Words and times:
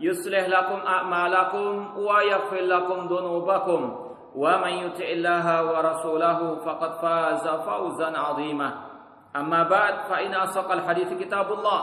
يصلح 0.00 0.44
لكم 0.48 0.78
أعمالكم 0.86 1.96
ويغفر 1.96 2.60
لكم 2.60 2.98
ذنوبكم. 3.06 3.80
ومن 4.34 4.68
يطع 4.68 5.04
الله 5.04 5.46
ورسوله 5.64 6.38
فقد 6.64 6.92
فاز 7.02 7.48
فوزا 7.48 8.18
عظيما. 8.18 8.70
أما 9.36 9.62
بعد 9.62 9.94
فإن 10.10 10.34
أصدق 10.34 10.72
الحديث 10.72 11.12
كتاب 11.22 11.52
الله 11.52 11.80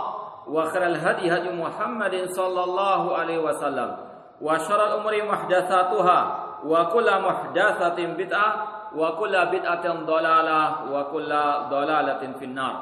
وخير 0.48 0.84
الهدي 0.86 1.26
هدي 1.38 1.50
محمد 1.62 2.16
صلى 2.26 2.64
الله 2.64 3.18
عليه 3.18 3.38
وسلم 3.38 3.98
وشر 4.42 4.80
الأمور 4.86 5.16
محدثاتها 5.24 6.20
وكل 6.66 7.08
محدثة 7.22 7.98
بدعة 8.18 8.52
وكل 8.96 9.46
بدعة 9.46 9.86
ضلالة 10.06 10.62
وكل 10.94 11.32
ضلالة 11.70 12.22
في 12.40 12.46
النار. 12.46 12.76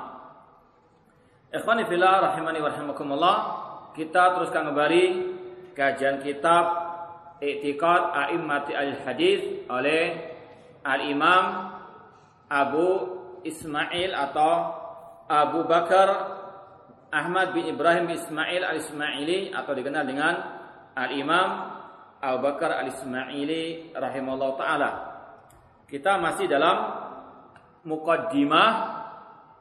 Ikhwani 1.53 1.85
fillah 1.85 2.33
rahimani 2.33 2.61
wa 2.61 2.69
rahimakumullah. 2.69 3.35
Kita 3.93 4.33
teruskan 4.33 4.73
kembali 4.73 5.05
kajian 5.77 6.17
kitab 6.25 6.65
I'tiqad 7.37 8.01
A'immati 8.09 8.73
al-Hadis 8.73 9.69
oleh 9.69 10.33
Al-Imam 10.81 11.77
Abu 12.49 12.89
Ismail 13.45 14.17
atau 14.17 14.53
Abu 15.29 15.69
Bakar 15.69 16.09
Ahmad 17.13 17.53
bin 17.53 17.69
Ibrahim 17.69 18.09
Ismail 18.09 18.65
al-Ismaili 18.65 19.53
atau 19.53 19.77
dikenal 19.77 20.09
dengan 20.09 20.33
Al-Imam 20.97 21.49
Abu 22.17 22.37
Bakar 22.49 22.73
al-Ismaili 22.81 23.93
rahimahullah 23.93 24.51
taala. 24.57 24.89
Kita 25.85 26.17
masih 26.17 26.49
dalam 26.49 26.97
mukaddimah 27.85 28.69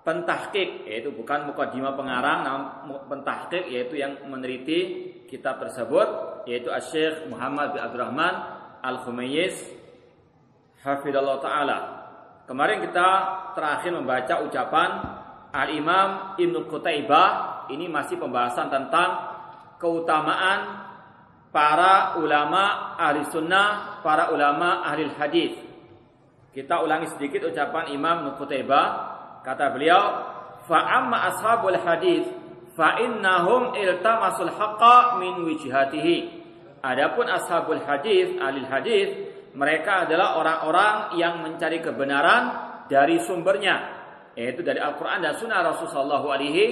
pentahkik 0.03 0.83
yaitu 0.86 1.14
bukan 1.14 1.47
mukadimah 1.47 1.95
pengarang 1.95 2.42
namun 2.42 3.06
pentahkik 3.06 3.70
yaitu 3.70 4.03
yang 4.03 4.19
meneliti 4.27 5.11
kitab 5.31 5.62
tersebut 5.62 6.42
yaitu 6.47 6.69
Syekh 6.91 7.31
Muhammad 7.31 7.75
bin 7.75 7.81
Abdurrahman 7.81 8.34
Al-Khumayyiz 8.83 9.54
hafizallahu 10.82 11.38
taala. 11.38 11.78
Kemarin 12.50 12.82
kita 12.82 13.09
terakhir 13.54 13.94
membaca 13.94 14.43
ucapan 14.43 14.91
Al-Imam 15.54 16.34
Ibnu 16.34 16.66
Qutaibah 16.66 17.65
ini 17.71 17.87
masih 17.87 18.19
pembahasan 18.19 18.66
tentang 18.66 19.10
keutamaan 19.78 20.91
para 21.55 22.19
ulama 22.19 22.97
ahli 22.99 23.22
sunnah, 23.31 24.03
para 24.03 24.34
ulama 24.34 24.82
ahli 24.82 25.06
hadis. 25.15 25.55
Kita 26.50 26.82
ulangi 26.82 27.06
sedikit 27.15 27.47
ucapan 27.47 27.94
Imam 27.94 28.26
Ibnu 28.26 28.32
Qutaibah 28.43 29.12
Kata 29.42 29.75
beliau, 29.75 30.03
"Fa'amma 30.70 31.34
ashabul 31.34 31.78
hadis 31.82 32.26
fa 32.78 33.03
innahum 33.03 33.75
iltamasul 33.75 34.54
haqqa 34.54 35.19
min 35.19 35.42
wijhatihi." 35.42 36.42
Adapun 36.82 37.30
ashabul 37.30 37.82
hadis, 37.82 38.38
ahli 38.38 38.62
hadis, 38.66 39.08
mereka 39.54 40.06
adalah 40.08 40.38
orang-orang 40.38 40.94
yang 41.19 41.42
mencari 41.42 41.78
kebenaran 41.78 42.54
dari 42.91 43.22
sumbernya, 43.22 43.76
yaitu 44.34 44.66
dari 44.66 44.82
Al-Qur'an 44.82 45.22
dan 45.22 45.38
Sunnah 45.38 45.62
Rasulullah 45.62 46.22
alaihi 46.22 46.64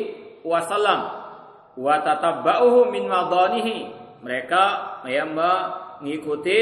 wasallam. 0.43 1.01
Wa 1.79 2.03
tatabba'uhu 2.03 2.91
min 2.91 3.07
madanihi. 3.07 3.79
Mereka 4.21 4.65
yang 5.09 5.33
mengikuti 5.33 6.61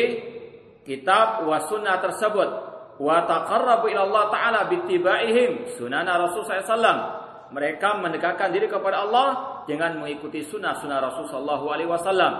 kitab 0.86 1.42
wa 1.42 1.58
sunnah 1.66 1.98
tersebut 1.98 2.67
wa 2.98 3.24
taqarrabu 3.24 3.86
ila 3.94 4.02
Allah 4.10 4.24
taala 4.30 4.60
bittibaihim 4.66 5.78
sunana 5.78 6.18
Rasul 6.18 6.42
SAW. 6.44 7.16
Mereka 7.48 8.04
mendekatkan 8.04 8.52
diri 8.52 8.68
kepada 8.68 9.08
Allah 9.08 9.28
dengan 9.64 10.04
mengikuti 10.04 10.44
sunnah-sunnah 10.44 11.00
Rasul 11.00 11.32
sallallahu 11.32 11.66
alaihi 11.72 11.88
wasallam. 11.88 12.32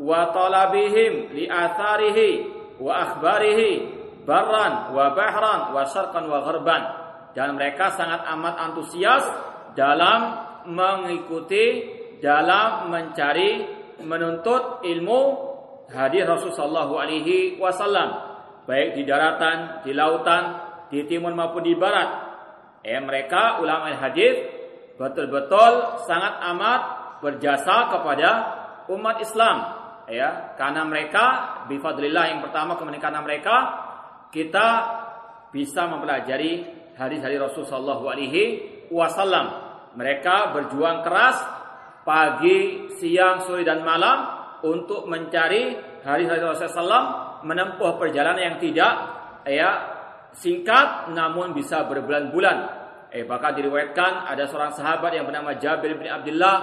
Wa 0.00 0.32
talabihim 0.32 1.36
li 1.36 1.44
atharihi 1.44 2.30
wa 2.80 2.96
akhbarihi 2.96 3.72
barran 4.24 4.96
wa 4.96 5.12
bahran 5.12 5.60
wa 5.76 5.84
syarqan 5.84 6.24
wa 6.32 6.40
gharban. 6.48 6.82
Dan 7.36 7.60
mereka 7.60 7.92
sangat 7.92 8.24
amat 8.24 8.56
antusias 8.56 9.24
dalam 9.76 10.48
mengikuti 10.64 11.96
dalam 12.24 12.88
mencari 12.88 13.68
menuntut 14.02 14.80
ilmu 14.82 15.20
hadis 15.92 16.24
Rasul 16.24 16.52
sallallahu 16.52 16.94
alaihi 16.98 17.56
wasallam 17.60 18.27
baik 18.68 19.00
di 19.00 19.02
daratan, 19.08 19.80
di 19.80 19.96
lautan, 19.96 20.44
di 20.92 21.08
timur 21.08 21.32
maupun 21.32 21.64
di 21.64 21.72
barat. 21.72 22.28
Eh 22.84 23.00
mereka 23.00 23.64
ulama 23.64 23.88
hadis 23.96 24.44
betul-betul 25.00 26.04
sangat 26.04 26.44
amat 26.52 26.80
berjasa 27.24 27.88
kepada 27.96 28.30
umat 28.92 29.16
Islam 29.24 29.56
ya 30.08 30.56
karena 30.56 30.84
mereka 30.84 31.24
bifadlillah 31.68 32.24
yang 32.32 32.40
pertama 32.44 32.76
kemudian 32.76 33.02
karena 33.02 33.20
mereka 33.20 33.56
kita 34.28 34.68
bisa 35.48 35.88
mempelajari 35.88 36.64
hadis-hadis 36.96 37.40
Rasul 37.40 37.64
sallallahu 37.64 38.04
alaihi 38.04 38.44
wasallam. 38.92 39.64
Mereka 39.96 40.52
berjuang 40.52 41.00
keras 41.00 41.40
pagi, 42.04 42.92
siang, 43.00 43.48
sore 43.48 43.64
dan 43.64 43.80
malam 43.80 44.36
untuk 44.60 45.08
mencari 45.08 45.76
hadis-hadis 46.04 46.44
Rasul 46.44 46.68
sallallahu 46.68 47.27
menempuh 47.44 47.98
perjalanan 48.00 48.40
yang 48.40 48.56
tidak 48.58 48.92
ya 49.46 49.70
singkat 50.34 51.12
namun 51.12 51.56
bisa 51.56 51.86
berbulan-bulan. 51.86 52.78
Eh 53.08 53.24
bahkan 53.24 53.56
diriwayatkan 53.56 54.28
ada 54.28 54.44
seorang 54.44 54.76
sahabat 54.76 55.16
yang 55.16 55.24
bernama 55.24 55.56
Jabir 55.56 55.96
bin 55.96 56.12
Abdullah 56.12 56.56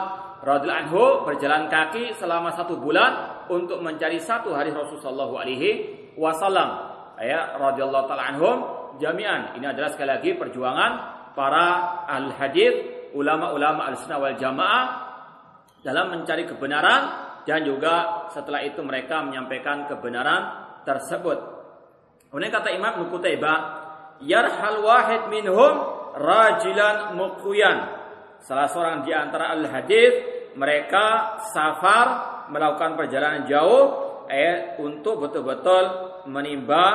radhiyallahu 0.46 0.82
anhu 0.86 1.04
berjalan 1.26 1.66
kaki 1.74 2.14
selama 2.22 2.54
satu 2.54 2.78
bulan 2.78 3.46
untuk 3.50 3.82
mencari 3.82 4.22
satu 4.22 4.54
hari 4.54 4.70
Rasulullah 4.70 5.30
alaihi 5.42 5.72
wasallam. 6.14 6.70
Ya 7.18 7.58
radhiyallahu 7.58 8.06
taala 8.06 8.30
anhum 8.30 8.58
jami'an. 9.02 9.58
Ini 9.58 9.74
adalah 9.74 9.90
sekali 9.90 10.10
lagi 10.14 10.32
perjuangan 10.38 10.92
para 11.34 12.06
al 12.06 12.30
hadis, 12.38 12.74
ulama-ulama 13.18 13.90
al-sunnah 13.90 14.20
wal 14.22 14.38
jamaah 14.38 14.84
dalam 15.82 16.14
mencari 16.14 16.46
kebenaran 16.50 17.02
dan 17.46 17.62
juga 17.62 18.28
setelah 18.34 18.66
itu 18.66 18.82
mereka 18.82 19.22
menyampaikan 19.22 19.86
kebenaran 19.86 20.65
tersebut. 20.86 21.56
Kemudian 22.30 22.54
kata 22.54 22.70
Imam 22.72 23.06
Nukutaibah, 23.06 23.60
yarhal 24.24 24.80
wahid 24.86 25.28
minhum 25.34 25.74
rajilan 26.16 27.18
muqwiyan. 27.20 27.78
Salah 28.40 28.70
seorang 28.70 29.04
di 29.04 29.12
antara 29.12 29.52
al-hadis 29.52 30.14
mereka 30.56 31.40
safar 31.52 32.08
melakukan 32.54 32.96
perjalanan 32.96 33.44
jauh 33.50 33.84
eh, 34.30 34.80
untuk 34.80 35.28
betul-betul 35.28 35.84
menimba 36.30 36.86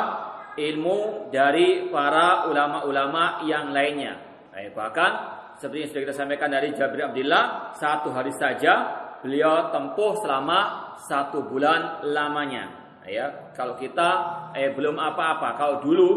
ilmu 0.56 1.28
dari 1.28 1.90
para 1.90 2.48
ulama-ulama 2.48 3.44
yang 3.44 3.74
lainnya. 3.74 4.46
Eh, 4.54 4.70
bahkan 4.72 5.40
seperti 5.60 5.78
yang 5.84 5.90
sudah 5.92 6.02
kita 6.08 6.14
sampaikan 6.16 6.48
dari 6.48 6.72
Jabir 6.72 7.10
Abdullah, 7.10 7.76
satu 7.76 8.08
hari 8.14 8.32
saja 8.32 8.72
beliau 9.20 9.68
tempuh 9.68 10.16
selama 10.24 10.92
satu 11.04 11.44
bulan 11.44 12.08
lamanya 12.08 12.79
ya 13.06 13.52
kalau 13.56 13.76
kita 13.78 14.08
eh, 14.56 14.72
belum 14.72 14.96
apa-apa. 14.96 15.56
Kalau 15.56 15.76
dulu 15.84 16.10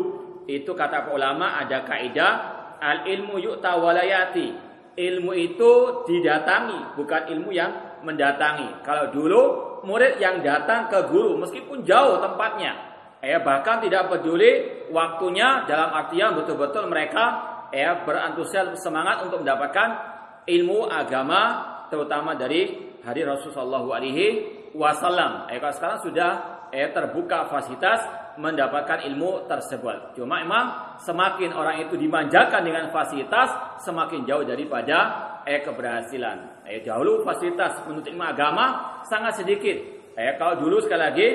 itu 0.50 0.72
kata 0.76 1.12
ulama 1.14 1.60
ada 1.62 1.88
kaidah 1.88 2.34
al 2.80 3.08
ilmu 3.08 3.40
yu'ta 3.40 3.80
walayati 3.80 4.48
ilmu 4.94 5.32
itu 5.34 5.72
didatangi 6.06 7.00
bukan 7.00 7.22
ilmu 7.32 7.50
yang 7.56 8.02
mendatangi. 8.04 8.84
Kalau 8.84 9.10
dulu 9.10 9.42
murid 9.88 10.20
yang 10.20 10.44
datang 10.44 10.92
ke 10.92 11.12
guru 11.12 11.40
meskipun 11.40 11.84
jauh 11.84 12.20
tempatnya 12.20 12.94
Ya, 13.24 13.40
bahkan 13.40 13.80
tidak 13.80 14.12
peduli 14.12 14.84
waktunya 14.92 15.64
dalam 15.64 15.96
artian 15.96 16.36
betul-betul 16.36 16.92
mereka 16.92 17.56
ya 17.72 18.04
berantusias 18.04 18.76
semangat 18.84 19.24
untuk 19.24 19.48
mendapatkan 19.48 19.96
ilmu 20.44 20.92
agama 20.92 21.72
terutama 21.88 22.36
dari 22.36 22.92
hari 23.00 23.24
Rasulullah 23.24 23.80
alaihi 23.80 24.28
wasallam. 24.76 25.48
Ya, 25.48 25.64
kalau 25.64 25.72
sekarang 25.80 26.00
sudah 26.04 26.32
ya, 26.74 26.90
terbuka 26.90 27.48
fasilitas 27.48 28.02
mendapatkan 28.42 29.06
ilmu 29.06 29.46
tersebut. 29.46 30.18
Cuma 30.18 30.42
memang 30.42 30.98
semakin 30.98 31.54
orang 31.54 31.86
itu 31.86 31.94
dimanjakan 31.94 32.66
dengan 32.66 32.90
fasilitas, 32.90 33.78
semakin 33.86 34.25
jauh 34.25 34.42
daripada 34.42 34.98
eh 35.46 35.62
keberhasilan. 35.62 36.66
Eh 36.66 36.81
dahulu 36.81 37.22
fasilitas 37.22 37.86
menuntut 37.86 38.10
ilmu 38.10 38.25
agama 38.25 38.98
sangat 39.06 39.46
sedikit. 39.46 39.78
Eh 40.18 40.34
kalau 40.42 40.58
dulu 40.58 40.81
sekali 40.81 41.02
lagi 41.02 41.28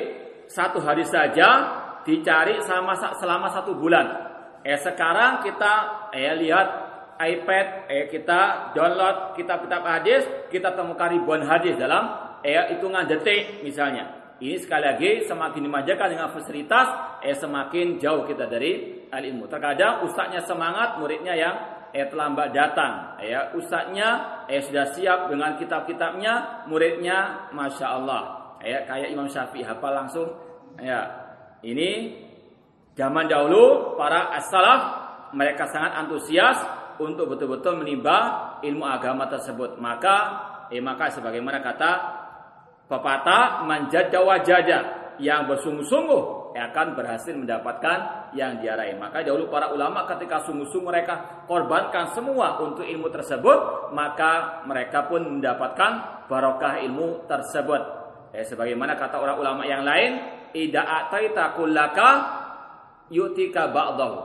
satu 0.50 0.82
hari 0.82 1.06
saja 1.06 1.48
dicari 2.02 2.58
selama 2.66 2.98
selama 3.22 3.46
satu 3.54 3.78
bulan. 3.78 4.06
Eh 4.66 4.78
sekarang 4.82 5.46
kita 5.46 5.72
eh 6.10 6.34
lihat 6.34 6.68
iPad, 7.18 7.66
eh 7.90 8.04
kita 8.10 8.74
download 8.74 9.38
kitab-kitab 9.38 9.82
hadis, 9.86 10.22
kita 10.50 10.74
temukan 10.74 11.10
ribuan 11.14 11.46
hadis 11.46 11.78
dalam 11.78 12.10
eh 12.42 12.74
hitungan 12.74 13.06
detik 13.06 13.62
misalnya. 13.62 14.17
Ini 14.38 14.54
sekali 14.62 14.84
lagi 14.86 15.10
semakin 15.26 15.60
dimanjakan 15.66 16.08
dengan 16.14 16.30
fasilitas, 16.30 17.18
eh 17.26 17.34
semakin 17.34 17.98
jauh 17.98 18.22
kita 18.22 18.46
dari 18.46 19.02
ilmu. 19.10 19.50
Terkadang 19.50 20.06
ustaznya 20.06 20.38
semangat, 20.46 21.02
muridnya 21.02 21.34
yang 21.34 21.54
eh 21.90 22.06
terlambat 22.06 22.54
datang. 22.54 23.18
Ya, 23.18 23.50
ustaznya 23.58 24.42
eh 24.46 24.62
sudah 24.62 24.94
siap 24.94 25.26
dengan 25.26 25.58
kitab-kitabnya, 25.58 26.64
muridnya 26.70 27.50
masya 27.50 27.86
Allah. 27.98 28.22
Ya, 28.62 28.86
kayak 28.86 29.10
Imam 29.10 29.26
Syafi'i 29.26 29.66
hafal 29.66 29.94
langsung 29.94 30.28
Ya, 30.78 31.10
ini 31.66 32.14
zaman 32.94 33.26
dahulu 33.26 33.98
para 33.98 34.30
as-salaf 34.38 34.80
mereka 35.34 35.66
sangat 35.66 35.98
antusias 35.98 36.54
untuk 37.02 37.34
betul-betul 37.34 37.82
menimba 37.82 38.58
ilmu 38.62 38.86
agama 38.86 39.26
tersebut. 39.26 39.82
Maka 39.82 40.16
eh 40.70 40.78
maka 40.78 41.10
sebagaimana 41.10 41.58
kata 41.58 41.90
pepatah 42.88 43.68
manjada 43.68 44.18
wajada 44.24 44.78
yang 45.20 45.46
bersungguh-sungguh 45.50 46.38
akan 46.58 46.98
berhasil 46.98 47.34
mendapatkan 47.38 48.30
yang 48.34 48.58
diarahi. 48.58 48.98
Maka 48.98 49.22
dahulu 49.22 49.46
para 49.46 49.70
ulama 49.70 50.02
ketika 50.10 50.42
sungguh-sungguh 50.42 50.88
mereka 50.90 51.46
korbankan 51.46 52.10
semua 52.18 52.58
untuk 52.58 52.82
ilmu 52.82 53.06
tersebut, 53.14 53.92
maka 53.94 54.64
mereka 54.66 55.06
pun 55.06 55.38
mendapatkan 55.38 56.26
barokah 56.26 56.82
ilmu 56.82 57.30
tersebut. 57.30 57.82
Eh, 58.34 58.44
sebagaimana 58.44 58.98
kata 58.98 59.22
orang 59.22 59.38
ulama 59.38 59.62
yang 59.64 59.86
lain, 59.86 60.18
ida 60.52 60.82
ataita 60.82 61.54
kullaka 61.54 62.10
yutika 63.14 63.70
ba'dahu. 63.70 64.18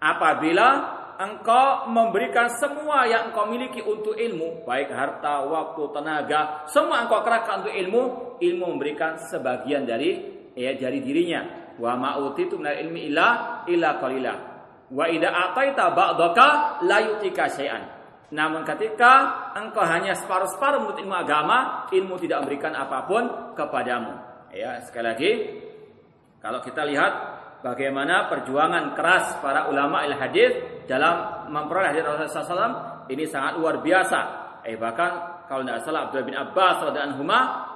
Apabila 0.00 0.99
engkau 1.20 1.92
memberikan 1.92 2.48
semua 2.56 3.04
yang 3.04 3.28
engkau 3.28 3.44
miliki 3.44 3.84
untuk 3.84 4.16
ilmu, 4.16 4.64
baik 4.64 4.88
harta, 4.88 5.44
waktu, 5.44 5.82
tenaga, 5.92 6.64
semua 6.72 7.04
engkau 7.04 7.20
kerahkan 7.20 7.60
untuk 7.60 7.76
ilmu, 7.76 8.02
ilmu 8.40 8.64
memberikan 8.72 9.20
sebagian 9.28 9.84
dari 9.84 10.16
ya 10.56 10.72
dari 10.72 11.04
dirinya. 11.04 11.76
Wa 11.76 11.96
ma'utitu 11.96 12.56
minal 12.56 12.80
ilmi 12.80 13.12
illa 13.12 13.28
illa 13.68 14.00
qalila. 14.00 14.34
Wa 14.90 15.04
ida 15.06 15.28
ataita 15.28 15.92
ba'daka 15.92 16.48
la 16.88 16.98
yutika 17.04 17.46
syai'an. 17.52 18.00
Namun 18.30 18.62
ketika 18.62 19.52
engkau 19.58 19.82
hanya 19.84 20.16
separuh-separuh 20.16 20.82
menurut 20.82 20.98
ilmu 21.02 21.14
agama, 21.14 21.88
ilmu 21.90 22.14
tidak 22.16 22.46
memberikan 22.46 22.72
apa 22.78 23.04
pun 23.04 23.54
kepadamu. 23.58 24.12
Ya, 24.50 24.82
sekali 24.82 25.06
lagi 25.06 25.30
kalau 26.42 26.58
kita 26.62 26.82
lihat 26.86 27.12
bagaimana 27.60 28.28
perjuangan 28.28 28.96
keras 28.96 29.40
para 29.40 29.68
ulama 29.68 30.04
il 30.04 30.16
hadis 30.16 30.84
dalam 30.88 31.46
memperoleh 31.52 31.92
hadis 31.92 32.02
Rasulullah 32.04 32.44
SAW 32.44 32.74
ini 33.12 33.24
sangat 33.28 33.56
luar 33.60 33.80
biasa. 33.84 34.20
Eh 34.64 34.76
bahkan 34.76 35.44
kalau 35.48 35.64
tidak 35.64 35.82
salah 35.82 36.08
Abdullah 36.08 36.26
bin 36.28 36.36
Abbas 36.36 36.76
radhiyallahu 36.84 37.16
anhu 37.16 37.24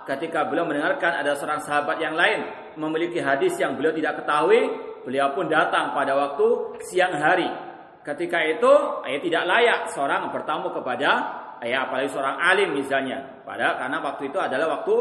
ketika 0.05 0.47
beliau 0.47 0.69
mendengarkan 0.69 1.25
ada 1.25 1.33
seorang 1.35 1.61
sahabat 1.65 1.97
yang 1.99 2.15
lain 2.15 2.45
memiliki 2.77 3.19
hadis 3.19 3.57
yang 3.57 3.75
beliau 3.79 3.95
tidak 3.95 4.23
ketahui, 4.23 4.61
beliau 5.07 5.33
pun 5.33 5.47
datang 5.49 5.95
pada 5.97 6.15
waktu 6.15 6.79
siang 6.87 7.15
hari. 7.17 7.49
Ketika 8.05 8.37
itu, 8.45 8.73
eh, 9.09 9.17
tidak 9.25 9.49
layak 9.49 9.81
seorang 9.97 10.29
bertamu 10.29 10.69
kepada 10.77 11.41
ya 11.65 11.89
apalagi 11.89 12.13
seorang 12.13 12.37
alim 12.37 12.77
misalnya. 12.77 13.43
Padahal 13.45 13.77
karena 13.77 13.99
waktu 14.01 14.23
itu 14.29 14.39
adalah 14.41 14.67
waktu 14.81 14.95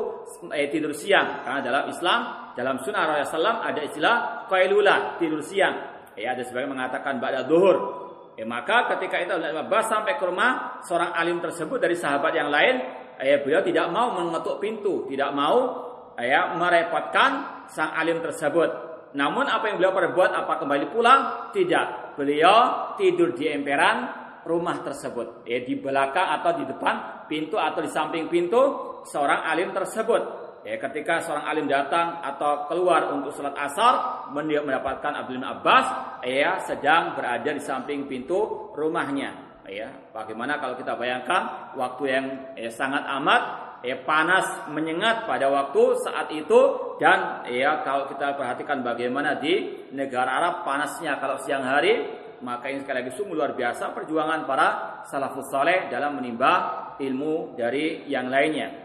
eh, 0.55 0.67
tidur 0.71 0.91
siang. 0.95 1.43
Karena 1.43 1.59
dalam 1.59 1.83
Islam, 1.91 2.19
dalam 2.55 2.75
sunnah 2.83 3.23
Rasulullah 3.23 3.63
ada 3.63 3.81
istilah 3.83 4.15
qailula, 4.47 5.19
tidur 5.19 5.43
siang. 5.43 5.75
Ya 6.15 6.33
ada 6.33 6.43
sebagian 6.45 6.71
mengatakan 6.71 7.19
pada 7.19 7.43
duhur. 7.45 8.03
Ya, 8.33 8.49
maka 8.49 8.89
ketika 8.97 9.21
itu 9.21 9.29
Abbas 9.37 9.85
sampai 9.93 10.17
ke 10.17 10.25
rumah 10.25 10.81
seorang 10.81 11.13
alim 11.13 11.37
tersebut 11.37 11.77
dari 11.77 11.93
sahabat 11.93 12.33
yang 12.33 12.49
lain, 12.49 12.81
ya, 13.21 13.37
beliau 13.45 13.61
tidak 13.61 13.93
mau 13.93 14.09
mengetuk 14.09 14.57
pintu, 14.57 15.05
tidak 15.05 15.29
mau 15.37 15.85
ya, 16.17 16.57
merepotkan 16.57 17.63
sang 17.69 17.93
alim 17.93 18.25
tersebut. 18.25 18.93
Namun 19.13 19.45
apa 19.45 19.69
yang 19.69 19.77
beliau 19.77 19.93
perbuat? 19.93 20.33
Apa 20.33 20.65
kembali 20.65 20.89
pulang? 20.89 21.53
Tidak. 21.53 22.17
Beliau 22.17 22.93
tidur 22.97 23.37
di 23.37 23.45
emperan 23.49 24.22
rumah 24.47 24.83
tersebut. 24.83 25.47
Ya, 25.47 25.63
di 25.63 25.79
belakang 25.79 26.39
atau 26.39 26.59
di 26.59 26.63
depan 26.67 27.25
pintu 27.27 27.59
atau 27.59 27.79
di 27.79 27.89
samping 27.91 28.27
pintu 28.27 28.61
seorang 29.07 29.43
alim 29.47 29.71
tersebut. 29.71 30.43
Ya, 30.63 30.79
ketika 30.79 31.19
seorang 31.19 31.43
alim 31.43 31.65
datang 31.67 32.23
atau 32.23 32.71
keluar 32.71 33.11
untuk 33.11 33.35
sholat 33.35 33.51
asar, 33.55 34.27
mendapatkan 34.31 35.11
Abdul 35.11 35.39
bin 35.39 35.43
Abbas, 35.43 35.85
ya 36.23 36.63
sedang 36.63 37.19
berada 37.19 37.51
di 37.51 37.59
samping 37.59 38.07
pintu 38.07 38.71
rumahnya. 38.71 39.59
Ya, 39.67 39.91
bagaimana 40.11 40.59
kalau 40.59 40.75
kita 40.75 40.95
bayangkan 40.95 41.75
waktu 41.75 42.03
yang 42.07 42.25
ya, 42.55 42.71
sangat 42.71 43.03
amat 43.19 43.41
ya, 43.83 43.99
panas 44.07 44.71
menyengat 44.71 45.27
pada 45.27 45.51
waktu 45.51 45.99
saat 46.03 46.31
itu 46.31 46.61
dan 46.99 47.43
ya 47.51 47.83
kalau 47.83 48.07
kita 48.07 48.39
perhatikan 48.39 48.83
bagaimana 48.83 49.39
di 49.39 49.87
negara 49.91 50.39
Arab 50.39 50.55
panasnya 50.63 51.19
kalau 51.19 51.39
siang 51.43 51.67
hari 51.67 52.22
maka 52.43 52.67
ini 52.67 52.83
sekali 52.83 53.07
lagi 53.07 53.15
sungguh 53.15 53.39
luar 53.39 53.55
biasa 53.55 53.95
perjuangan 53.95 54.43
para 54.43 54.67
salafus 55.07 55.47
saleh 55.47 55.87
dalam 55.87 56.19
menimba 56.19 56.51
ilmu 56.99 57.55
dari 57.55 58.03
yang 58.11 58.27
lainnya. 58.27 58.83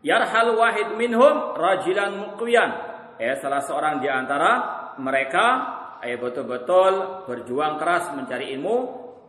Yarhal 0.00 0.56
wahid 0.56 0.96
minhum 0.96 1.52
rajilan 1.52 2.16
muqwiyan. 2.16 2.70
Eh 3.20 3.36
salah 3.36 3.60
seorang 3.60 4.00
di 4.00 4.08
antara 4.08 4.52
mereka 4.96 5.46
eh 6.00 6.16
betul-betul 6.16 7.28
berjuang 7.28 7.76
keras 7.76 8.16
mencari 8.16 8.56
ilmu 8.56 8.76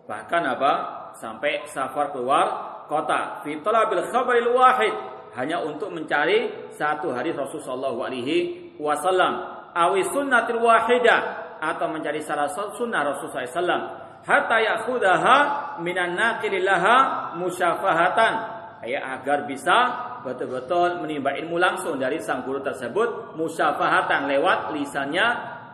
bahkan 0.07 0.47
apa? 0.47 0.73
Sampai 1.19 1.67
safar 1.67 2.15
keluar 2.15 2.47
kota. 2.87 3.43
Fi 3.43 3.59
talabil 3.59 4.07
khabaril 4.07 4.55
wahid. 4.55 4.95
Hanya 5.35 5.59
untuk 5.59 5.91
mencari 5.91 6.71
satu 6.75 7.11
hadis 7.11 7.35
Rasulullah 7.35 7.91
sallallahu 7.91 7.99
alaihi 8.07 8.37
wasallam. 8.79 9.59
Awi 9.75 10.07
sunnatil 10.11 10.59
wahidah 10.59 11.40
atau 11.61 11.87
mencari 11.93 12.25
salah 12.25 12.49
sunnah 12.49 13.05
Rasulullah 13.05 13.45
SAW 13.45 13.81
hatta 14.25 14.57
yakhudaha 14.57 15.37
minan 15.85 16.17
naqilillaha 16.17 17.37
musyafahatan. 17.37 18.33
Ya 18.81 18.97
agar 19.13 19.45
bisa 19.45 19.77
betul-betul 20.25 21.05
menimba 21.05 21.37
ilmu 21.37 21.61
langsung 21.61 22.01
dari 22.01 22.17
sang 22.17 22.41
guru 22.41 22.65
tersebut 22.65 23.37
musyafahatan 23.37 24.25
lewat 24.25 24.73
lisannya 24.73 25.27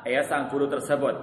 ya 0.04 0.28
sang 0.28 0.52
guru 0.52 0.68
tersebut. 0.68 1.16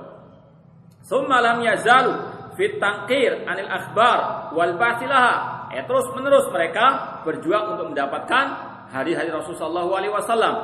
Summa 1.05 1.45
lam 1.45 1.61
yazalu 1.61 2.13
fit 2.57 2.81
tangkir 2.81 3.45
anil 3.45 3.69
akhbar 3.69 4.49
wal 4.57 4.81
basilaha. 4.81 5.69
Ya 5.77 5.85
terus 5.85 6.09
menerus 6.17 6.49
mereka 6.49 7.21
berjuang 7.29 7.77
untuk 7.77 7.93
mendapatkan 7.93 8.45
hari-hari 8.89 9.29
Rasulullah 9.29 9.85
SAW 10.25 10.57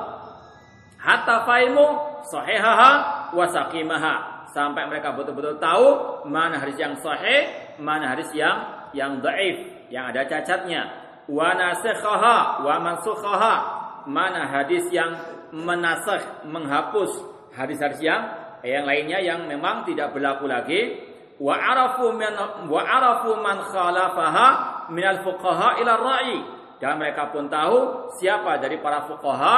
hatta 1.00 1.37
faimu 1.49 1.87
sahihaha 2.28 3.20
wasakimaha 3.34 4.40
sampai 4.50 4.87
mereka 4.90 5.14
betul-betul 5.14 5.56
tahu 5.62 5.88
mana 6.26 6.58
hadis 6.58 6.78
yang 6.78 6.94
sahih, 6.99 7.76
mana 7.78 8.14
hadis 8.14 8.30
yang 8.34 8.90
yang 8.90 9.22
dhaif, 9.22 9.88
yang 9.90 10.10
ada 10.10 10.26
cacatnya. 10.26 10.82
Wa 11.30 11.54
nasikhaha 11.54 12.66
wa 12.66 12.75
mansukhaha. 12.82 13.54
Mana 14.10 14.49
hadis 14.49 14.88
yang 14.90 15.12
menasakh, 15.52 16.49
menghapus 16.49 17.10
hadis-hadis 17.54 18.00
yang 18.00 18.22
yang 18.64 18.84
lainnya 18.88 19.20
yang 19.22 19.46
memang 19.46 19.87
tidak 19.87 20.10
berlaku 20.10 20.50
lagi. 20.50 21.06
Wa 21.40 21.56
arafu 21.56 22.12
man 22.12 22.34
wa 22.68 22.82
arafu 22.84 23.38
man 23.38 23.64
khalafaha 23.70 24.49
min 24.92 25.04
al 25.04 25.22
fuqaha 25.22 25.80
ila 25.80 25.92
ra'i. 25.96 26.38
Dan 26.80 26.96
mereka 26.96 27.28
pun 27.28 27.46
tahu 27.46 28.08
siapa 28.16 28.56
dari 28.56 28.80
para 28.80 29.04
fuqaha 29.04 29.56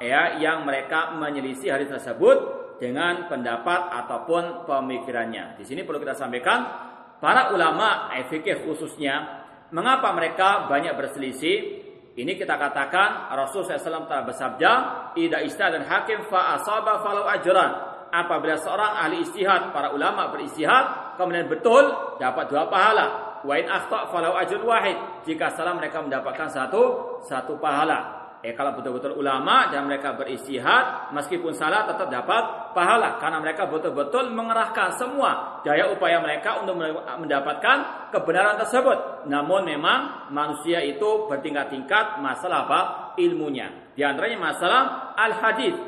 ya 0.00 0.40
yang 0.40 0.64
mereka 0.64 1.12
menyelisih 1.14 1.70
hadis 1.70 1.92
tersebut 1.92 2.63
dengan 2.84 3.32
pendapat 3.32 3.88
ataupun 4.04 4.68
pemikirannya. 4.68 5.56
Di 5.56 5.64
sini 5.64 5.88
perlu 5.88 6.04
kita 6.04 6.12
sampaikan 6.12 6.68
para 7.16 7.56
ulama 7.56 8.12
fikih 8.28 8.68
khususnya 8.68 9.40
mengapa 9.72 10.12
mereka 10.12 10.68
banyak 10.68 10.92
berselisih 10.92 11.84
ini 12.14 12.38
kita 12.38 12.54
katakan 12.54 13.34
Rasul 13.34 13.66
SAW 13.66 14.06
telah 14.06 14.22
bersabda, 14.22 14.72
"Ida 15.18 15.42
dan 15.42 15.82
hakim 15.82 16.30
fa 16.30 16.54
asaba 16.54 17.02
falau 17.02 17.26
ajran." 17.26 17.90
Apabila 18.14 18.54
seorang 18.54 19.02
ahli 19.02 19.26
istihad, 19.26 19.74
para 19.74 19.90
ulama 19.90 20.30
beristihad, 20.30 21.18
kemudian 21.18 21.50
betul 21.50 22.14
dapat 22.22 22.46
dua 22.46 22.70
pahala. 22.70 23.06
Wa 23.42 23.58
in 23.58 23.66
akhta 23.66 24.06
falau 24.14 24.38
ajrun 24.38 24.62
wahid. 24.62 24.94
Jika 25.26 25.50
salah 25.58 25.74
mereka 25.74 25.98
mendapatkan 25.98 26.46
satu 26.54 26.82
satu 27.26 27.58
pahala. 27.58 28.23
Eh 28.44 28.52
kalau 28.52 28.76
betul-betul 28.76 29.16
ulama 29.16 29.72
dan 29.72 29.88
mereka 29.88 30.12
beristihad, 30.20 31.08
meskipun 31.16 31.56
salah 31.56 31.88
tetap 31.88 32.12
dapat 32.12 32.76
pahala 32.76 33.16
karena 33.16 33.40
mereka 33.40 33.64
betul-betul 33.64 34.36
mengerahkan 34.36 35.00
semua 35.00 35.64
daya 35.64 35.88
upaya 35.88 36.20
mereka 36.20 36.60
untuk 36.60 36.76
mendapatkan 37.24 38.12
kebenaran 38.12 38.60
tersebut. 38.60 39.24
Namun 39.32 39.64
memang 39.64 40.28
manusia 40.28 40.84
itu 40.84 41.24
bertingkat-tingkat 41.24 42.20
masalah 42.20 42.68
apa? 42.68 42.80
ilmunya. 43.16 43.96
Di 43.96 44.04
antaranya 44.04 44.36
masalah 44.36 44.82
al-hadis. 45.16 45.80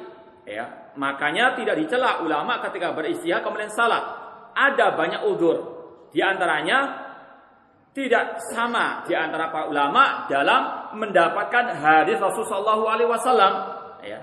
Ya, 0.49 0.97
makanya 0.97 1.61
tidak 1.61 1.77
dicela 1.77 2.25
ulama 2.25 2.65
ketika 2.65 2.97
beristihad 2.97 3.45
kemudian 3.45 3.69
salah. 3.69 4.17
Ada 4.57 4.97
banyak 4.97 5.29
udur. 5.29 5.57
Di 6.09 6.25
antaranya 6.25 7.05
tidak 7.93 8.41
sama 8.53 9.05
di 9.05 9.13
antara 9.13 9.49
para 9.49 9.73
ulama 9.73 10.29
dalam 10.29 10.76
mendapatkan 10.95 11.75
hadis 11.81 12.21
Rasulullah 12.21 12.79
SAW. 12.79 13.55
Ya. 14.05 14.21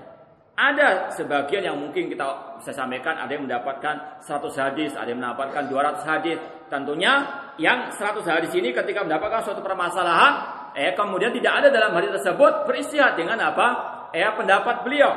Ada 0.54 1.10
sebagian 1.18 1.66
yang 1.66 1.76
mungkin 1.82 2.06
kita 2.06 2.54
bisa 2.62 2.70
sampaikan 2.70 3.18
ada 3.18 3.26
yang 3.34 3.42
mendapatkan 3.42 4.22
100 4.22 4.54
hadis, 4.54 4.94
ada 4.94 5.10
yang 5.10 5.18
mendapatkan 5.18 5.66
200 5.66 6.06
hadis. 6.06 6.38
Tentunya 6.70 7.26
yang 7.58 7.90
100 7.90 8.22
hadis 8.22 8.54
ini 8.54 8.70
ketika 8.70 9.02
mendapatkan 9.02 9.42
suatu 9.42 9.58
permasalahan, 9.66 10.32
eh 10.78 10.94
kemudian 10.94 11.34
tidak 11.34 11.58
ada 11.58 11.68
dalam 11.74 11.90
hadis 11.98 12.14
tersebut 12.22 12.70
beristihad 12.70 13.18
dengan 13.18 13.42
apa? 13.42 13.66
Eh 14.14 14.22
pendapat 14.38 14.86
beliau. 14.86 15.10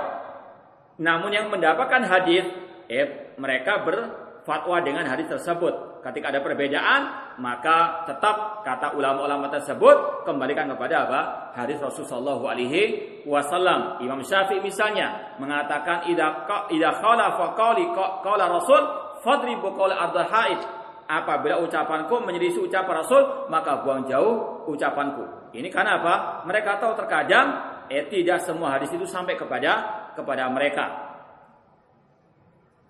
Namun 0.98 1.30
yang 1.30 1.54
mendapatkan 1.54 2.02
hadis, 2.10 2.50
eh 2.90 3.38
mereka 3.38 3.86
berfatwa 3.86 4.82
dengan 4.82 5.06
hadis 5.06 5.30
tersebut. 5.30 5.97
Ketika 6.08 6.32
ada 6.32 6.40
perbedaan, 6.40 7.02
maka 7.44 8.08
tetap 8.08 8.64
kata 8.64 8.96
ulama-ulama 8.96 9.52
tersebut 9.52 10.24
kembalikan 10.24 10.72
kepada 10.72 11.04
apa? 11.04 11.22
Hadis 11.52 11.84
Rasulullah 11.84 12.40
alaihi 12.56 12.84
wasallam. 13.28 14.00
Imam 14.00 14.24
Syafi'i 14.24 14.64
misalnya 14.64 15.36
mengatakan 15.36 16.08
idza 16.08 16.48
idza 16.72 17.04
qala 17.04 17.36
fa 17.36 17.52
qali 17.60 17.92
qala 18.24 18.48
Rasul 18.48 18.82
fadribu 19.20 19.76
qala 19.76 20.08
haid. 20.08 20.62
Apabila 21.12 21.60
ucapanku 21.64 22.24
menyelisih 22.24 22.68
ucapan 22.68 23.04
Rasul, 23.04 23.52
maka 23.52 23.84
buang 23.84 24.08
jauh 24.08 24.64
ucapanku. 24.72 25.52
Ini 25.52 25.68
karena 25.68 26.00
apa? 26.00 26.48
Mereka 26.48 26.80
tahu 26.80 26.96
terkadang 26.96 27.48
eh 27.92 28.08
tidak 28.08 28.48
semua 28.48 28.80
hadis 28.80 28.92
itu 28.96 29.04
sampai 29.04 29.36
kepada 29.36 30.08
kepada 30.16 30.48
mereka. 30.52 31.07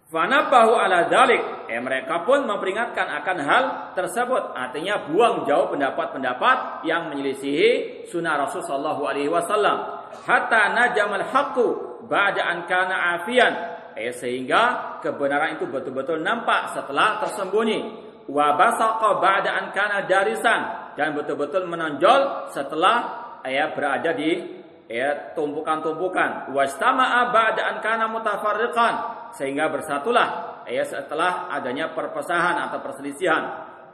Fanabahu 0.07 0.71
ala 0.79 1.11
dalik. 1.11 1.67
Eh, 1.67 1.83
mereka 1.83 2.23
pun 2.23 2.47
memperingatkan 2.47 3.11
akan 3.11 3.37
hal 3.43 3.63
tersebut. 3.91 4.55
Artinya 4.55 5.11
buang 5.11 5.43
jauh 5.43 5.67
pendapat-pendapat 5.67 6.87
yang 6.87 7.11
menyelisihi 7.11 8.03
sunnah 8.07 8.39
Rasul 8.39 8.63
Sallallahu 8.63 9.03
Alaihi 9.03 9.27
Wasallam. 9.27 10.07
Hatta 10.23 10.71
najamal 10.71 11.27
haqqu 11.27 11.67
ba'da 12.07 12.39
an 12.39 12.57
kana 12.71 13.19
afian. 13.19 13.51
Eh, 13.99 14.15
sehingga 14.15 14.95
kebenaran 15.03 15.59
itu 15.59 15.67
betul-betul 15.67 16.23
nampak 16.23 16.71
setelah 16.71 17.19
tersembunyi. 17.27 18.07
Wa 18.31 18.55
basaqa 18.55 19.19
ba'da 19.19 19.59
an 19.59 19.65
kana 19.75 20.07
darisan 20.07 20.95
dan 20.95 21.19
betul-betul 21.19 21.67
menonjol 21.67 22.47
setelah 22.55 23.27
eh, 23.43 23.59
berada 23.75 24.15
di 24.15 24.56
ya 24.87 25.35
tumpukan-tumpukan. 25.35 26.51
Wastama'a 26.55 27.29
ba'da 27.31 27.61
an 27.71 27.75
kana 27.83 28.05
mutafarriqan. 28.11 28.93
Sehingga 29.35 29.69
bersatulah 29.69 30.63
ya 30.67 30.83
setelah 30.87 31.51
adanya 31.51 31.91
perpesahan 31.91 32.67
atau 32.67 32.79
perselisihan. 32.81 33.43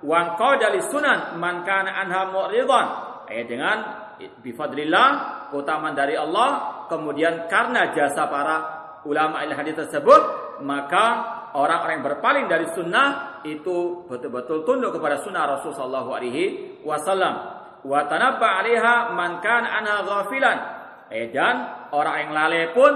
Wan 0.06 0.38
qadali 0.38 0.80
sunan 0.88 1.38
man 1.42 1.66
kana 1.66 1.92
anha 1.92 2.30
mu'ridan 2.30 2.88
ya 3.28 3.44
dengan 3.48 3.78
bifadlillah 4.40 5.08
keutamaan 5.50 5.98
dari 5.98 6.16
Allah. 6.16 6.86
Kemudian 6.88 7.50
karena 7.50 7.92
jasa 7.92 8.30
para 8.30 8.56
ulama 9.04 9.44
il 9.44 9.52
hadis 9.52 9.76
tersebut 9.76 10.22
maka 10.64 11.06
orang-orang 11.58 12.00
yang 12.00 12.06
berpaling 12.06 12.46
dari 12.48 12.68
sunnah 12.72 13.42
itu 13.44 14.08
betul-betul 14.08 14.64
tunduk 14.64 14.96
kepada 14.96 15.20
sunnah 15.26 15.58
Rasul 15.58 15.74
sallallahu 15.74 16.10
alaihi 16.14 16.46
wasallam. 16.86 17.64
Wa 17.84 18.08
tanabba 18.08 18.64
'alaiha 18.64 19.12
man 19.12 19.44
kana 19.44 19.68
anha 19.82 20.08
ghafilan 20.08 20.58
Eh, 21.14 21.30
dan 21.30 21.86
orang 21.94 22.26
yang 22.26 22.32
lalai 22.34 22.74
pun 22.74 22.90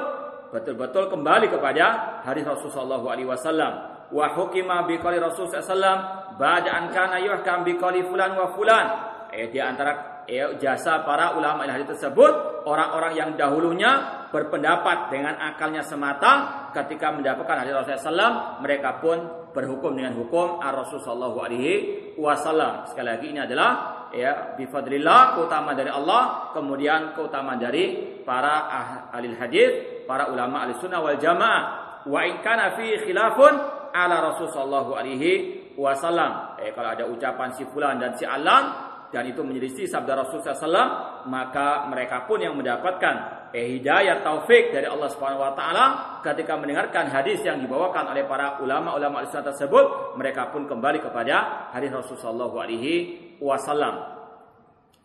betul-betul 0.49 1.05
kembali 1.13 1.53
kepada 1.53 2.17
hadis 2.25 2.49
Rasulullah 2.49 2.97
alaihi 2.97 3.29
wasallam. 3.29 3.73
Wa 4.09 4.33
hukima 4.33 4.89
bi 4.89 4.97
qali 4.97 5.21
Rasul 5.21 5.45
sallallahu 5.53 6.33
ba'da 6.41 6.69
an 6.73 6.89
kana 6.89 7.21
yuhkam 7.21 7.61
bi 7.61 7.77
qali 7.77 8.01
fulan 8.09 8.33
wa 8.33 8.57
fulan. 8.57 8.85
Eh, 9.29 9.53
di 9.53 9.61
antara 9.61 10.25
eh, 10.25 10.57
jasa 10.57 11.05
para 11.05 11.37
ulama 11.37 11.69
hadis 11.69 11.93
tersebut, 11.93 12.65
orang-orang 12.65 13.13
yang 13.13 13.29
dahulunya 13.37 14.25
berpendapat 14.33 15.13
dengan 15.13 15.37
akalnya 15.37 15.85
semata 15.85 16.65
ketika 16.73 17.13
mendapatkan 17.13 17.63
hadis 17.63 17.77
Rasulullah 17.77 18.01
SAW, 18.01 18.33
mereka 18.65 18.97
pun 18.97 19.17
berhukum 19.53 19.93
dengan 19.93 20.17
hukum 20.17 20.57
Rasul 20.61 21.01
Sallallahu 21.01 21.37
Alaihi 21.41 21.73
Wasallam. 22.17 22.85
Sekali 22.89 23.07
lagi 23.09 23.27
ini 23.29 23.41
adalah 23.41 23.96
ya 24.13 24.55
bifadlillah 24.55 25.35
keutamaan 25.35 25.75
dari 25.75 25.91
Allah 25.91 26.51
kemudian 26.51 27.15
keutamaan 27.15 27.59
dari 27.59 28.17
para 28.23 28.55
ah, 28.67 28.87
ahli 29.15 29.35
hadis 29.35 30.03
para 30.07 30.31
ulama 30.31 30.63
ahli 30.67 30.75
sunnah 30.79 30.99
wal 31.03 31.19
jamaah. 31.19 31.61
Wa 32.07 32.23
in 32.23 32.39
kana 32.39 32.79
fi 32.79 33.03
khilafun 33.03 33.53
ala 33.91 34.15
rasul 34.31 34.47
sallallahu 34.51 34.95
alaihi 34.95 35.73
wasallam. 35.75 36.59
Eh 36.63 36.71
kalau 36.71 36.89
ada 36.95 37.03
ucapan 37.07 37.51
si 37.55 37.67
fulan 37.67 37.99
dan 37.99 38.15
si 38.15 38.23
alam 38.23 38.87
dan 39.11 39.23
itu 39.23 39.39
menyelisih 39.39 39.87
sabda 39.87 40.19
Rasul 40.19 40.43
SAW 40.43 41.23
maka 41.31 41.87
mereka 41.87 42.27
pun 42.27 42.43
yang 42.43 42.59
mendapatkan 42.59 43.36
eh, 43.53 43.77
hidayah 43.77 44.25
taufik 44.25 44.71
dari 44.71 44.87
Allah 44.87 45.09
Subhanahu 45.11 45.43
Wa 45.43 45.53
Taala 45.53 45.85
ketika 46.23 46.55
mendengarkan 46.59 47.11
hadis 47.11 47.43
yang 47.43 47.61
dibawakan 47.61 48.11
oleh 48.11 48.27
para 48.27 48.59
ulama-ulama 48.59 49.23
Islam 49.23 49.47
tersebut 49.47 50.15
mereka 50.19 50.49
pun 50.49 50.65
kembali 50.65 50.99
kepada 51.03 51.69
hadis 51.71 51.91
Rasul 51.93 52.17
Sallallahu 52.19 52.55
Alaihi 52.59 52.95
Wasallam. 53.39 54.17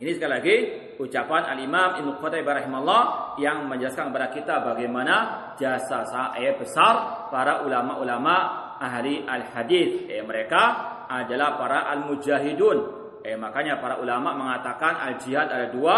Ini 0.02 0.18
sekali 0.18 0.32
lagi 0.34 0.56
ucapan 0.98 1.46
Al 1.46 1.60
Imam 1.62 2.02
Ibnu 2.02 2.18
Qutaibah 2.18 2.58
rahimahullah 2.58 3.02
yang 3.38 3.70
menjelaskan 3.70 4.10
kepada 4.10 4.28
kita 4.34 4.54
bagaimana 4.66 5.14
jasa 5.54 6.02
saya 6.02 6.58
besar 6.58 7.28
para 7.30 7.62
ulama-ulama 7.62 8.34
ahli 8.82 9.22
al 9.22 9.46
hadis. 9.54 10.10
Eh, 10.10 10.26
mereka 10.26 11.06
adalah 11.06 11.54
para 11.54 11.86
al 11.86 12.10
mujahidun 12.10 13.02
Eh, 13.22 13.38
makanya 13.38 13.78
para 13.78 14.02
ulama 14.02 14.34
mengatakan 14.34 14.98
al 14.98 15.14
jihad 15.22 15.46
ada 15.46 15.70
dua. 15.70 15.96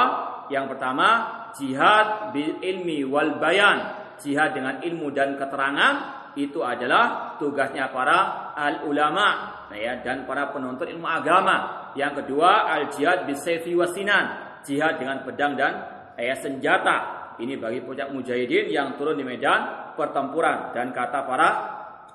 Yang 0.53 0.77
pertama 0.77 1.09
jihad 1.59 2.35
bil 2.35 2.59
ilmi 2.61 3.07
wal 3.07 3.39
bayan. 3.39 4.03
Jihad 4.23 4.55
dengan 4.55 4.79
ilmu 4.79 5.11
dan 5.11 5.35
keterangan 5.35 5.95
itu 6.39 6.63
adalah 6.63 7.35
tugasnya 7.39 7.91
para 7.95 8.51
al 8.55 8.87
ulama 8.91 9.27
nah 9.71 9.79
ya 9.79 10.03
dan 10.03 10.27
para 10.27 10.51
penuntut 10.55 10.87
ilmu 10.87 11.07
agama. 11.07 11.91
Yang 11.99 12.23
kedua 12.25 12.71
al 12.71 12.91
jihad 12.95 13.27
bis 13.27 13.43
sayfi 13.43 13.75
wasinan. 13.75 14.59
Jihad 14.65 14.99
dengan 14.99 15.23
pedang 15.27 15.59
dan 15.59 15.73
eh, 16.17 16.35
senjata. 16.39 17.27
Ini 17.35 17.59
bagi 17.59 17.83
puncak 17.83 18.15
mujahidin 18.15 18.71
yang 18.71 18.95
turun 18.95 19.19
di 19.19 19.27
medan 19.27 19.93
pertempuran 19.99 20.71
dan 20.71 20.95
kata 20.95 21.27
para 21.27 21.51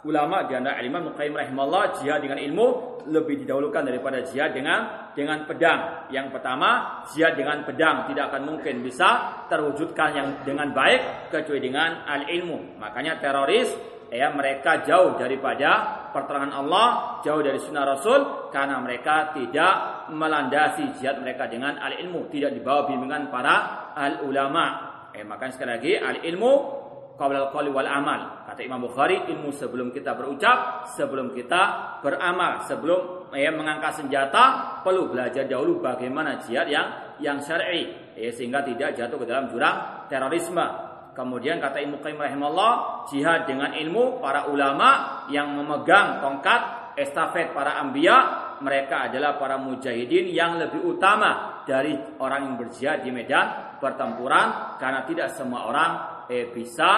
ulama 0.08 0.48
di 0.48 0.56
antara 0.56 0.80
Imam 0.80 1.12
Muqayyim 1.12 1.36
rahimahullah 1.36 2.00
jihad 2.00 2.24
dengan 2.24 2.40
ilmu 2.40 2.68
lebih 3.12 3.44
didahulukan 3.44 3.84
daripada 3.84 4.24
jihad 4.24 4.56
dengan 4.56 5.12
dengan 5.12 5.44
pedang. 5.44 6.08
Yang 6.14 6.32
pertama, 6.32 7.04
jihad 7.12 7.36
dengan 7.36 7.68
pedang 7.68 8.08
tidak 8.08 8.32
akan 8.32 8.42
mungkin 8.48 8.80
bisa 8.80 9.44
terwujudkan 9.52 10.10
yang 10.16 10.28
dengan 10.48 10.72
baik 10.72 11.32
kecuali 11.34 11.60
dengan 11.60 12.08
al 12.08 12.32
ilmu. 12.32 12.80
Makanya 12.80 13.20
teroris 13.20 13.68
ya 14.10 14.32
mereka 14.32 14.88
jauh 14.88 15.20
daripada 15.20 16.02
pertengahan 16.16 16.56
Allah, 16.56 17.20
jauh 17.22 17.44
dari 17.44 17.60
sunnah 17.60 17.84
Rasul 17.84 18.50
karena 18.50 18.80
mereka 18.80 19.36
tidak 19.36 20.08
melandasi 20.16 20.96
jihad 21.02 21.20
mereka 21.20 21.52
dengan 21.52 21.76
al 21.76 22.00
ilmu, 22.00 22.32
tidak 22.32 22.56
dibawa 22.56 22.88
bimbingan 22.88 23.28
para 23.28 23.92
al 24.00 24.24
ulama. 24.24 24.88
Eh, 25.12 25.26
makanya 25.26 25.54
sekali 25.58 25.72
lagi 25.76 25.94
al 26.00 26.18
ilmu 26.24 26.79
qabla 27.20 27.52
al 27.52 27.70
wal 27.76 27.90
amal. 27.92 28.48
Kata 28.48 28.64
Imam 28.64 28.88
Bukhari, 28.88 29.28
ilmu 29.28 29.52
sebelum 29.52 29.92
kita 29.92 30.16
berucap, 30.16 30.88
sebelum 30.96 31.36
kita 31.36 31.62
beramal, 32.00 32.64
sebelum 32.64 33.28
ya, 33.36 33.52
mengangkat 33.52 34.00
senjata 34.00 34.80
perlu 34.80 35.12
belajar 35.12 35.44
dahulu 35.44 35.84
bagaimana 35.84 36.40
jihad 36.48 36.72
yang 36.72 36.88
yang 37.20 37.44
syar'i 37.44 38.16
ya, 38.16 38.32
sehingga 38.32 38.64
tidak 38.64 38.96
jatuh 38.96 39.20
ke 39.20 39.26
dalam 39.28 39.52
jurang 39.52 40.08
terorisme. 40.08 40.88
Kemudian 41.12 41.60
kata 41.60 41.84
Imam 41.84 42.00
Qayyim 42.00 42.16
rahimahullah, 42.16 42.74
jihad 43.12 43.44
dengan 43.44 43.76
ilmu 43.76 44.24
para 44.24 44.48
ulama 44.48 45.22
yang 45.28 45.52
memegang 45.52 46.24
tongkat 46.24 46.96
estafet 46.96 47.52
para 47.52 47.76
ambia 47.84 48.48
mereka 48.64 49.12
adalah 49.12 49.40
para 49.40 49.56
mujahidin 49.60 50.32
yang 50.32 50.60
lebih 50.60 50.84
utama 50.84 51.64
dari 51.64 51.96
orang 52.20 52.42
yang 52.44 52.56
berjihad 52.60 53.04
di 53.04 53.12
medan 53.12 53.80
pertempuran 53.80 54.80
karena 54.80 55.08
tidak 55.08 55.32
semua 55.32 55.68
orang 55.68 55.92
eh, 56.30 56.48
bisa 56.54 56.92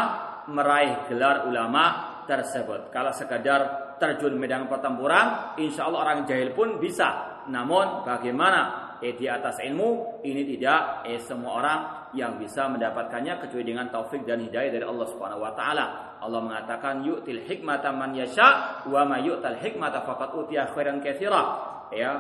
meraih 0.52 1.08
gelar 1.08 1.48
ulama 1.48 2.12
tersebut. 2.28 2.92
Kalau 2.92 3.16
sekadar 3.16 3.94
terjun 3.98 4.36
medan 4.36 4.66
pertempuran, 4.66 5.58
insya 5.62 5.88
Allah 5.88 6.12
orang 6.12 6.20
jahil 6.28 6.52
pun 6.52 6.78
bisa. 6.78 7.42
Namun 7.50 8.06
bagaimana 8.06 8.94
eh, 9.02 9.18
di 9.18 9.26
atas 9.26 9.64
ilmu 9.64 10.22
ini 10.28 10.46
tidak 10.46 11.08
eh, 11.10 11.18
semua 11.18 11.52
orang 11.58 11.80
yang 12.14 12.36
bisa 12.38 12.68
mendapatkannya 12.68 13.40
kecuali 13.40 13.66
dengan 13.66 13.88
taufik 13.88 14.28
dan 14.28 14.44
hidayah 14.44 14.72
dari 14.74 14.86
Allah 14.86 15.08
Subhanahu 15.10 15.42
wa 15.42 15.54
taala. 15.56 15.86
Allah 16.22 16.42
mengatakan 16.44 17.02
yu'til 17.02 17.48
hikmata 17.50 17.90
man 17.90 18.14
yasha 18.14 18.84
wa 18.86 19.02
may 19.10 19.26
yu'tal 19.26 19.58
hikmata 19.58 20.06
faqad 20.06 20.38
utiya 20.38 20.70
khairan 20.70 21.02
katsira. 21.02 21.44
Ya, 21.92 22.14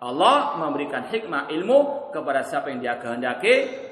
Allah 0.00 0.58
memberikan 0.58 1.06
hikmah 1.06 1.52
ilmu 1.52 2.10
kepada 2.10 2.44
siapa 2.44 2.72
yang 2.72 2.80
dia 2.80 2.96
kehendaki 2.98 3.83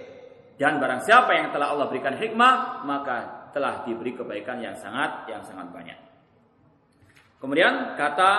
dan 0.63 0.79
barang 0.79 1.03
siapa 1.03 1.35
yang 1.35 1.51
telah 1.51 1.75
Allah 1.75 1.91
berikan 1.91 2.15
hikmah 2.15 2.87
maka 2.87 3.51
telah 3.51 3.83
diberi 3.83 4.15
kebaikan 4.15 4.63
yang 4.63 4.79
sangat 4.79 5.27
yang 5.27 5.43
sangat 5.43 5.75
banyak. 5.75 5.99
Kemudian 7.43 7.99
kata 7.99 8.31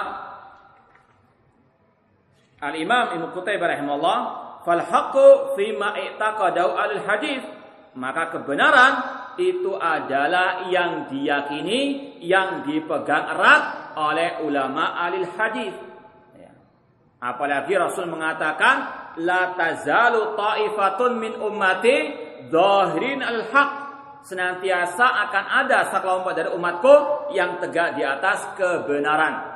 Al-Imam 2.63 3.19
Ibnu 3.19 3.35
Qutaibah 3.35 3.75
rahimahullah, 3.75 4.19
"Fal 4.63 4.79
haqqu 4.87 5.59
fi 5.59 5.75
ma 5.75 5.99
i'taqadau 5.99 6.79
al-hadis." 6.79 7.43
Maka 7.99 8.31
kebenaran 8.31 8.93
itu 9.35 9.75
adalah 9.75 10.71
yang 10.71 11.11
diyakini, 11.11 12.15
yang 12.23 12.63
dipegang 12.63 13.35
erat 13.35 13.63
oleh 13.99 14.39
ulama 14.47 14.95
alil 14.95 15.27
hadis. 15.35 15.75
Ya. 16.39 16.55
Apalagi 17.19 17.75
Rasul 17.75 18.07
mengatakan, 18.07 19.02
"La 19.21 19.53
tazalu 19.53 20.33
ta'ifatun 20.33 21.11
min 21.19 21.33
ummati 21.37 21.97
dhahirin 22.49 23.21
al-haq." 23.21 23.71
Senantiasa 24.23 25.03
akan 25.27 25.45
ada 25.67 25.91
sekelompok 25.91 26.31
dari 26.31 26.49
umatku 26.55 26.95
yang 27.35 27.59
tegak 27.59 27.99
di 27.99 28.07
atas 28.07 28.55
kebenaran 28.55 29.51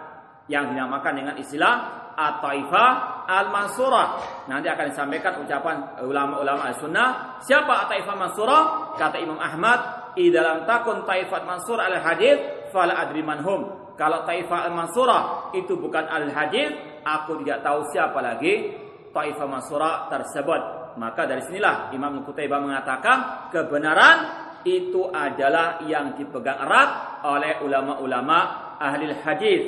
yang 0.51 0.67
dinamakan 0.67 1.13
dengan 1.15 1.35
istilah 1.39 1.75
At-Taifah 2.17 2.89
Al-Mansurah. 3.29 4.07
Nanti 4.49 4.67
akan 4.67 4.85
disampaikan 4.89 5.37
ucapan 5.39 6.01
ulama-ulama 6.01 6.73
Al-Sunnah. 6.73 7.39
Siapa 7.45 7.87
At-Taifah 7.87 8.15
Mansurah? 8.17 8.61
Kata 8.97 9.21
Imam 9.21 9.37
Ahmad, 9.37 10.11
"Idalam 10.17 10.65
takun 10.65 11.05
Taifat 11.05 11.45
Mansur 11.45 11.77
al-Hadith, 11.77 12.73
fala 12.73 12.97
adri 12.97 13.21
manhum." 13.21 13.93
Kalau 13.95 14.25
Taifah 14.25 14.67
Al-Mansurah 14.67 15.53
itu 15.53 15.77
bukan 15.77 16.09
al-Hadith, 16.09 17.01
aku 17.05 17.45
tidak 17.45 17.61
tahu 17.61 17.85
siapa 17.93 18.19
lagi 18.19 18.86
Taifah 19.13 19.47
Mansurah 19.47 19.95
tersebut. 20.11 20.61
Maka 20.97 21.29
dari 21.29 21.45
sinilah 21.45 21.93
Imam 21.93 22.25
Qutaibah 22.25 22.57
mengatakan 22.57 23.49
kebenaran 23.53 24.17
itu 24.65 25.07
adalah 25.13 25.85
yang 25.85 26.17
dipegang 26.17 26.57
erat 26.57 27.21
oleh 27.23 27.61
ulama-ulama 27.61 28.39
ahli 28.81 29.13
hadis 29.21 29.63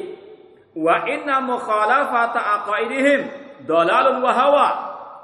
wa 0.74 1.06
inna 1.06 1.40
mukhalafata 1.46 2.40
aqaidihim 2.62 3.20
dalalun 3.64 4.20
wa 4.20 4.32
hawa 4.34 4.70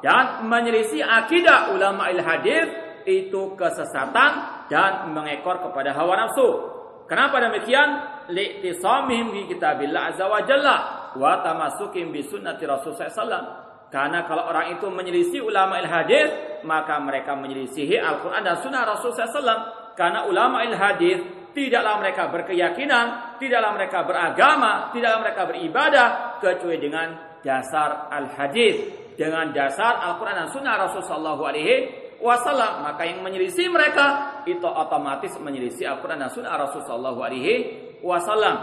dan 0.05 0.45
menyelisih 0.45 1.01
akidah 1.01 1.73
ulama 1.73 2.13
il 2.13 2.21
hadis 2.21 2.69
itu 3.05 3.53
kesesatan 3.57 4.31
dan 4.69 5.13
mengekor 5.13 5.61
kepada 5.61 5.93
hawa 5.93 6.25
nafsu. 6.25 6.73
Kenapa 7.05 7.37
demikian? 7.37 8.17
Li'tisamihim 8.33 9.29
bi 9.29 9.41
kitabillah 9.45 10.13
azza 10.13 10.25
wa 10.25 10.41
jalla 10.41 10.77
wa 11.13 11.37
tamasukim 11.45 12.09
bi 12.09 12.25
sunnati 12.25 12.65
Rasul 12.65 12.97
sallallahu 12.97 13.64
karena 13.93 14.25
kalau 14.27 14.49
orang 14.49 14.75
itu 14.75 14.87
menyelisih 14.89 15.41
ulama 15.45 15.79
il 15.79 15.87
hadis, 15.87 16.61
maka 16.65 16.99
mereka 16.99 17.37
menyelisihi 17.37 17.95
Al-Quran 18.01 18.41
dan 18.43 18.59
Sunnah 18.59 18.83
Rasul 18.83 19.13
SAW. 19.13 19.93
Karena 19.95 20.27
ulama 20.27 20.67
il 20.67 20.75
hadis 20.75 21.23
Tidaklah 21.55 22.03
mereka 22.03 22.27
berkeyakinan, 22.35 23.39
tidaklah 23.39 23.71
mereka 23.79 24.03
beragama, 24.03 24.91
tidaklah 24.91 25.19
mereka 25.23 25.41
beribadah 25.47 26.07
kecuali 26.43 26.83
dengan 26.83 27.39
dasar 27.39 28.11
al-hadis, 28.11 28.75
dengan 29.15 29.55
dasar 29.55 30.03
Al-Qur'an 30.03 30.35
dan 30.35 30.51
Sunnah 30.51 30.83
sallallahu 30.91 31.47
alaihi 31.47 31.75
wasallam. 32.19 32.83
Maka 32.83 33.07
yang 33.07 33.23
menyelisih 33.23 33.71
mereka 33.71 34.35
itu 34.43 34.67
otomatis 34.67 35.31
menyelisih 35.39 35.95
Al-Qur'an 35.95 36.19
dan 36.19 36.27
Sunnah 36.27 36.59
Rasulullah 36.59 36.91
sallallahu 36.91 37.19
alaihi 37.23 37.55
wasallam. 38.03 38.55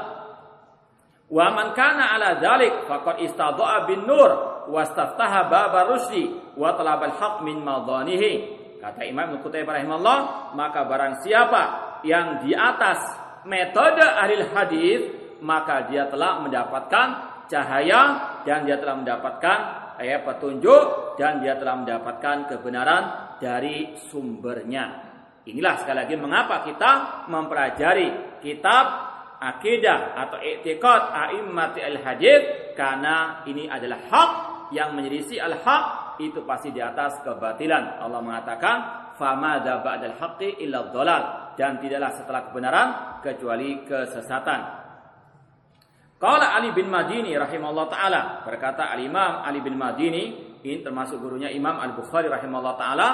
Wa 1.32 1.48
man 1.48 1.72
kana 1.72 2.12
ala 2.12 2.37
dzalik 2.44 2.92
faqad 2.92 3.24
istadha'a 3.24 3.88
bin 3.88 4.04
nur 4.04 4.51
wastaftaha 4.70 5.51
bab 5.51 5.75
rusdi 5.90 6.31
wa 6.59 6.77
haq 6.77 7.42
min 7.42 7.62
madanihi. 7.62 8.61
Kata 8.83 9.07
Imam 9.07 9.38
Qutaibah 9.38 9.79
rahimahullah, 9.79 10.18
maka 10.59 10.83
barang 10.83 11.22
siapa 11.22 11.62
yang 12.03 12.42
di 12.42 12.51
atas 12.51 12.98
metode 13.46 14.03
ahli 14.03 14.42
hadis 14.51 15.01
maka 15.42 15.90
dia 15.90 16.07
telah 16.07 16.42
mendapatkan 16.42 17.09
cahaya 17.51 18.03
dan 18.46 18.66
dia 18.66 18.79
telah 18.79 18.98
mendapatkan 18.98 19.59
ayat 19.98 20.22
petunjuk 20.27 21.14
dan 21.18 21.42
dia 21.42 21.59
telah 21.59 21.83
mendapatkan 21.83 22.51
kebenaran 22.51 23.37
dari 23.42 23.98
sumbernya. 24.11 25.11
Inilah 25.42 25.75
sekali 25.83 25.98
lagi 26.07 26.14
mengapa 26.14 26.62
kita 26.62 26.90
mempelajari 27.27 28.38
kitab 28.38 28.85
akidah 29.42 30.14
atau 30.14 30.38
i'tiqad 30.38 31.03
a'immati 31.11 31.83
al-hadis 31.83 32.72
karena 32.79 33.42
ini 33.51 33.66
adalah 33.66 33.98
hak 34.07 34.31
yang 34.72 34.96
menyelisih 34.96 35.38
al-haq 35.38 36.16
itu 36.20 36.42
pasti 36.48 36.72
di 36.72 36.80
atas 36.80 37.20
kebatilan. 37.22 38.02
Allah 38.02 38.20
mengatakan, 38.24 38.76
"Famadza 39.20 39.85
ba'dal 39.85 40.16
haqqi 40.16 40.64
illa 40.64 40.88
dhalal." 40.88 41.42
dan 41.56 41.80
tidaklah 41.80 42.12
setelah 42.16 42.40
kebenaran 42.48 42.88
kecuali 43.20 43.85
kesesatan. 43.85 44.61
Qala 46.16 46.54
Ali 46.54 46.70
bin 46.70 46.87
Madini 46.87 47.35
rahimahullah 47.35 47.87
taala 47.90 48.20
berkata 48.46 48.94
Al 48.94 49.02
Imam 49.02 49.42
Ali 49.42 49.58
bin 49.58 49.74
Madini 49.74 50.54
ini 50.62 50.78
termasuk 50.80 51.18
gurunya 51.18 51.50
Imam 51.50 51.82
Al 51.82 51.98
Bukhari 51.98 52.30
rahimahullah 52.30 52.76
taala 52.78 53.08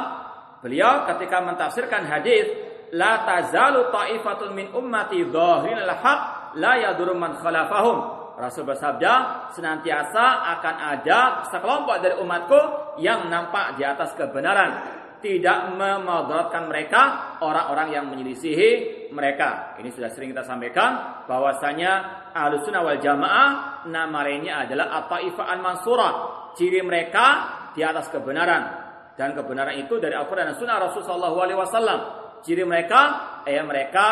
beliau 0.60 1.08
ketika 1.08 1.40
mentafsirkan 1.40 2.04
hadis 2.04 2.46
la 2.92 3.24
tazalu 3.24 3.88
ta'ifatun 3.88 4.52
min 4.52 4.66
ummati 4.76 5.24
dhahirin 5.24 5.88
al 5.88 5.94
haq 5.96 6.20
la 6.60 6.72
yadur 6.84 7.16
man 7.16 7.40
khalafahum 7.40 8.17
Rasul 8.38 8.62
bersabda 8.62 9.14
senantiasa 9.50 10.46
akan 10.58 10.76
ada 10.78 11.42
sekelompok 11.50 11.98
dari 11.98 12.14
umatku 12.22 12.60
yang 13.02 13.26
nampak 13.26 13.74
di 13.74 13.82
atas 13.82 14.14
kebenaran 14.14 14.98
tidak 15.18 15.74
memadaratkan 15.74 16.70
mereka 16.70 17.02
orang-orang 17.42 17.90
yang 17.90 18.04
menyelisihi 18.06 18.70
mereka. 19.10 19.74
Ini 19.82 19.90
sudah 19.90 20.10
sering 20.14 20.30
kita 20.30 20.46
sampaikan 20.46 21.22
bahwasanya 21.26 22.30
Ahlussunnah 22.30 22.86
wal 22.86 23.02
Jamaah 23.02 23.48
nama 23.90 24.18
lainnya 24.22 24.62
adalah 24.62 25.02
At-Taifah 25.02 25.46
Al-Mansurah. 25.58 26.12
Ciri 26.54 26.78
mereka 26.86 27.26
di 27.74 27.82
atas 27.82 28.06
kebenaran 28.10 28.62
dan 29.18 29.34
kebenaran 29.34 29.74
itu 29.74 29.98
dari 29.98 30.14
Al-Qur'an 30.14 30.54
dan 30.54 30.56
Sunnah 30.58 30.78
Rasulullah 30.78 31.34
SAW. 31.34 32.00
Ciri 32.46 32.62
mereka 32.62 33.42
eh 33.42 33.58
mereka 33.66 34.06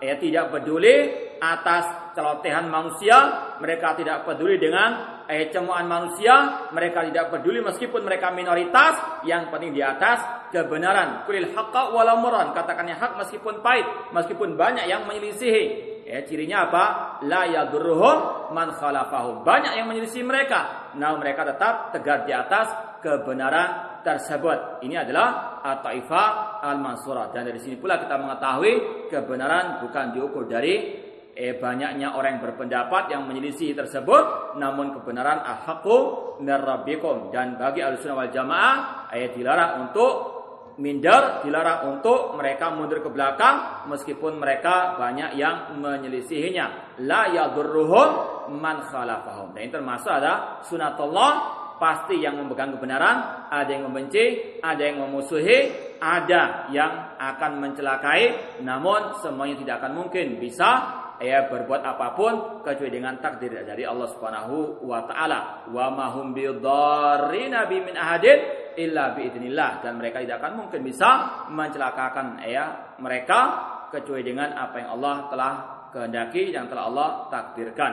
eh 0.00 0.16
tidak 0.16 0.48
peduli 0.48 1.25
atas 1.40 2.14
celotehan 2.16 2.68
manusia, 2.72 3.16
mereka 3.60 3.92
tidak 3.96 4.24
peduli 4.24 4.56
dengan 4.56 5.24
eh, 5.28 5.52
manusia, 5.84 6.68
mereka 6.72 7.04
tidak 7.06 7.28
peduli 7.34 7.60
meskipun 7.60 8.02
mereka 8.02 8.32
minoritas, 8.32 9.22
yang 9.28 9.52
penting 9.52 9.74
di 9.76 9.82
atas 9.84 10.48
kebenaran. 10.54 11.26
Kulil 11.28 11.52
haqqa 11.52 11.92
walau 11.92 12.24
katakan 12.54 12.88
yang 12.88 12.98
hak 12.98 13.18
meskipun 13.20 13.60
pahit, 13.60 13.84
meskipun 14.14 14.56
banyak 14.56 14.88
yang 14.88 15.04
menyelisihi. 15.04 15.96
Ya, 16.06 16.22
cirinya 16.22 16.70
apa? 16.70 16.84
La 17.26 17.50
yadurruhum 17.50 18.54
man 18.54 18.70
khalafahum. 18.78 19.42
Banyak 19.42 19.74
yang 19.74 19.90
menyelisih 19.90 20.22
mereka. 20.22 20.94
Nah, 20.94 21.18
mereka 21.18 21.42
tetap 21.42 21.90
tegar 21.90 22.22
di 22.22 22.30
atas 22.30 22.70
kebenaran 23.02 24.02
tersebut. 24.06 24.86
Ini 24.86 25.02
adalah 25.02 25.58
At-Taifah 25.66 26.62
Al-Mansurah. 26.62 27.34
Dan 27.34 27.50
dari 27.50 27.58
sini 27.58 27.74
pula 27.74 27.98
kita 27.98 28.22
mengetahui 28.22 29.06
kebenaran 29.10 29.82
bukan 29.82 30.14
diukur 30.14 30.46
dari 30.46 31.05
eh 31.36 31.52
banyaknya 31.52 32.16
orang 32.16 32.40
yang 32.40 32.42
berpendapat 32.48 33.12
yang 33.12 33.28
menyelisih 33.28 33.76
tersebut 33.76 34.56
namun 34.56 34.96
kebenaran 34.96 35.44
al-haqqu 35.44 36.40
dan 36.40 37.60
bagi 37.60 37.84
al-sunnah 37.84 38.24
wal 38.24 38.32
jamaah 38.32 39.06
ayat 39.12 39.36
dilarang 39.36 39.84
untuk 39.84 40.36
minder 40.80 41.44
dilarang 41.44 41.96
untuk 41.96 42.36
mereka 42.36 42.72
mundur 42.72 43.00
ke 43.00 43.08
belakang 43.12 43.88
meskipun 43.88 44.36
mereka 44.40 44.96
banyak 45.00 45.36
yang 45.36 45.76
menyelisihinya. 45.76 46.98
La 47.04 47.32
yadurruhum 47.32 48.08
man 48.56 48.84
khalafahum. 48.84 49.56
Dan 49.56 49.68
ini 49.68 49.72
termasuk 49.72 50.12
ada 50.12 50.60
sunatullah 50.64 51.64
pasti 51.76 52.16
yang 52.20 52.40
memegang 52.40 52.72
kebenaran 52.76 53.48
ada 53.52 53.68
yang 53.68 53.84
membenci 53.88 54.56
ada 54.64 54.80
yang 54.80 55.04
memusuhi 55.04 55.92
ada 56.00 56.72
yang 56.72 57.20
akan 57.20 57.60
mencelakai 57.60 58.20
namun 58.64 59.20
semuanya 59.20 59.60
tidak 59.60 59.84
akan 59.84 59.92
mungkin 59.92 60.40
bisa 60.40 61.04
ya 61.20 61.48
berbuat 61.48 61.80
apa 61.80 62.12
pun 62.12 62.60
kecuali 62.60 62.92
dengan 62.92 63.16
takdir 63.20 63.52
dari 63.64 63.84
Allah 63.84 64.08
Subhanahu 64.12 64.84
wa 64.84 65.00
taala. 65.08 65.68
Wa 65.70 65.88
mahum 65.92 66.36
bidarrina 66.36 67.64
bi 67.68 67.80
min 67.80 67.94
ahadin 67.96 68.38
illa 68.76 69.16
biidznillah 69.16 69.80
dan 69.80 69.96
mereka 69.96 70.20
tidak 70.20 70.44
akan 70.44 70.66
mungkin 70.66 70.84
bisa 70.84 71.44
mencelakakan 71.48 72.44
ya 72.44 72.96
mereka 73.00 73.40
kecuali 73.88 74.22
dengan 74.26 74.52
apa 74.52 74.76
yang 74.76 74.90
Allah 75.00 75.14
telah 75.32 75.52
kehendaki 75.94 76.52
yang 76.52 76.68
telah 76.68 76.84
Allah 76.92 77.08
takdirkan. 77.32 77.92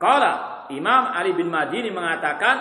Kala 0.00 0.66
Imam 0.72 1.12
Ali 1.12 1.36
bin 1.36 1.52
Madini 1.52 1.92
mengatakan 1.92 2.54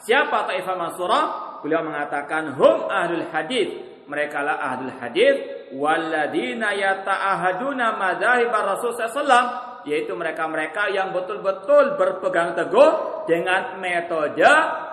siapa 0.00 0.48
Taifah 0.48 0.76
Mansurah? 0.76 1.24
Beliau 1.60 1.84
mengatakan 1.84 2.56
hum 2.56 2.88
ahlul 2.88 3.28
hadis. 3.28 3.68
Mereka 4.08 4.42
lah 4.42 4.58
ahlul 4.58 4.96
hadis 4.98 5.59
waladina 5.74 6.74
yata'ahaduna 6.74 7.96
madzahib 7.98 8.50
Rasul 8.50 8.94
sallallahu 8.94 9.70
yaitu 9.88 10.12
mereka-mereka 10.12 10.92
yang 10.92 11.14
betul-betul 11.14 11.96
berpegang 11.96 12.52
teguh 12.52 13.24
dengan 13.24 13.80
metode 13.80 14.44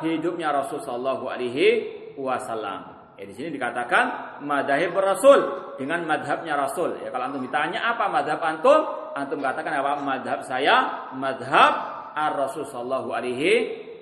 hidupnya 0.04 0.56
Rasul 0.56 0.80
sallallahu 0.80 1.28
alaihi 1.28 1.68
wasallam. 2.16 2.98
Ya, 3.18 3.26
di 3.26 3.34
sini 3.34 3.50
dikatakan 3.50 4.38
madhab 4.46 4.94
Rasul 4.94 5.40
dengan 5.82 6.06
madhabnya 6.06 6.54
Rasul. 6.54 7.02
Ya, 7.02 7.10
kalau 7.10 7.34
antum 7.34 7.42
ditanya 7.42 7.82
apa 7.82 8.06
madhab 8.13 8.38
antum, 8.46 8.80
antum 9.18 9.42
katakan 9.42 9.82
apa 9.82 9.98
madhab 10.06 10.46
saya, 10.46 11.10
madhab 11.18 11.74
ar 12.13 12.38
Rasul 12.38 12.70
sallallahu 12.70 13.18
alaihi 13.18 13.52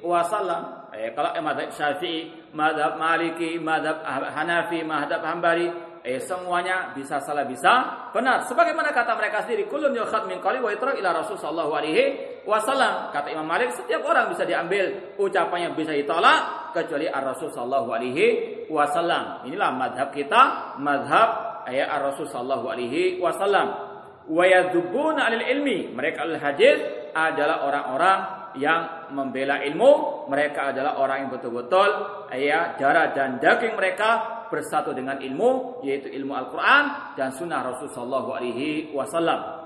wasallam. 0.03 0.91
Ya, 0.91 1.15
kalau 1.15 1.31
eh, 1.31 1.39
madhab 1.39 1.71
Syafi'i, 1.71 2.51
madhab 2.51 2.99
Maliki, 2.99 3.55
madhab 3.55 4.03
Hanafi, 4.03 4.83
madhab 4.83 5.23
Hambali, 5.23 5.71
eh 6.05 6.21
semuanya 6.21 6.93
bisa 6.93 7.17
salah 7.25 7.49
bisa 7.49 8.05
benar. 8.13 8.45
Sebagaimana 8.45 8.93
kata 8.93 9.17
mereka 9.17 9.41
sendiri 9.41 9.65
kulun 9.65 9.89
yukhad 9.97 10.29
min 10.29 10.37
qali 10.37 10.61
wa 10.61 10.69
itra 10.69 10.93
ila 10.93 11.09
rasul 11.17 11.33
sallallahu 11.33 11.73
alaihi 11.73 12.03
wasallam. 12.45 13.09
Kata 13.09 13.33
Imam 13.33 13.49
Malik 13.49 13.73
setiap 13.73 14.05
orang 14.05 14.29
bisa 14.29 14.45
diambil 14.45 15.17
ucapannya 15.17 15.73
bisa 15.73 15.97
ditolak 15.97 16.71
kecuali 16.77 17.09
ar 17.09 17.25
rasul 17.25 17.49
sallallahu 17.49 17.89
alaihi 17.89 18.25
wasallam. 18.69 19.49
Inilah 19.49 19.73
madhab 19.73 20.13
kita 20.13 20.77
madhab 20.77 21.65
ayat 21.65 21.89
ar 21.89 22.13
rasul 22.13 22.29
sallallahu 22.29 22.69
alaihi 22.69 23.17
wasallam. 23.17 23.73
Wa 24.29 24.45
alil 24.45 25.45
ilmi. 25.57 25.89
Mereka 25.89 26.21
al 26.21 26.37
hadis 26.37 26.77
adalah 27.17 27.65
orang-orang 27.65 28.17
yang 28.61 29.09
membela 29.09 29.57
ilmu. 29.65 30.25
Mereka 30.29 30.69
adalah 30.69 31.01
orang 31.01 31.25
yang 31.25 31.29
betul-betul 31.33 31.89
ya 32.37 32.77
darah 32.77 33.09
dan 33.17 33.41
daging 33.41 33.73
mereka 33.73 34.34
bersatu 34.51 34.93
dengan 34.93 35.17
ilmu 35.17 35.81
yaitu 35.81 36.11
ilmu 36.11 36.33
Al-Qur'an 36.35 37.15
dan 37.17 37.33
sunnah 37.33 37.65
Rasul 37.65 37.89
sallallahu 37.89 38.29
alaihi 38.35 38.91
wasallam. 38.93 39.65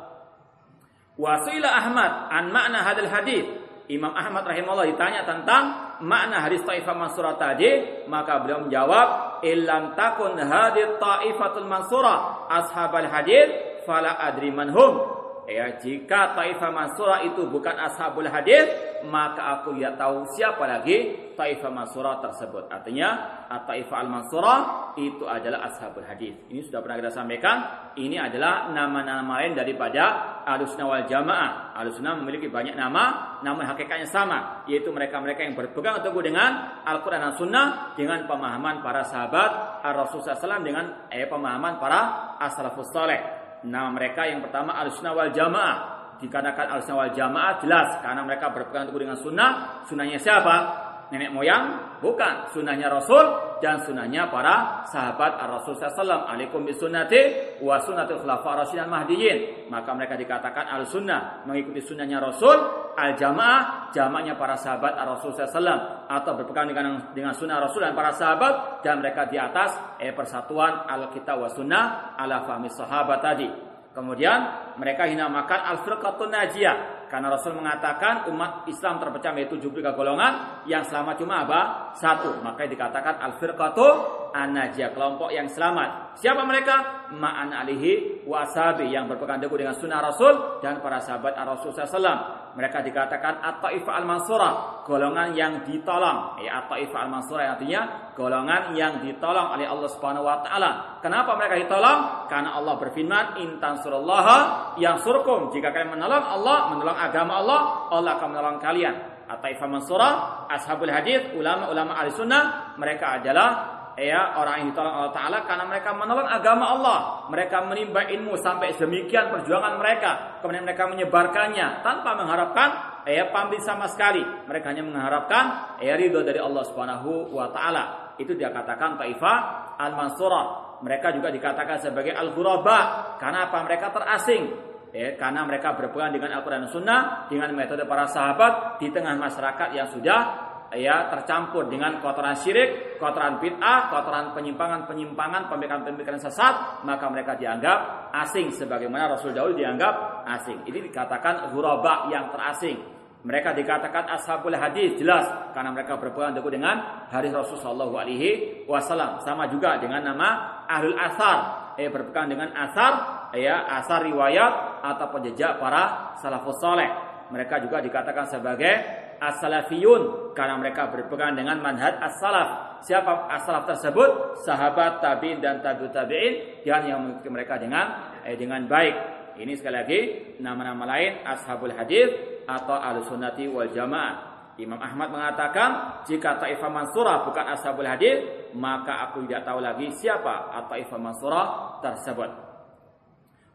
Wasila 1.20 1.68
Ahmad 1.68 2.32
an 2.32 2.44
makna 2.56 2.80
hadal 2.80 3.12
hadis. 3.12 3.46
Imam 3.90 4.14
Ahmad 4.14 4.46
rahimahullah 4.46 4.88
ditanya 4.94 5.26
tentang 5.26 5.98
makna 6.06 6.46
hadis 6.46 6.62
Taifah 6.62 6.94
Mansurah 6.94 7.36
tadi, 7.42 8.06
maka 8.06 8.38
beliau 8.40 8.64
menjawab, 8.64 9.42
"Illam 9.42 9.98
takun 9.98 10.38
hadis 10.38 10.96
Taifatul 11.02 11.66
Mansurah 11.66 12.48
ashabal 12.48 13.10
hadis, 13.10 13.50
fala 13.84 14.16
adri 14.16 14.54
manhum." 14.54 15.19
Ya, 15.50 15.82
jika 15.82 16.38
Taifah 16.38 16.70
Mansurah 16.70 17.26
itu 17.26 17.50
bukan 17.50 17.74
ashabul 17.74 18.30
hadis, 18.30 18.70
maka 19.10 19.58
aku 19.58 19.74
tidak 19.74 19.98
tahu 19.98 20.22
siapa 20.38 20.62
lagi 20.70 21.26
Taifah 21.34 21.74
Mansurah 21.74 22.22
tersebut. 22.22 22.70
Artinya, 22.70 23.10
Taifah 23.50 23.98
Al-Mansurah 24.06 24.60
itu 25.02 25.26
adalah 25.26 25.66
ashabul 25.66 26.06
hadis. 26.06 26.38
Ini 26.54 26.62
sudah 26.70 26.86
pernah 26.86 27.02
kita 27.02 27.10
sampaikan. 27.18 27.58
Ini 27.98 28.30
adalah 28.30 28.70
nama-nama 28.70 29.42
lain 29.42 29.58
daripada 29.58 30.38
Ahlussunnah 30.46 30.86
wal 30.86 31.06
Jamaah. 31.10 31.74
Ahlussunnah 31.82 32.22
memiliki 32.22 32.46
banyak 32.46 32.78
nama, 32.78 33.40
namun 33.42 33.66
hakikatnya 33.66 34.06
sama, 34.06 34.70
yaitu 34.70 34.94
mereka-mereka 34.94 35.50
yang 35.50 35.58
berpegang 35.58 35.98
teguh 36.06 36.22
dengan 36.22 36.84
Al-Qur'an 36.86 37.26
dan 37.26 37.34
Sunnah 37.42 37.98
dengan 37.98 38.30
pemahaman 38.30 38.86
para 38.86 39.02
sahabat 39.08 39.82
Ar-Rasul 39.82 40.22
SAW 40.22 40.62
dengan 40.62 41.10
eh, 41.10 41.26
pemahaman 41.26 41.82
para 41.82 42.36
as-salafus 42.38 42.94
saleh. 42.94 43.39
Nama 43.64 43.90
mereka 43.92 44.28
yang 44.28 44.40
pertama 44.44 44.76
al-sunnah 44.80 45.14
wal 45.16 45.32
jamaah. 45.32 45.78
Dikarenakan 46.20 46.68
al-sunnah 46.80 47.00
wal 47.08 47.14
jamaah 47.16 47.54
jelas 47.64 47.90
karena 48.04 48.22
mereka 48.24 48.52
berpegang 48.52 48.88
teguh 48.92 49.02
dengan 49.04 49.18
sunnah. 49.20 49.84
Sunnahnya 49.88 50.20
siapa? 50.20 50.89
Nenek 51.10 51.34
moyang? 51.34 51.98
Bukan. 52.06 52.54
Sunnahnya 52.54 52.86
Rasul 52.86 53.26
dan 53.60 53.82
sunnahnya 53.82 54.30
para 54.30 54.86
sahabat 54.86 55.42
Ar-Rasul 55.42 55.74
SAW. 55.74 56.30
Alaikum 56.30 56.62
bisunnati 56.62 57.58
wa 57.66 57.82
sunnatul 57.82 58.22
khulafa 58.22 58.62
rasyidin 58.62 58.86
mahdiyin. 58.86 59.38
Maka 59.74 59.90
mereka 59.98 60.14
dikatakan 60.14 60.70
al-sunnah. 60.70 61.44
Mengikuti 61.50 61.82
sunnahnya 61.82 62.22
Rasul. 62.22 62.58
Al-jamaah. 62.94 63.90
Jamaahnya 63.90 64.38
para 64.38 64.54
sahabat 64.54 64.94
Ar-Rasul 65.02 65.34
SAW. 65.34 66.06
Atau 66.06 66.38
berpegang 66.38 66.70
dengan, 66.70 67.10
dengan 67.18 67.34
sunnah 67.34 67.58
Rasul 67.58 67.90
dan 67.90 67.98
para 67.98 68.14
sahabat. 68.14 68.86
Dan 68.86 69.02
mereka 69.02 69.26
di 69.26 69.42
atas 69.42 69.98
eh, 69.98 70.14
persatuan 70.14 70.86
al-kitab 70.86 71.42
wa 71.42 71.50
sunnah 71.50 72.14
ala 72.22 72.46
fahmi 72.46 72.70
sahabat 72.70 73.18
tadi. 73.18 73.50
Kemudian 73.98 74.38
mereka 74.78 75.10
dinamakan 75.10 75.74
al-firqatun 75.74 76.30
najiyah 76.30 76.99
karena 77.10 77.34
Rasul 77.34 77.58
mengatakan 77.58 78.30
umat 78.30 78.70
Islam 78.70 79.02
terpecah 79.02 79.34
menjadi 79.34 79.58
73 79.66 79.98
golongan, 79.98 80.34
yang 80.70 80.86
selamat 80.86 81.18
cuma 81.18 81.42
apa? 81.44 81.62
Satu. 81.98 82.38
Maka 82.46 82.70
dikatakan 82.70 83.18
al-firqatu 83.18 83.88
an-najiyah, 84.30 84.94
kelompok 84.94 85.34
yang 85.34 85.50
selamat. 85.50 86.14
Siapa 86.22 86.46
mereka? 86.46 87.10
Ma'an 87.10 87.50
alihi 87.50 88.22
wasabi 88.30 88.94
yang 88.94 89.10
berpegang 89.10 89.42
teguh 89.42 89.58
dengan 89.58 89.74
sunnah 89.74 90.06
Rasul 90.06 90.62
dan 90.62 90.78
para 90.86 91.02
sahabat 91.02 91.34
Rasul 91.34 91.74
SAW. 91.74 92.54
Mereka 92.54 92.82
dikatakan 92.86 93.42
at-taifah 93.42 93.94
al-mansurah, 94.04 94.54
golongan 94.86 95.34
yang 95.34 95.66
ditolong. 95.66 96.38
Ya, 96.44 96.62
at-taifah 96.62 97.10
al-mansurah 97.10 97.58
artinya 97.58 98.12
golongan 98.20 98.76
yang 98.76 99.00
ditolong 99.00 99.56
oleh 99.56 99.64
Allah 99.64 99.90
Subhanahu 99.90 100.28
wa 100.28 100.44
taala. 100.44 101.00
Kenapa 101.00 101.40
mereka 101.40 101.56
ditolong? 101.56 102.28
Karena 102.28 102.60
Allah 102.60 102.76
berfirman, 102.76 103.40
"In 103.40 103.58
tansurullaha 103.64 104.38
yang 104.76 105.00
surkum." 105.00 105.56
Jika 105.56 105.72
kalian 105.72 105.96
menolong 105.96 106.26
Allah, 106.28 106.58
menolong 106.76 106.99
agama 107.00 107.40
Allah, 107.40 107.60
Allah 107.96 108.12
akan 108.20 108.28
menolong 108.36 108.60
kalian. 108.60 108.96
At-Taifah 109.30 109.70
Mansurah, 109.70 110.14
Ashabul 110.50 110.90
Hadis, 110.90 111.32
ulama-ulama 111.38 111.94
ahli 111.94 112.10
sunnah, 112.18 112.74
mereka 112.82 113.22
adalah 113.22 113.80
ya 114.00 114.40
orang 114.40 114.64
yang 114.64 114.68
ditolong 114.72 114.96
Allah 114.96 115.14
Taala 115.14 115.38
karena 115.44 115.66
mereka 115.68 115.92
menolong 115.92 116.26
agama 116.26 116.66
Allah. 116.72 116.98
Mereka 117.28 117.58
menimba 117.68 118.08
ilmu 118.08 118.40
sampai 118.40 118.74
demikian 118.74 119.30
perjuangan 119.30 119.76
mereka. 119.76 120.42
Kemudian 120.42 120.64
mereka 120.64 120.88
menyebarkannya 120.88 121.84
tanpa 121.84 122.16
mengharapkan 122.16 122.70
ya 123.06 123.28
pamrih 123.30 123.60
sama 123.62 123.92
sekali. 123.92 124.24
Mereka 124.24 124.66
hanya 124.72 124.84
mengharapkan 124.88 125.78
ya 125.84 126.00
ridho 126.00 126.24
dari 126.24 126.40
Allah 126.40 126.64
Subhanahu 126.66 127.36
wa 127.36 127.52
taala. 127.52 128.16
Itu 128.16 128.36
dia 128.36 128.52
katakan 128.52 129.00
Taifah 129.00 129.38
Al-Mansurah. 129.80 130.46
Mereka 130.80 131.12
juga 131.20 131.28
dikatakan 131.28 131.84
sebagai 131.84 132.16
Al-Ghuraba. 132.16 133.16
Karena 133.20 133.52
apa? 133.52 133.68
Mereka 133.68 133.92
terasing 133.92 134.69
ya, 134.94 135.16
karena 135.18 135.46
mereka 135.46 135.74
berpegang 135.78 136.14
dengan 136.14 136.40
Al-Quran 136.40 136.70
Sunnah 136.70 137.28
dengan 137.30 137.54
metode 137.54 137.86
para 137.86 138.10
sahabat 138.10 138.78
di 138.82 138.90
tengah 138.90 139.16
masyarakat 139.18 139.70
yang 139.74 139.88
sudah 139.90 140.50
ya 140.78 141.10
tercampur 141.10 141.66
dengan 141.66 141.98
kotoran 141.98 142.38
syirik, 142.38 143.02
kotoran 143.02 143.42
bid'ah, 143.42 143.90
kotoran 143.90 144.38
penyimpangan-penyimpangan, 144.38 145.50
pemikiran-pemikiran 145.50 146.22
sesat, 146.22 146.86
maka 146.86 147.10
mereka 147.10 147.34
dianggap 147.34 148.12
asing 148.14 148.54
sebagaimana 148.54 149.18
Rasul 149.18 149.34
dahulu 149.34 149.58
dianggap 149.58 150.26
asing. 150.30 150.62
Ini 150.70 150.94
dikatakan 150.94 151.50
ghuraba 151.54 152.14
yang 152.14 152.30
terasing. 152.30 152.78
Mereka 153.20 153.52
dikatakan 153.52 154.16
ashabul 154.16 154.56
hadis 154.56 154.96
jelas 154.96 155.28
karena 155.52 155.76
mereka 155.76 156.00
berpegang 156.00 156.32
teguh 156.32 156.56
dengan 156.56 157.10
hadis 157.12 157.36
Rasul 157.36 157.60
sallallahu 157.60 158.00
alaihi 158.00 158.64
wasallam. 158.64 159.20
Sama 159.28 159.52
juga 159.52 159.76
dengan 159.76 160.00
nama 160.00 160.64
ahlul 160.70 160.96
asar, 160.96 161.69
eh 161.80 161.88
berpegang 161.88 162.28
dengan 162.28 162.52
asar, 162.52 163.32
ya 163.40 163.64
asar 163.80 164.04
riwayat 164.04 164.84
atau 164.84 165.08
penjejak 165.16 165.64
para 165.64 166.14
salafus 166.20 166.60
saleh. 166.60 166.92
Mereka 167.32 167.64
juga 167.64 167.80
dikatakan 167.80 168.28
sebagai 168.28 168.74
as-salafiyun 169.20 170.34
karena 170.34 170.56
mereka 170.60 170.90
berpegang 170.90 171.40
dengan 171.40 171.60
manhaj 171.64 171.96
as-salaf. 172.04 172.82
Siapa 172.84 173.32
as-salaf 173.32 173.68
tersebut? 173.70 174.42
Sahabat, 174.44 175.00
tabi'in 175.04 175.40
dan 175.40 175.60
tabi'ut 175.64 175.94
tabi'in 175.94 176.64
yang 176.68 176.84
yang 176.84 177.00
mengikuti 177.00 177.30
mereka 177.32 177.56
dengan 177.60 178.18
eh, 178.28 178.36
dengan 178.36 178.66
baik. 178.66 178.96
Ini 179.40 179.56
sekali 179.56 179.76
lagi 179.76 180.00
nama-nama 180.44 180.84
lain 180.84 181.24
ashabul 181.24 181.72
hadis 181.72 182.12
atau 182.44 182.76
al-sunnati 182.76 183.48
wal 183.48 183.72
jamaah. 183.72 184.29
Imam 184.60 184.78
Ahmad 184.78 185.10
mengatakan 185.10 186.04
jika 186.06 186.36
Taifah 186.38 186.70
Mansurah 186.70 187.24
bukan 187.24 187.46
ashabul 187.56 187.88
hadis 187.88 188.52
maka 188.56 189.10
aku 189.10 189.24
tidak 189.26 189.48
tahu 189.48 189.64
lagi 189.64 189.88
siapa 189.96 190.52
Taifah 190.68 191.00
Mansurah 191.00 191.48
tersebut. 191.80 192.32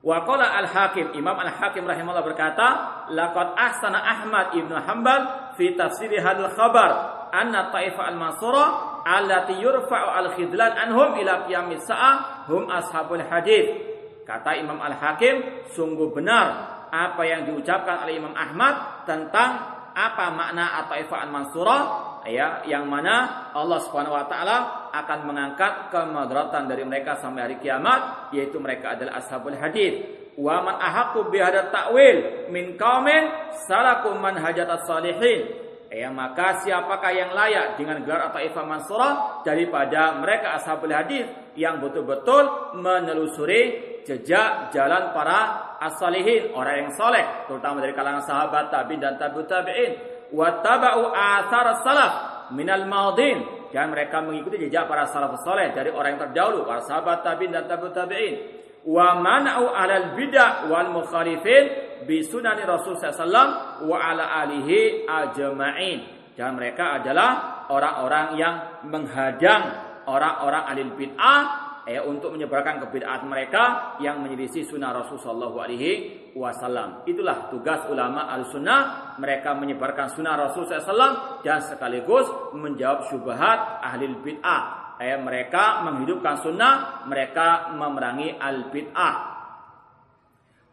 Wa 0.04 0.20
qala 0.28 0.60
al-Hakim 0.60 1.16
Imam 1.16 1.36
al-Hakim 1.36 1.88
rahimahullah 1.88 2.24
berkata 2.24 2.68
laqad 3.12 3.56
ahsana 3.56 4.04
Ahmad 4.04 4.52
ibnu 4.52 4.76
Hanbal 4.76 5.52
fi 5.56 5.72
tafsir 5.72 6.12
hadal 6.20 6.52
khabar 6.52 7.24
anna 7.32 7.72
Taifah 7.72 8.12
al-Mansurah 8.12 8.68
allati 9.04 9.60
yurfa'u 9.60 10.08
al-khidlan 10.24 10.76
anhum 10.76 11.16
ila 11.20 11.44
qiyamis 11.48 11.84
sa'ah 11.88 12.48
hum 12.48 12.68
ashabul 12.68 13.20
hadis. 13.20 13.92
Kata 14.24 14.56
Imam 14.56 14.80
Al-Hakim, 14.80 15.68
sungguh 15.76 16.08
benar 16.16 16.72
apa 16.88 17.22
yang 17.28 17.44
diucapkan 17.44 18.08
oleh 18.08 18.16
Imam 18.16 18.32
Ahmad 18.32 19.04
tentang 19.04 19.73
apa 19.94 20.34
makna 20.34 20.84
atau 20.84 20.98
ifaan 20.98 21.30
mansurah? 21.30 21.82
Ya 22.26 22.64
yang 22.66 22.88
mana 22.88 23.48
Allah 23.54 23.78
Subhanahu 23.84 24.16
wa 24.16 24.26
taala 24.26 24.90
akan 24.90 25.18
mengangkat 25.28 25.92
kemadratan 25.92 26.66
dari 26.66 26.82
mereka 26.82 27.20
sampai 27.20 27.40
hari 27.46 27.56
kiamat 27.60 28.32
yaitu 28.32 28.56
mereka 28.58 28.96
adalah 28.96 29.20
ashabul 29.20 29.52
hadis 29.52 30.24
wa 30.34 30.64
man 30.64 30.80
ahaqqu 30.80 31.30
bi 31.30 31.38
ta'wil 31.38 32.48
min 32.50 32.80
qaumin 32.80 33.28
salaku 33.68 34.16
manhajat 34.18 34.66
as-salihin 34.66 35.52
Ya, 35.94 36.10
maka 36.10 36.58
siapakah 36.66 37.14
yang 37.14 37.30
layak 37.30 37.78
dengan 37.78 38.02
gelar 38.02 38.34
atau 38.34 38.42
ifa 38.42 38.66
mansurah 38.66 39.46
daripada 39.46 40.18
mereka 40.18 40.58
ashabul 40.58 40.90
hadis 40.90 41.22
yang 41.54 41.78
betul-betul 41.78 42.74
menelusuri 42.82 43.94
jejak 44.02 44.74
jalan 44.74 45.14
para 45.14 45.70
as-salihin, 45.78 46.50
orang 46.50 46.82
yang 46.82 46.90
soleh, 46.98 47.22
terutama 47.46 47.78
dari 47.78 47.94
kalangan 47.94 48.26
sahabat 48.26 48.74
tabi'in 48.74 48.98
dan 48.98 49.14
tabi'ut 49.22 49.46
tabi'in. 49.46 49.92
Wa 50.34 50.66
taba'u 50.66 51.14
athar 51.14 51.66
salaf 51.86 52.12
minal 52.58 52.90
madin 52.90 53.70
dan 53.70 53.94
mereka 53.94 54.18
mengikuti 54.18 54.66
jejak 54.66 54.90
para 54.90 55.06
salafus 55.06 55.46
soleh 55.46 55.70
dari 55.78 55.94
orang 55.94 56.18
yang 56.18 56.22
terdahulu, 56.26 56.66
para 56.66 56.82
sahabat 56.82 57.22
tabi'in 57.22 57.54
dan 57.54 57.70
tabi'ut 57.70 57.94
tabi'in. 57.94 58.34
Wa 58.82 59.14
mana'u 59.22 59.70
alal 59.70 60.18
bid'ah 60.18 60.66
wal 60.66 60.90
mukhalifin 60.90 61.83
bi 62.04 62.22
sunani 62.22 62.62
Rasul 62.62 63.00
SAW 63.00 63.84
wa 63.84 63.96
ala 63.98 64.44
alihi 64.44 65.08
ajma'in. 65.08 65.98
Dan 66.34 66.58
mereka 66.58 66.98
adalah 66.98 67.64
orang-orang 67.70 68.26
yang 68.38 68.54
menghadang 68.90 69.62
orang-orang 70.06 70.64
alil 70.66 70.90
bid'ah 70.98 71.42
eh, 71.88 72.00
untuk 72.00 72.32
menyebarkan 72.34 72.84
kebid'ahan 72.84 73.24
mereka 73.28 73.96
yang 74.00 74.20
menyelisih 74.24 74.66
sunnah 74.68 74.92
Rasul 74.92 75.20
Sallallahu 75.20 75.56
Alaihi 75.60 75.92
Wasallam. 76.34 77.06
Itulah 77.06 77.48
tugas 77.52 77.86
ulama 77.88 78.26
al 78.28 78.48
sunnah. 78.48 79.14
Mereka 79.20 79.54
menyebarkan 79.54 80.18
sunnah 80.18 80.34
Rasul 80.34 80.66
SAW 80.66 81.40
dan 81.46 81.62
sekaligus 81.62 82.26
menjawab 82.56 83.06
syubhat 83.06 83.84
ahli 83.84 84.10
bid'ah. 84.10 84.96
Eh, 84.98 85.18
mereka 85.18 85.82
menghidupkan 85.86 86.42
sunnah, 86.42 87.06
mereka 87.06 87.74
memerangi 87.74 88.38
al 88.38 88.70
bid'ah. 88.70 89.33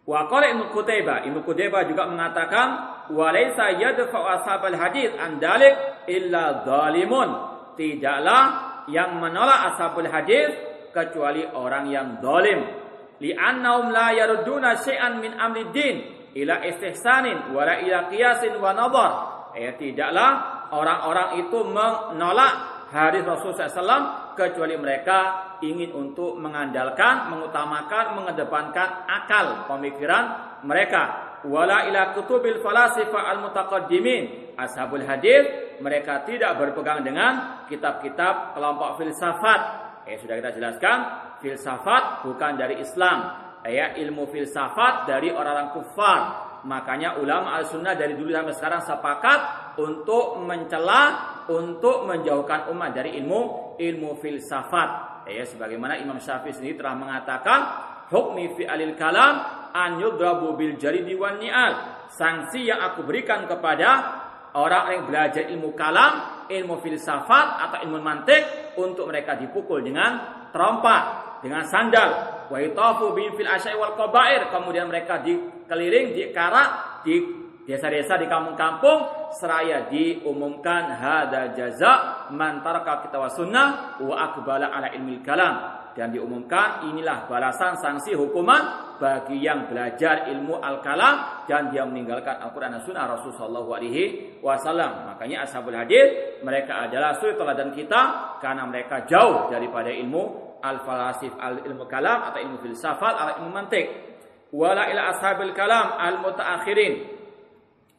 Wa 0.01 0.25
qala 0.25 0.49
Ibnu 0.49 0.73
Qutaibah, 0.73 1.29
Ibnu 1.29 1.45
Qutaibah 1.45 1.85
juga 1.85 2.09
mengatakan 2.09 2.67
walaysa 3.13 3.77
yadfa'u 3.77 4.25
ashabal 4.41 4.73
hadis 4.73 5.13
an 5.17 5.37
dalik 5.37 6.05
illa 6.09 6.65
zalimun. 6.65 7.29
Tidaklah 7.77 8.43
yang 8.89 9.21
menolak 9.21 9.73
ashabul 9.73 10.09
hadis 10.09 10.51
kecuali 10.89 11.45
orang 11.45 11.85
yang 11.87 12.07
zalim. 12.19 12.65
Li'annahum 13.21 13.93
la 13.93 14.09
yarudduna 14.17 14.81
syai'an 14.81 15.21
min 15.21 15.37
amri 15.37 15.69
din 15.69 15.95
ila 16.33 16.65
istihsanin 16.65 17.53
wa 17.53 17.61
la 17.61 17.77
ila 17.85 18.09
qiyasin 18.09 18.57
wa 18.57 18.73
nadhar. 18.73 19.11
Ya 19.53 19.77
tidaklah 19.77 20.65
orang-orang 20.73 21.45
itu 21.45 21.59
menolak 21.61 22.53
hadis 22.89 23.23
Rasul 23.23 23.53
SAW 23.55 24.30
kecuali 24.49 24.73
mereka 24.77 25.19
ingin 25.61 25.93
untuk 25.93 26.41
mengandalkan, 26.41 27.29
mengutamakan, 27.29 28.17
mengedepankan 28.17 29.05
akal 29.05 29.69
pemikiran 29.69 30.57
mereka. 30.65 31.37
Wala 31.45 31.89
ila 31.89 32.13
kutubil 32.13 32.61
falasifa 32.61 33.17
al 33.17 33.41
mutaqaddimin 33.41 34.53
ashabul 34.57 35.01
hadis 35.01 35.73
mereka 35.81 36.21
tidak 36.25 36.53
berpegang 36.61 37.01
dengan 37.01 37.65
kitab-kitab 37.65 38.53
kelompok 38.53 39.01
filsafat. 39.01 39.61
Eh 40.05 40.17
sudah 40.21 40.37
kita 40.37 40.53
jelaskan, 40.53 40.97
filsafat 41.41 42.25
bukan 42.25 42.57
dari 42.57 42.77
Islam. 42.81 43.49
Ya, 43.61 43.93
ilmu 43.93 44.25
filsafat 44.29 45.05
dari 45.05 45.29
orang-orang 45.29 45.69
kufar. 45.77 46.21
Makanya 46.65 47.17
ulama 47.17 47.57
al-sunnah 47.57 47.97
dari 47.97 48.13
dulu 48.13 48.29
sampai 48.33 48.53
sekarang 48.53 48.81
sepakat 48.85 49.39
untuk 49.81 50.41
mencela, 50.45 51.40
untuk 51.51 52.07
menjauhkan 52.07 52.71
umat 52.71 52.95
dari 52.95 53.19
ilmu 53.19 53.75
ilmu 53.75 54.15
filsafat. 54.23 55.23
Ya 55.27 55.43
sebagaimana 55.43 55.99
Imam 55.99 56.17
Syafi'i 56.17 56.55
sendiri 56.55 56.79
telah 56.79 56.95
mengatakan 56.97 57.59
hukmi 58.09 58.55
fi 58.55 58.63
alil 58.65 58.95
kalam 58.95 59.67
an 59.75 59.99
yudrabu 59.99 60.55
bil 60.55 60.79
jaridi 60.79 61.13
wan 61.13 61.37
ni'al. 61.37 62.07
Sanksi 62.11 62.67
yang 62.67 62.79
aku 62.79 63.03
berikan 63.07 63.47
kepada 63.47 63.89
orang 64.55 64.95
yang 64.95 65.03
belajar 65.07 65.47
ilmu 65.47 65.71
kalam 65.75 66.43
ilmu 66.51 66.83
filsafat 66.83 67.47
atau 67.67 67.77
ilmu 67.87 68.03
mantik 68.03 68.75
untuk 68.75 69.07
mereka 69.07 69.39
dipukul 69.39 69.79
dengan 69.79 70.43
trompa 70.51 70.97
dengan 71.39 71.63
sandal. 71.67 72.09
Wa 72.51 72.59
itafu 72.59 73.15
bi 73.15 73.31
fil 73.35 73.47
asyai 73.47 73.75
wal 73.79 73.95
qabair. 73.95 74.51
Kemudian 74.51 74.91
mereka 74.91 75.23
dikeliling 75.23 76.11
dikarak 76.15 77.01
di 77.07 77.40
desa-desa 77.69 78.17
di 78.17 78.25
kampung-kampung 78.25 79.29
seraya 79.37 79.85
diumumkan 79.87 80.97
hada 80.97 81.53
jaza 81.53 82.27
man 82.33 82.65
taraka 82.65 83.05
kita 83.05 83.21
sunnah 83.37 84.01
wa 84.01 84.15
akbala 84.17 84.73
ala 84.73 84.89
ilmil 84.97 85.21
kalam 85.21 85.81
dan 85.91 86.11
diumumkan 86.11 86.87
inilah 86.87 87.27
balasan 87.27 87.75
sanksi 87.79 88.15
hukuman 88.15 88.95
bagi 88.97 89.43
yang 89.43 89.67
belajar 89.67 90.31
ilmu 90.31 90.61
al-kalam 90.63 91.43
dan 91.49 91.67
dia 91.73 91.83
meninggalkan 91.83 92.39
Al-Qur'an 92.39 92.71
dan 92.71 92.81
Sunnah 92.85 93.11
Rasul 93.11 93.35
sallallahu 93.35 93.69
alaihi 93.75 94.03
wasallam. 94.39 95.11
Makanya 95.11 95.43
ashabul 95.43 95.75
hadis 95.75 96.39
mereka 96.45 96.87
adalah 96.87 97.19
suri 97.19 97.35
teladan 97.35 97.75
kita 97.75 98.01
karena 98.39 98.63
mereka 98.69 99.03
jauh 99.03 99.51
daripada 99.51 99.91
ilmu 99.91 100.55
al-falasif 100.63 101.33
al-ilmu 101.35 101.83
kalam 101.89 102.29
atau 102.31 102.39
ilmu 102.39 102.57
filsafat 102.63 103.13
atau 103.17 103.33
ilmu 103.43 103.51
mantik. 103.51 103.85
Wala 104.55 104.87
ila 104.91 105.15
ashabil 105.15 105.51
kalam 105.55 105.95
al-mutaakhirin 105.95 107.20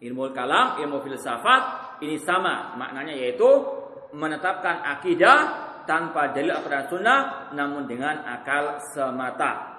Ilmu 0.02 0.34
kalam, 0.34 0.82
ilmu 0.82 0.98
filsafat 1.06 1.62
ini 2.02 2.18
sama 2.18 2.74
maknanya 2.74 3.14
yaitu 3.14 3.46
menetapkan 4.12 4.82
akidah 4.82 5.38
tanpa 5.86 6.34
dalil 6.34 6.58
Al-Quran 6.58 6.86
Sunnah 6.90 7.20
namun 7.54 7.86
dengan 7.86 8.26
akal 8.26 8.82
semata. 8.90 9.72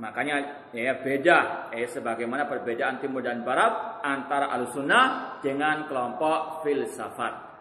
Makanya 0.00 0.64
ya 0.72 0.96
beda 1.04 1.68
eh 1.76 1.84
sebagaimana 1.84 2.48
perbedaan 2.48 3.04
timur 3.04 3.20
dan 3.20 3.44
barat 3.44 4.00
antara 4.00 4.48
al-sunnah 4.48 5.36
dengan 5.44 5.84
kelompok 5.84 6.64
filsafat. 6.64 7.52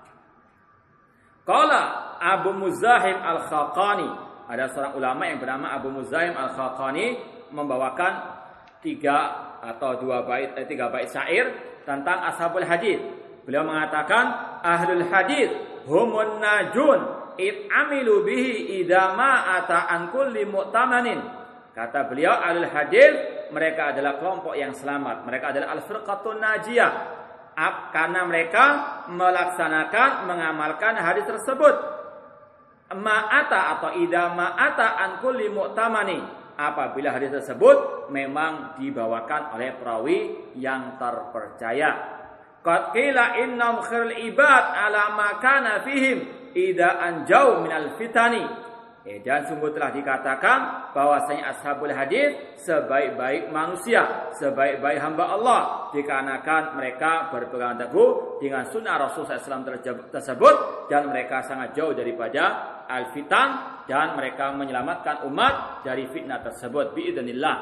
Kala 1.43 2.15
Abu 2.15 2.55
Muzahim 2.55 3.19
al-Khaqani 3.19 4.09
ada 4.47 4.71
seorang 4.71 4.95
ulama 4.95 5.27
yang 5.27 5.43
bernama 5.43 5.67
Abu 5.75 5.91
Muzahim 5.91 6.31
al-Khaqani 6.31 7.05
membawakan 7.51 8.39
tiga 8.79 9.51
atau 9.59 9.99
dua 9.99 10.23
bait 10.23 10.55
eh, 10.55 10.63
tiga 10.63 10.87
bait 10.87 11.11
syair 11.11 11.51
tentang 11.89 12.21
ashabul 12.29 12.61
hadis. 12.61 13.01
Beliau 13.49 13.65
mengatakan 13.65 14.29
ahlul 14.61 15.09
hadis 15.09 15.49
humun 15.89 16.37
najun 16.37 17.01
id 17.41 17.65
amilu 17.65 18.21
bihi 18.21 18.85
idama 18.85 19.57
ata 19.57 19.89
an 19.89 20.13
kulli 20.13 20.45
mu'tamanin. 20.45 21.17
Kata 21.73 22.05
beliau 22.05 22.37
ahlul 22.37 22.69
hadis 22.69 23.41
mereka 23.49 23.89
adalah 23.97 24.21
kelompok 24.21 24.53
yang 24.53 24.77
selamat. 24.77 25.25
Mereka 25.25 25.45
adalah 25.49 25.81
al-firqatun 25.81 26.37
najiyah. 26.37 26.93
Karena 27.89 28.23
mereka 28.23 28.65
melaksanakan 29.09 30.29
mengamalkan 30.29 30.93
hadis 31.01 31.25
tersebut. 31.25 31.75
Ma'ata 32.93 33.77
atau 33.77 33.97
idama 33.97 34.53
ata 34.53 34.95
an 34.95 35.11
kulli 35.25 35.49
mu'tamani 35.49 36.38
apabila 36.59 37.15
hadis 37.15 37.31
tersebut 37.31 38.11
memang 38.11 38.75
dibawakan 38.75 39.55
oleh 39.55 39.71
perawi 39.79 40.17
yang 40.59 40.99
terpercaya. 40.99 42.19
Qad 42.59 42.91
qila 42.91 43.39
innam 43.39 43.79
khairul 43.79 44.19
ibad 44.27 44.63
ala 44.75 45.15
ma 45.15 45.39
kana 45.39 45.79
fihim 45.87 46.51
ida 46.51 46.99
anjau 46.99 47.63
minal 47.63 47.95
fitani. 47.95 48.68
Eh, 49.07 49.23
dan 49.23 49.47
sungguh 49.47 49.71
telah 49.71 49.95
dikatakan 49.95 50.91
bahwasanya 50.91 51.55
ashabul 51.55 51.87
hadis 51.87 52.35
sebaik-baik 52.59 53.47
manusia, 53.47 54.27
sebaik-baik 54.35 54.99
hamba 54.99 55.39
Allah 55.39 55.61
dikarenakan 55.95 56.75
mereka 56.75 57.31
berpegang 57.31 57.79
teguh 57.79 58.43
dengan 58.43 58.67
sunnah 58.67 58.99
Rasulullah 58.99 59.39
SAW 59.39 60.11
tersebut 60.11 60.55
dan 60.91 61.07
mereka 61.07 61.47
sangat 61.47 61.71
jauh 61.79 61.95
daripada 61.95 62.83
al-fitan 62.91 63.81
dan 63.87 64.19
mereka 64.19 64.51
menyelamatkan 64.51 65.23
umat 65.31 65.87
dari 65.87 66.03
fitnah 66.11 66.43
tersebut 66.43 66.91
biidznillah. 66.91 67.57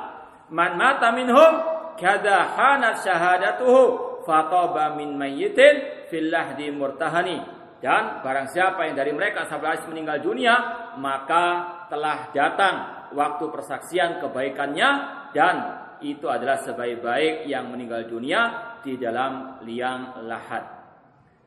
Man 0.50 0.74
mata 0.74 1.14
minhum 1.14 1.54
kada 2.02 2.58
hanat 2.58 3.06
syahadatuhu 3.06 3.82
fataba 4.26 4.98
min 4.98 5.14
mayyitin 5.14 6.08
fil 6.10 6.34
lahdi 6.34 6.74
murtahani. 6.74 7.57
Dan 7.78 8.26
barang 8.26 8.48
siapa 8.50 8.90
yang 8.90 8.98
dari 8.98 9.14
mereka 9.14 9.46
sahabat 9.46 9.86
meninggal 9.86 10.18
dunia, 10.22 10.56
maka 10.98 11.46
telah 11.94 12.34
datang 12.34 12.76
waktu 13.14 13.46
persaksian 13.54 14.18
kebaikannya 14.18 14.90
dan 15.32 15.56
itu 16.02 16.26
adalah 16.26 16.62
sebaik-baik 16.62 17.46
yang 17.46 17.70
meninggal 17.70 18.06
dunia 18.10 18.74
di 18.82 18.98
dalam 18.98 19.62
liang 19.66 20.26
lahat. 20.26 20.64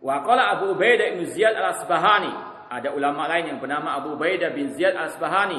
Wa 0.01 0.23
qala 0.23 0.55
Abu 0.59 0.79
Ubaidah 0.79 1.19
bin 1.19 1.27
Ziyad 1.29 1.55
al-Asbahani 1.59 2.51
ada 2.71 2.95
ulama 2.95 3.27
lain 3.27 3.51
yang 3.51 3.59
bernama 3.59 3.99
Abu 3.99 4.15
Ubaidah 4.15 4.55
bin 4.55 4.71
Ziyad 4.79 4.95
Al-Asbahani 4.95 5.59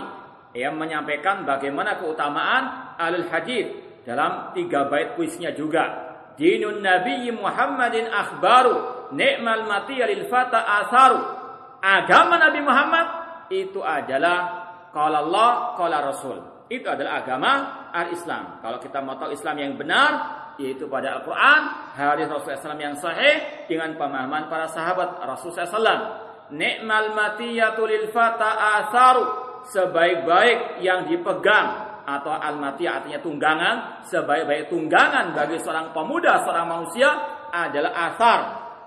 yang 0.56 0.80
menyampaikan 0.80 1.44
bagaimana 1.44 2.00
keutamaan 2.00 2.96
alul 2.96 3.28
hadis 3.28 3.68
dalam 4.08 4.56
tiga 4.56 4.88
bait 4.88 5.20
puisinya 5.20 5.52
juga. 5.52 6.08
Dinun 6.40 6.80
Nabi 6.80 7.28
Muhammadin 7.36 8.08
akhbaru 8.08 9.01
ni'mal 9.14 9.68
mati 9.68 10.00
lil 10.00 10.28
fata 10.28 10.64
asaru. 10.84 11.20
Agama 11.82 12.38
Nabi 12.38 12.60
Muhammad 12.62 13.08
itu 13.52 13.82
adalah 13.82 14.38
qala 14.94 15.26
Allah, 15.26 15.52
qala 15.76 15.98
Rasul. 16.04 16.38
Itu 16.72 16.88
adalah 16.88 17.26
agama 17.26 17.52
al-Islam. 17.92 18.64
Kalau 18.64 18.80
kita 18.80 19.04
mau 19.04 19.20
tahu 19.20 19.36
Islam 19.36 19.60
yang 19.60 19.74
benar, 19.76 20.12
yaitu 20.56 20.88
pada 20.88 21.20
Al-Quran, 21.20 21.62
hadis 22.00 22.32
Rasulullah 22.32 22.64
SAW 22.64 22.80
yang 22.80 22.96
sahih 22.96 23.68
dengan 23.68 23.92
pemahaman 24.00 24.48
para 24.48 24.72
sahabat 24.72 25.20
Rasulullah 25.20 25.68
SAW. 25.68 26.04
Ni'mal 26.56 27.12
matiyatu 27.12 27.84
lil 27.84 28.08
fata 28.16 28.80
asaru. 28.80 29.24
Sebaik-baik 29.62 30.82
yang 30.82 31.06
dipegang 31.06 32.02
atau 32.02 32.34
al-mati 32.34 32.90
artinya 32.90 33.22
tunggangan, 33.22 33.76
sebaik-baik 34.10 34.74
tunggangan 34.74 35.38
bagi 35.38 35.62
seorang 35.62 35.94
pemuda, 35.94 36.42
seorang 36.42 36.66
manusia 36.66 37.10
adalah 37.54 37.92
asar, 38.10 38.40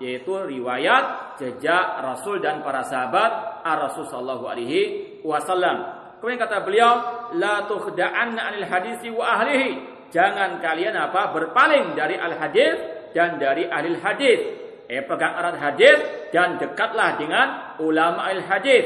yaitu 0.04 0.36
riwayat 0.36 1.36
jejak 1.40 2.04
Rasul 2.04 2.44
dan 2.44 2.60
para 2.60 2.84
sahabat 2.84 3.64
Ar-Rasul 3.64 4.04
sallallahu 4.12 4.44
alaihi 4.44 4.80
wasallam. 5.24 6.04
Kemudian 6.20 6.40
kata 6.44 6.60
beliau, 6.60 6.92
la 7.40 7.64
tukhda'anna 7.64 8.52
'anil 8.52 8.68
hadisi 8.68 9.08
wa 9.08 9.40
ahlihi. 9.40 9.68
Jangan 10.12 10.60
kalian 10.60 10.94
apa? 10.94 11.32
berpaling 11.32 11.96
dari 11.96 12.20
al-hadis 12.20 12.76
dan 13.16 13.40
dari 13.40 13.64
ahli 13.66 13.96
hadis. 13.98 14.40
Eh 14.84 15.00
pegang 15.08 15.40
erat 15.40 15.56
hadis 15.56 15.96
dan 16.30 16.60
dekatlah 16.60 17.16
dengan 17.16 17.76
ulama 17.80 18.28
al-hadis. 18.28 18.84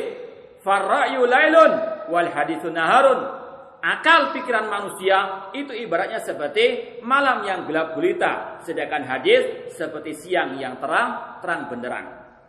Farra'yu 0.62 1.26
lailun 1.26 1.72
wal 2.11 2.31
haditsu 2.31 2.70
naharun. 2.70 3.38
Akal 3.79 4.35
pikiran 4.35 4.67
manusia 4.67 5.51
itu 5.55 5.71
ibaratnya 5.71 6.19
seperti 6.19 6.99
malam 7.07 7.47
yang 7.47 7.62
gelap 7.62 7.95
gulita, 7.95 8.59
sedangkan 8.67 9.07
hadis 9.07 9.71
seperti 9.71 10.19
siang 10.19 10.59
yang 10.59 10.83
terang, 10.83 11.38
terang 11.38 11.71
benderang. 11.71 12.07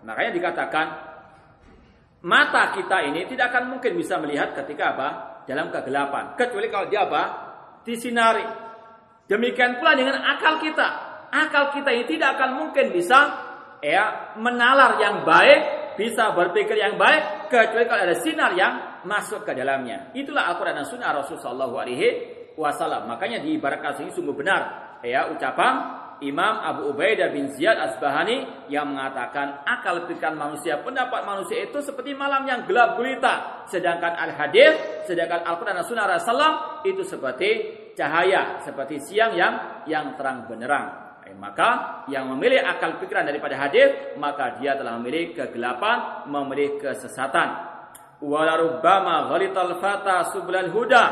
Makanya 0.10 0.32
dikatakan 0.34 0.88
mata 2.26 2.74
kita 2.74 3.06
ini 3.06 3.30
tidak 3.30 3.54
akan 3.54 3.78
mungkin 3.78 3.94
bisa 3.94 4.18
melihat 4.18 4.58
ketika 4.58 4.98
apa? 4.98 5.10
dalam 5.46 5.74
kegelapan, 5.74 6.34
kecuali 6.34 6.68
kalau 6.74 6.90
dia 6.90 7.06
apa? 7.06 7.24
disinari. 7.86 8.46
Demikian 9.30 9.78
pula 9.78 9.94
dengan 9.94 10.18
akal 10.26 10.58
kita. 10.58 10.88
Akal 11.30 11.78
kita 11.78 11.94
ini 11.94 12.10
tidak 12.10 12.42
akan 12.42 12.58
mungkin 12.58 12.90
bisa 12.90 13.18
ya 13.86 14.34
menalar 14.34 14.98
yang 14.98 15.22
baik, 15.22 15.94
bisa 15.94 16.34
berpikir 16.34 16.74
yang 16.74 16.98
baik 16.98 17.54
kecuali 17.54 17.86
kalau 17.86 18.02
ada 18.02 18.18
sinar 18.18 18.58
yang 18.58 18.89
masuk 19.06 19.48
ke 19.48 19.52
dalamnya. 19.56 20.12
Itulah 20.16 20.50
Al-Quran 20.52 20.84
dan 20.84 20.88
Sunnah 20.88 21.12
Rasulullah 21.16 21.68
SAW. 21.70 23.08
Makanya 23.08 23.40
di 23.44 23.56
barakah 23.56 24.00
ini 24.04 24.12
sungguh 24.12 24.36
benar 24.36 24.90
ya 25.04 25.32
ucapan 25.32 26.00
Imam 26.20 26.60
Abu 26.60 26.92
Ubaidah 26.92 27.32
bin 27.32 27.48
Ziyad 27.56 27.80
Asbahani 27.80 28.68
yang 28.68 28.92
mengatakan 28.92 29.64
akal 29.64 30.04
pikiran 30.04 30.36
manusia, 30.36 30.84
pendapat 30.84 31.24
manusia 31.24 31.64
itu 31.64 31.80
seperti 31.80 32.12
malam 32.12 32.44
yang 32.44 32.68
gelap 32.68 33.00
gulita. 33.00 33.64
Sedangkan 33.72 34.20
al-hadis, 34.20 35.08
sedangkan 35.08 35.48
Al-Quran 35.48 35.80
dan 35.80 35.86
Sunnah 35.88 36.08
Rasulullah 36.12 36.84
itu 36.84 37.08
seperti 37.08 37.52
cahaya, 37.96 38.60
seperti 38.68 39.00
siang 39.00 39.32
yang 39.32 39.54
yang 39.88 40.20
terang 40.20 40.44
benderang. 40.44 40.88
Eh, 41.24 41.36
maka 41.40 42.04
yang 42.12 42.28
memilih 42.36 42.68
akal 42.68 43.00
pikiran 43.00 43.24
daripada 43.24 43.56
hadis, 43.56 44.20
maka 44.20 44.60
dia 44.60 44.76
telah 44.76 45.00
memilih 45.00 45.32
kegelapan, 45.32 46.28
memilih 46.28 46.84
kesesatan 46.84 47.69
walarubbama 48.24 49.32
ghalital 49.32 49.80
fata 49.80 50.32
sublal 50.32 50.72
huda. 50.72 51.06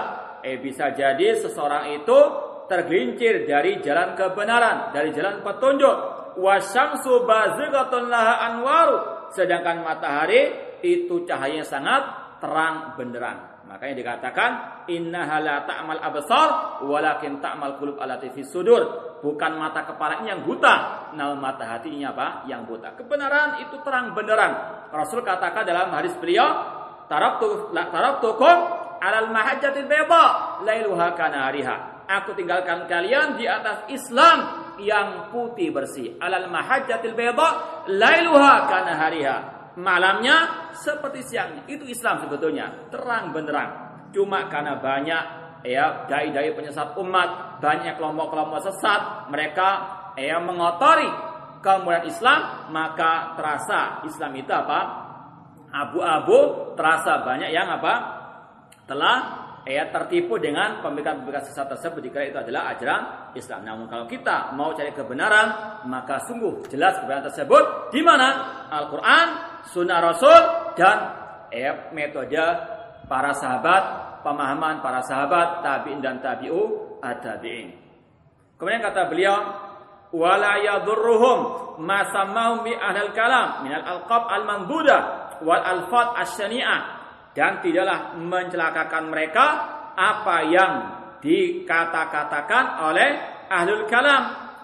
Eh 0.43 0.59
bisa 0.61 0.93
jadi 0.93 1.39
seseorang 1.39 1.97
itu 1.97 2.19
tergelincir 2.67 3.47
dari 3.47 3.79
jalan 3.81 4.13
kebenaran 4.13 4.91
dari 4.91 5.11
jalan 5.15 5.41
petunjuk. 5.41 5.97
Wasyamsu 6.37 7.25
bazighatun 7.25 8.11
laha 8.11 8.45
anwaru. 8.53 8.97
Sedangkan 9.33 9.81
matahari 9.81 10.53
itu 10.85 11.25
cahayanya 11.25 11.65
sangat 11.65 12.03
terang 12.37 12.93
benderang. 12.93 13.57
Makanya 13.67 13.99
dikatakan 13.99 14.51
innaha 14.87 15.43
la 15.43 15.67
ta'mal 15.67 15.99
absar 15.99 16.79
walakin 16.87 17.43
ta'mal 17.43 17.75
qulub 17.81 17.99
allati 17.99 18.31
fis 18.31 18.47
sudur. 18.47 19.09
Bukan 19.19 19.57
mata 19.57 19.83
kepala 19.83 20.21
yang 20.23 20.45
buta 20.45 21.09
namun 21.17 21.41
mata 21.41 21.65
hatinya 21.65 22.13
apa? 22.13 22.27
Yang 22.47 22.61
buta. 22.69 22.95
Kebenaran 22.95 23.65
itu 23.65 23.75
terang 23.81 24.13
benderang. 24.13 24.53
Rasul 24.93 25.25
katakan 25.25 25.67
dalam 25.67 25.91
hadis 25.91 26.15
beliau 26.21 26.76
taraktu 27.07 27.71
taraktukum 27.73 28.57
alal 28.99 29.29
mahajjatil 29.31 29.87
bayda 29.87 30.25
lailuha 30.63 31.15
kanariha. 31.15 32.07
Aku 32.07 32.31
tinggalkan 32.39 32.87
kalian 32.87 33.35
di 33.35 33.43
atas 33.43 33.83
Islam 33.91 34.71
yang 34.79 35.27
putih 35.27 35.75
bersih. 35.75 36.15
Alal 36.23 36.47
mahajjatil 36.47 37.15
bayda 37.15 37.49
lailuha 37.91 38.67
kanahariha. 38.67 39.37
Malamnya 39.77 40.71
seperti 40.73 41.21
siangnya. 41.21 41.69
Itu 41.69 41.85
Islam 41.85 42.25
sebetulnya, 42.25 42.89
terang 42.89 43.29
benderang. 43.29 44.01
Cuma 44.09 44.49
karena 44.49 44.79
banyak 44.81 45.23
ya 45.67 46.07
dai-dai 46.09 46.49
penyesat 46.55 46.97
umat, 46.97 47.61
banyak 47.61 47.99
kelompok-kelompok 47.99 48.65
sesat, 48.65 49.29
mereka 49.29 49.69
ya 50.17 50.41
mengotori 50.41 51.05
kemuliaan 51.61 52.09
Islam, 52.09 52.39
maka 52.73 53.37
terasa 53.37 54.01
Islam 54.07 54.31
itu 54.33 54.49
apa? 54.49 55.06
Abu-abu 55.71 56.73
terasa 56.77 57.23
banyak 57.23 57.51
yang 57.51 57.67
apa 57.67 57.93
telah 58.87 59.17
ya 59.67 59.91
tertipu 59.91 60.39
dengan 60.39 60.79
pemikiran-pemikiran 60.79 61.43
sesat 61.43 61.67
tersebut 61.67 61.99
jika 61.99 62.23
itu 62.23 62.39
adalah 62.39 62.71
ajaran 62.71 63.35
Islam. 63.35 63.67
Namun 63.67 63.85
kalau 63.91 64.07
kita 64.07 64.55
mau 64.55 64.71
cari 64.71 64.95
kebenaran, 64.95 65.83
maka 65.91 66.23
sungguh 66.23 66.63
jelas 66.71 67.03
kebenaran 67.03 67.27
tersebut 67.27 67.91
di 67.91 67.99
mana 67.99 68.27
Al-Qur'an, 68.71 69.27
Sunnah 69.67 69.99
Rasul 69.99 70.39
dan 70.79 70.97
ya 71.51 71.91
metode 71.91 72.47
para 73.11 73.35
sahabat, 73.35 73.83
pemahaman 74.23 74.79
para 74.79 75.03
sahabat, 75.03 75.59
tabi'in 75.59 75.99
dan 75.99 76.23
tabi'u 76.23 76.99
at-tabi'in. 77.03 77.75
Kemudian 78.55 78.81
kata 78.87 79.11
beliau, 79.11 79.37
wala 80.15 80.63
yadurruhum 80.63 81.39
ma 81.83 82.07
samau 82.07 82.63
bi 82.63 82.71
ahlil 82.71 83.11
kalam 83.11 83.67
minal 83.67 83.83
alqab 83.83 84.31
al-manduda 84.31 85.26
wal 85.43 85.61
alfat 85.61 86.17
asyani'ah 86.23 86.81
dan 87.37 87.61
tidaklah 87.61 88.17
mencelakakan 88.17 89.13
mereka 89.13 89.45
apa 89.93 90.37
yang 90.49 90.73
dikata-katakan 91.21 92.65
oleh 92.89 93.09
ahlul 93.49 93.85
kalam. 93.85 94.23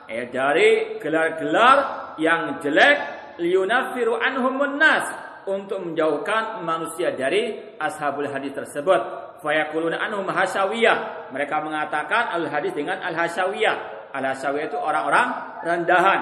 Eh 0.10 0.30
dari 0.30 0.98
gelar-gelar 0.98 1.78
yang 2.18 2.58
jelek 2.62 2.98
liyunafiru 3.42 4.18
anhumun 4.18 4.78
nas. 4.78 5.06
Untuk 5.44 5.84
menjauhkan 5.84 6.64
manusia 6.64 7.12
dari 7.12 7.76
ashabul 7.76 8.32
hadis 8.32 8.56
tersebut. 8.56 9.02
Fayakuluna 9.44 10.00
anhum 10.00 10.24
hasyawiyah 10.24 11.30
mereka 11.36 11.60
mengatakan 11.60 12.32
al 12.32 12.48
hadis 12.48 12.72
dengan 12.72 13.04
al 13.04 13.12
hasyawiyah 13.12 13.76
al 14.16 14.24
hasyawiyah 14.24 14.72
itu 14.72 14.80
orang-orang 14.80 15.28
rendahan. 15.68 16.22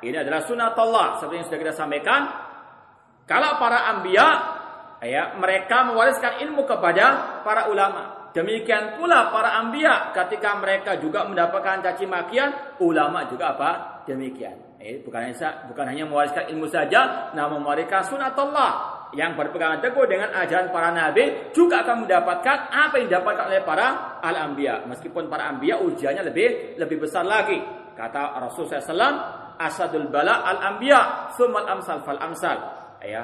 Ini 0.00 0.24
adalah 0.24 0.40
sunatullah 0.48 1.20
seperti 1.20 1.36
yang 1.36 1.46
sudah 1.52 1.60
kita 1.68 1.74
sampaikan 1.76 2.20
kalau 3.22 3.58
para 3.62 3.86
ambia, 3.94 4.26
ya, 5.02 5.38
mereka 5.38 5.86
mewariskan 5.86 6.42
ilmu 6.42 6.66
kepada 6.66 7.40
para 7.46 7.70
ulama. 7.70 8.22
Demikian 8.32 8.96
pula 8.96 9.28
para 9.28 9.60
ambia 9.60 10.08
ketika 10.16 10.56
mereka 10.56 10.96
juga 10.96 11.28
mendapatkan 11.28 11.84
caci 11.84 12.08
makian, 12.08 12.80
ulama 12.80 13.28
juga 13.28 13.52
apa? 13.52 13.70
Demikian. 14.08 14.80
Eh, 14.80 14.98
bukan 15.04 15.30
hanya 15.30 15.68
bukan 15.68 15.84
hanya 15.84 16.04
mewariskan 16.08 16.48
ilmu 16.48 16.66
saja, 16.66 17.30
namun 17.36 17.62
mewariskan 17.62 18.02
sunatullah 18.08 19.04
yang 19.12 19.36
berpegang 19.36 19.78
teguh 19.84 20.08
dengan 20.08 20.32
ajaran 20.32 20.72
para 20.72 20.90
nabi 20.90 21.52
juga 21.52 21.84
akan 21.84 22.08
mendapatkan 22.08 22.56
apa 22.72 22.94
yang 22.98 23.06
didapatkan 23.12 23.44
oleh 23.52 23.62
para 23.62 24.18
al-anbiya. 24.24 24.88
Meskipun 24.88 25.28
para 25.28 25.52
anbiya 25.52 25.78
ujiannya 25.84 26.32
lebih 26.32 26.80
lebih 26.80 27.04
besar 27.04 27.28
lagi. 27.28 27.60
Kata 27.92 28.40
Rasulullah 28.40 28.80
SAW, 28.80 29.16
asadul 29.60 30.08
bala 30.08 30.40
al-anbiya, 30.40 31.30
sumal 31.36 31.68
amsal 31.68 32.00
fal 32.00 32.16
amsal 32.16 32.81
ya. 33.04 33.22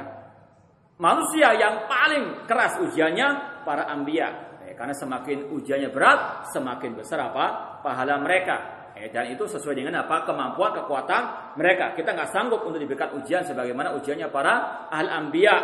Manusia 0.99 1.55
yang 1.55 1.87
paling 1.87 2.43
keras 2.51 2.83
ujiannya 2.83 3.63
para 3.63 3.87
ambia 3.87 4.59
ya, 4.67 4.75
karena 4.75 4.95
semakin 4.99 5.55
ujiannya 5.55 5.95
berat 5.95 6.51
semakin 6.51 6.99
besar 6.99 7.23
apa? 7.31 7.79
Pahala 7.87 8.19
mereka. 8.19 8.79
Ya, 8.99 9.07
dan 9.15 9.31
itu 9.31 9.47
sesuai 9.47 9.79
dengan 9.79 10.03
apa? 10.03 10.27
Kemampuan 10.27 10.75
kekuatan 10.75 11.55
mereka. 11.55 11.95
Kita 11.95 12.19
nggak 12.19 12.35
sanggup 12.35 12.67
untuk 12.67 12.83
diberikan 12.83 13.15
ujian 13.15 13.47
sebagaimana 13.47 13.95
ujiannya 13.95 14.27
para 14.27 14.91
al 14.91 15.07
ambia 15.07 15.55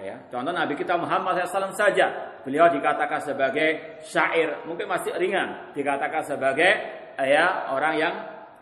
ya. 0.00 0.16
Contoh 0.32 0.56
Nabi 0.56 0.72
kita 0.72 0.96
Muhammad 0.96 1.44
SAW 1.44 1.76
saja. 1.76 2.40
Beliau 2.46 2.72
dikatakan 2.72 3.20
sebagai 3.20 4.00
syair. 4.00 4.64
Mungkin 4.64 4.88
masih 4.88 5.12
ringan. 5.20 5.76
Dikatakan 5.76 6.24
sebagai 6.24 6.72
ya 7.20 7.68
orang 7.76 7.94
yang 8.00 8.14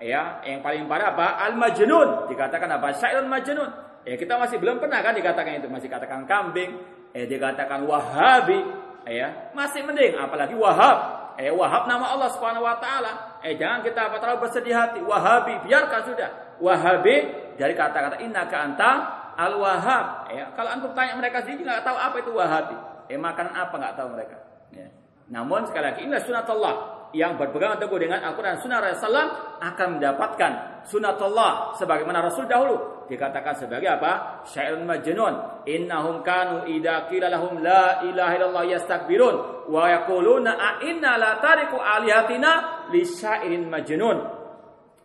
ya 0.02 0.42
yang 0.42 0.58
paling 0.58 0.90
parah 0.90 1.14
apa? 1.14 1.38
Al 1.46 1.54
majnun 1.54 2.26
dikatakan 2.26 2.66
apa? 2.66 2.98
Syairun 2.98 3.30
majnun 3.30 3.70
Ya 4.06 4.14
kita 4.14 4.38
masih 4.38 4.62
belum 4.62 4.78
pernah 4.78 5.02
kan 5.02 5.18
dikatakan 5.18 5.58
itu, 5.58 5.66
masih 5.66 5.90
katakan 5.90 6.30
kambing, 6.30 6.78
eh 7.10 7.26
dikatakan 7.26 7.82
wahabi, 7.90 8.62
ya 9.02 9.50
masih 9.50 9.82
mending, 9.82 10.14
apalagi 10.14 10.54
wahab. 10.54 11.26
Eh 11.36 11.52
Wahab 11.52 11.84
nama 11.84 12.16
Allah 12.16 12.32
Subhanahu 12.32 12.64
wa 12.64 12.80
taala. 12.80 13.44
Eh 13.44 13.60
jangan 13.60 13.84
kita 13.84 14.08
apa 14.08 14.16
terlalu 14.24 14.48
bersedih 14.48 14.72
hati. 14.72 15.04
Wahabi 15.04 15.68
biarkan 15.68 16.00
sudah. 16.08 16.30
Wahabi 16.56 17.16
dari 17.60 17.76
kata-kata 17.76 18.24
innaka 18.24 18.56
anta 18.56 18.90
al-wahhab. 19.36 20.32
Ya, 20.32 20.48
kalau 20.56 20.72
antum 20.72 20.96
tanya 20.96 21.12
mereka 21.20 21.44
sendiri 21.44 21.68
nggak 21.68 21.84
tahu 21.84 21.92
apa 21.92 22.16
itu 22.24 22.32
wahabi. 22.32 22.76
Eh 23.12 23.20
makan 23.20 23.52
apa 23.52 23.74
nggak 23.76 23.94
tahu 24.00 24.08
mereka. 24.16 24.36
Ya. 24.72 24.88
Namun 25.28 25.68
sekali 25.68 25.84
lagi 25.92 26.00
ini 26.08 26.16
sunatullah 26.24 26.74
yang 27.12 27.36
berpegang 27.36 27.76
teguh 27.76 28.00
dengan 28.00 28.24
Al-Quran 28.24 28.56
Sunnah 28.56 28.80
Rasulullah 28.80 29.60
akan 29.60 30.00
mendapatkan 30.00 30.52
sunatullah 30.88 31.76
sebagaimana 31.76 32.24
Rasul 32.24 32.48
dahulu 32.48 32.95
dikatakan 33.06 33.54
sebagai 33.56 33.86
apa? 33.86 34.42
Syairun 34.46 34.86
majnun. 34.86 35.64
Innahum 35.66 36.22
kanu 36.26 36.66
idza 36.70 37.06
qila 37.10 37.30
lahum 37.30 37.62
la 37.62 38.02
ilaha 38.06 38.32
illallah 38.38 38.64
yastakbirun 38.76 39.66
wa 39.70 39.82
yaquluna 39.90 40.52
a 40.54 40.70
inna 40.84 41.18
la 41.18 41.38
tariku 41.42 41.78
alihatina 41.78 42.86
li 42.90 43.02
syairin 43.02 43.66
majnun. 43.66 44.18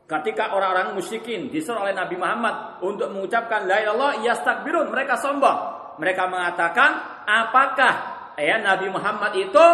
Ketika 0.05 0.51
orang-orang 0.51 0.97
musyrikin 0.99 1.47
disuruh 1.47 1.87
oleh 1.87 1.95
Nabi 1.95 2.19
Muhammad 2.19 2.83
untuk 2.83 3.15
mengucapkan 3.15 3.63
la 3.63 3.79
ilaha 3.79 4.19
yastakbirun, 4.21 4.91
mereka 4.91 5.15
sombong. 5.15 5.79
Mereka 6.01 6.27
mengatakan, 6.27 7.23
apakah 7.23 7.93
ya 8.35 8.59
Nabi 8.59 8.91
Muhammad 8.91 9.37
itu 9.37 9.65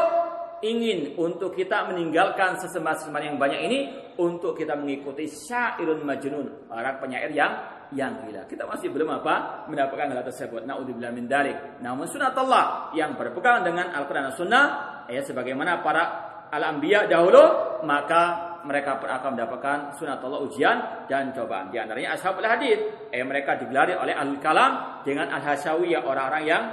ingin 0.66 1.14
untuk 1.18 1.54
kita 1.54 1.86
meninggalkan 1.90 2.58
sesembahan-sesembahan 2.58 3.26
yang 3.34 3.38
banyak 3.38 3.62
ini 3.70 3.80
untuk 4.18 4.58
kita 4.58 4.74
mengikuti 4.74 5.30
syairun 5.30 6.02
majnun 6.02 6.70
orang 6.74 6.98
penyair 6.98 7.30
yang 7.30 7.54
yang 7.96 8.28
gila. 8.28 8.44
Kita 8.50 8.68
masih 8.68 8.92
belum 8.92 9.24
apa 9.24 9.68
mendapatkan 9.72 10.12
hal 10.12 10.24
tersebut. 10.28 10.68
Naudzubillah 10.68 11.12
min 11.16 11.30
dalik. 11.30 11.80
Namun 11.80 12.08
sunatullah 12.08 12.92
yang 12.98 13.16
berpegang 13.16 13.64
dengan 13.64 13.96
Al-Qur'an 13.96 14.28
dan 14.32 14.36
Sunnah 14.36 14.66
ya 15.08 15.24
sebagaimana 15.24 15.80
para 15.80 16.04
al-anbiya 16.52 17.08
dahulu 17.08 17.44
maka 17.84 18.48
mereka 18.68 19.00
akan 19.00 19.40
mendapatkan 19.40 19.78
sunatullah 19.96 20.44
ujian 20.44 21.08
dan 21.08 21.32
cobaan. 21.32 21.72
Di 21.72 21.80
antaranya 21.80 22.20
ashabul 22.20 22.44
hadis, 22.44 22.76
eh 23.14 23.24
mereka 23.24 23.56
digelari 23.56 23.96
oleh 23.96 24.12
al 24.12 24.36
kalam 24.44 25.04
dengan 25.08 25.32
al-hasyawiyah 25.32 26.04
orang-orang 26.04 26.44
yang 26.44 26.64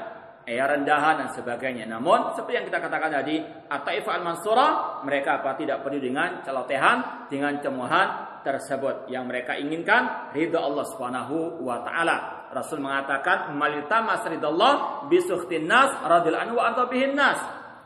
ya 0.44 0.64
rendahan 0.68 1.24
dan 1.24 1.28
sebagainya. 1.32 1.88
Namun 1.88 2.36
seperti 2.36 2.60
yang 2.60 2.66
kita 2.68 2.78
katakan 2.80 3.10
tadi, 3.12 3.40
At-Taifah 3.68 4.12
Al-Mansurah 4.20 4.70
mereka 5.04 5.40
apa 5.40 5.56
tidak 5.56 5.80
peduli 5.84 6.12
dengan 6.12 6.44
celotehan, 6.44 7.28
dengan 7.32 7.56
cemohan 7.60 8.40
tersebut 8.44 9.08
yang 9.08 9.24
mereka 9.24 9.56
inginkan 9.56 10.30
ridha 10.36 10.60
Allah 10.60 10.84
Subhanahu 10.92 11.64
wa 11.64 11.80
taala. 11.80 12.46
Rasul 12.52 12.78
mengatakan, 12.78 13.56
"Malitamas 13.56 14.22
ridallah 14.28 15.08
bisukhtin 15.08 15.66
nas 15.66 15.90
radhiyallahu 16.04 16.60
anhu 16.60 16.60
wa 16.60 16.86
nas." 17.16 17.40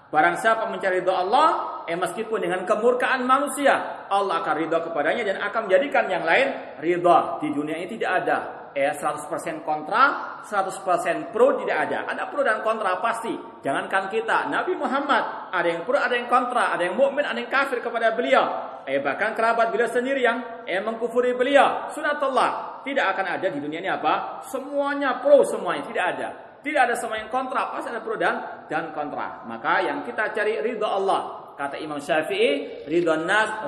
Barang 0.09 0.41
siapa 0.41 0.67
mencari 0.73 1.05
ridha 1.05 1.15
Allah, 1.15 1.49
eh 1.85 1.95
meskipun 1.95 2.41
dengan 2.41 2.65
kemurkaan 2.65 3.29
manusia, 3.29 4.09
Allah 4.09 4.41
akan 4.41 4.55
ridha 4.57 4.81
kepadanya 4.83 5.23
dan 5.25 5.37
akan 5.41 5.69
menjadikan 5.69 6.05
yang 6.11 6.25
lain 6.27 6.49
ridha. 6.81 7.39
Di 7.45 7.49
dunia 7.53 7.77
ini 7.77 7.87
tidak 7.93 8.11
ada 8.25 8.58
ya 8.79 8.95
100% 8.95 9.67
kontra, 9.67 10.39
100% 10.47 11.35
pro 11.35 11.59
tidak 11.59 11.91
ada. 11.91 11.99
Ada 12.07 12.31
pro 12.31 12.47
dan 12.47 12.63
kontra 12.63 13.03
pasti. 13.03 13.35
Jangankan 13.59 14.07
kita, 14.07 14.47
Nabi 14.47 14.79
Muhammad 14.79 15.51
ada 15.51 15.67
yang 15.67 15.83
pro, 15.83 15.99
ada 15.99 16.15
yang 16.15 16.31
kontra, 16.31 16.71
ada 16.71 16.87
yang 16.87 16.95
mukmin, 16.95 17.27
ada 17.27 17.35
yang 17.35 17.51
kafir 17.51 17.83
kepada 17.83 18.15
beliau. 18.15 18.79
Eh 18.87 19.03
bahkan 19.03 19.35
kerabat 19.35 19.75
beliau 19.75 19.91
sendiri 19.91 20.23
yang 20.23 20.65
eh 20.65 20.79
mengkufuri 20.79 21.35
beliau. 21.35 21.91
Sunatullah 21.93 22.81
tidak 22.87 23.19
akan 23.19 23.27
ada 23.37 23.47
di 23.51 23.59
dunia 23.59 23.83
ini 23.83 23.91
apa? 23.91 24.41
Semuanya 24.47 25.19
pro 25.21 25.43
semuanya 25.43 25.83
tidak 25.85 26.05
ada. 26.17 26.29
Tidak 26.59 26.81
ada 26.91 26.95
semua 26.99 27.23
yang 27.23 27.31
kontra, 27.31 27.71
pasti 27.71 27.87
ada 27.87 28.03
pro 28.03 28.19
dan 28.19 28.67
dan 28.67 28.91
kontra. 28.91 29.47
Maka 29.47 29.79
yang 29.87 30.03
kita 30.03 30.35
cari 30.35 30.59
ridho 30.59 30.87
Allah. 30.87 31.38
Kata 31.59 31.75
Imam 31.83 31.99
Syafi'i, 31.99 32.87
ridho 32.87 33.19
nas 33.27 33.67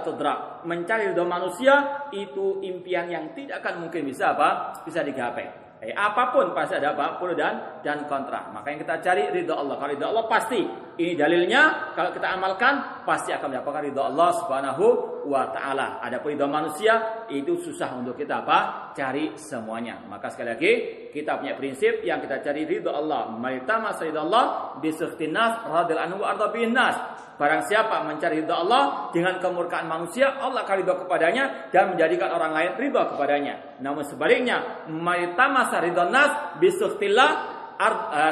tudrak. 0.00 0.64
Mencari 0.64 1.12
ridho 1.12 1.28
manusia 1.28 2.08
itu 2.08 2.64
impian 2.64 3.12
yang 3.12 3.36
tidak 3.36 3.60
akan 3.60 3.84
mungkin 3.84 4.08
bisa 4.08 4.32
apa? 4.32 4.80
Bisa 4.88 5.04
digapai. 5.04 5.44
Eh, 5.84 5.92
apa 5.92 6.32
pun 6.32 6.56
pasti 6.56 6.80
ada 6.80 6.96
apa? 6.96 7.20
Pro 7.20 7.36
dan 7.36 7.84
dan 7.84 8.08
kontra. 8.08 8.48
Maka 8.48 8.72
yang 8.72 8.80
kita 8.80 9.04
cari 9.04 9.28
ridho 9.28 9.52
Allah. 9.52 9.76
Kalau 9.76 9.92
ridho 9.92 10.06
Allah 10.08 10.24
pasti. 10.24 10.64
Ini 10.96 11.12
dalilnya 11.12 11.92
kalau 11.92 12.08
kita 12.08 12.40
amalkan 12.40 13.04
pasti 13.04 13.28
akan 13.28 13.52
mendapatkan 13.52 13.84
ridho 13.84 14.00
Allah 14.00 14.32
Subhanahu 14.40 14.84
wa 15.28 15.44
taala. 15.52 16.00
Ada 16.00 16.24
ridho 16.24 16.48
manusia 16.48 17.24
itu 17.28 17.60
susah 17.60 18.00
untuk 18.00 18.16
kita 18.16 18.40
apa? 18.40 18.92
Cari 18.96 19.36
semuanya. 19.36 20.00
Maka 20.08 20.32
sekali 20.32 20.56
lagi 20.56 20.72
kita 21.12 21.36
punya 21.36 21.52
prinsip 21.52 22.00
yang 22.00 22.24
kita 22.24 22.40
cari 22.40 22.64
ridho 22.64 22.88
Allah. 22.88 23.28
Maitama 23.28 23.92
ridho 23.92 24.24
Allah 24.24 24.76
bisukhtinas 24.80 25.68
radhiyallahu 25.68 26.24
anhu 26.24 26.48
wa 26.48 26.64
nas. 26.72 26.96
Barang 27.36 27.68
siapa 27.68 28.00
mencari 28.00 28.40
ridha 28.40 28.56
Allah 28.56 29.12
dengan 29.12 29.36
kemurkaan 29.36 29.84
manusia, 29.84 30.40
Allah 30.40 30.64
akan 30.64 30.76
ridha 30.80 30.94
kepadanya 31.04 31.68
dan 31.68 31.92
menjadikan 31.92 32.32
orang 32.32 32.56
lain 32.56 32.72
ridha 32.80 33.12
kepadanya. 33.12 33.76
Namun 33.84 34.08
sebaliknya, 34.08 34.88
maitamasa 34.88 35.84
ridha 35.84 36.08
nas 36.08 36.56
bisukhtillah 36.56 37.30
eh, 37.30 37.55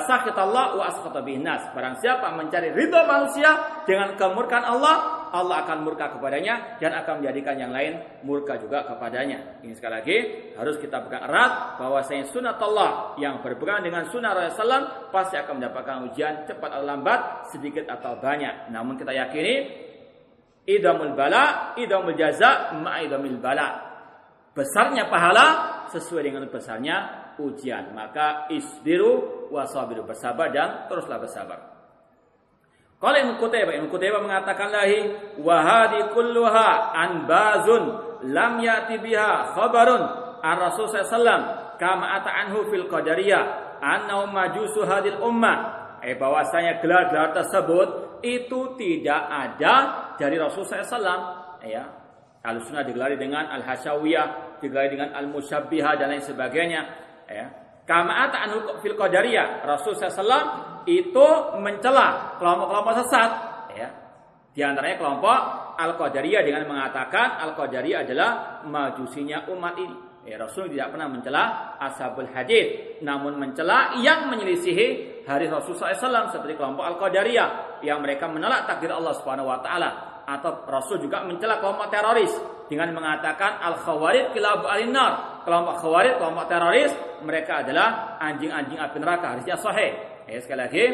sakit 0.08 0.34
Allah 0.36 0.74
wa 0.74 0.88
nas. 1.40 1.62
Barang 1.76 2.00
siapa 2.00 2.32
mencari 2.32 2.72
ridha 2.72 3.04
manusia 3.04 3.82
dengan 3.84 4.16
kemurkaan 4.16 4.64
Allah, 4.64 5.28
Allah 5.34 5.66
akan 5.66 5.84
murka 5.84 6.16
kepadanya 6.16 6.80
dan 6.80 6.96
akan 6.96 7.20
menjadikan 7.20 7.58
yang 7.60 7.72
lain 7.74 8.00
murka 8.24 8.56
juga 8.56 8.86
kepadanya. 8.88 9.60
Ini 9.60 9.74
sekali 9.76 9.94
lagi 10.00 10.18
harus 10.56 10.76
kita 10.80 11.04
pegang 11.04 11.28
erat 11.28 11.76
bahwa 11.76 12.00
saya 12.06 12.24
sunat 12.28 12.56
Allah 12.60 13.18
yang 13.20 13.44
berpegang 13.44 13.84
dengan 13.84 14.08
sunnah 14.08 14.32
Rasulullah 14.32 15.10
pasti 15.12 15.36
akan 15.36 15.60
mendapatkan 15.60 15.96
ujian 16.10 16.48
cepat 16.48 16.70
atau 16.70 16.86
lambat, 16.86 17.20
sedikit 17.52 17.84
atau 17.90 18.16
banyak. 18.16 18.72
Namun 18.72 18.96
kita 18.96 19.12
yakini 19.12 19.54
idamul 20.64 21.12
bala, 21.12 21.76
idamul 21.76 22.16
jaza, 22.16 22.72
ma'idamil 22.80 23.42
bala. 23.42 23.92
Besarnya 24.54 25.10
pahala 25.10 25.46
sesuai 25.90 26.22
dengan 26.30 26.46
besarnya 26.46 27.23
ujian. 27.40 27.94
Maka 27.94 28.50
isbiru 28.50 29.46
wasabiru 29.50 30.06
bersabar 30.06 30.50
dan 30.50 30.90
teruslah 30.90 31.18
bersabar. 31.18 31.74
Kalau 32.98 33.16
Ibnu 33.20 33.36
Qutaibah, 33.36 33.74
Ibnu 33.76 33.88
Qutaibah 33.92 34.22
mengatakan 34.24 34.72
lahi 34.72 34.98
wa 35.44 35.56
hadi 35.60 36.08
kulluha 36.16 36.96
an 36.96 37.28
bazun 37.28 37.84
lam 38.32 38.56
yati 38.64 38.96
biha 38.96 39.52
khabarun 39.52 40.02
an 40.40 40.54
Rasul 40.56 40.88
sallallahu 40.88 41.76
kama 41.76 42.16
ata 42.16 42.32
anhu 42.32 42.64
fil 42.72 42.88
qadariyah 42.88 43.76
annahu 43.82 44.32
majusu 44.32 44.88
hadil 44.88 45.20
ummah. 45.20 45.84
Eh 46.00 46.16
bahwasanya 46.16 46.80
gelar-gelar 46.80 47.36
tersebut 47.36 48.20
itu 48.24 48.76
tidak 48.80 49.20
ada 49.28 49.74
dari 50.16 50.40
Rasul 50.40 50.64
sallallahu 50.64 51.60
ya. 51.68 51.84
Al-Sunnah 52.44 52.84
digelari 52.84 53.16
dengan 53.16 53.48
Al-Hasyawiyah, 53.48 54.60
digelari 54.60 54.92
dengan 54.92 55.16
Al-Musyabbihah 55.16 55.96
dan 55.96 56.12
lain 56.12 56.20
sebagainya, 56.20 56.80
ya. 57.28 57.46
Kama 57.84 58.12
ata 58.28 58.48
anhu 58.48 58.58
fil 58.80 58.96
qadariyah. 58.96 59.68
Rasul 59.68 59.92
sallallahu 59.96 60.88
itu 60.88 61.26
mencela 61.60 62.36
kelompok-kelompok 62.40 62.94
sesat 63.04 63.30
ya. 63.76 63.88
Di 64.54 64.62
antaranya 64.62 64.96
kelompok 65.02 65.38
Al-Qadariyah 65.74 66.46
dengan 66.46 66.62
mengatakan 66.70 67.42
Al-Qadariyah 67.42 68.06
adalah 68.06 68.30
majusinya 68.62 69.50
umat 69.50 69.74
ini. 69.82 69.96
Ya, 70.24 70.40
Rasul 70.40 70.72
tidak 70.72 70.96
pernah 70.96 71.10
mencela 71.10 71.76
ashabul 71.76 72.32
hadis, 72.32 72.96
namun 73.04 73.36
mencela 73.36 73.98
yang 74.00 74.32
menyelisihi 74.32 75.20
hari 75.28 75.52
Rasul 75.52 75.76
SAW 75.76 76.32
seperti 76.32 76.56
kelompok 76.56 76.80
Al-Qadariyah 76.80 77.82
yang 77.84 78.00
mereka 78.00 78.30
menolak 78.30 78.64
takdir 78.64 78.88
Allah 78.88 79.12
Subhanahu 79.20 79.52
wa 79.52 79.60
taala 79.60 80.22
atau 80.24 80.64
Rasul 80.64 81.04
juga 81.04 81.20
mencela 81.28 81.60
kelompok 81.60 81.92
teroris 81.92 82.32
dengan 82.70 82.96
mengatakan 82.96 83.60
al-khawarij 83.60 84.32
kilabu 84.32 84.64
alinar. 84.64 85.33
Kelompok 85.44 85.84
khawarij, 85.84 86.16
kelompok 86.16 86.44
teroris, 86.48 86.92
mereka 87.20 87.60
adalah 87.60 88.16
anjing-anjing 88.20 88.80
api 88.80 88.96
neraka. 88.98 89.36
Hadisnya 89.36 89.60
sahih. 89.60 89.92
Ya, 90.24 90.40
sekali 90.40 90.60
lagi, 90.64 90.84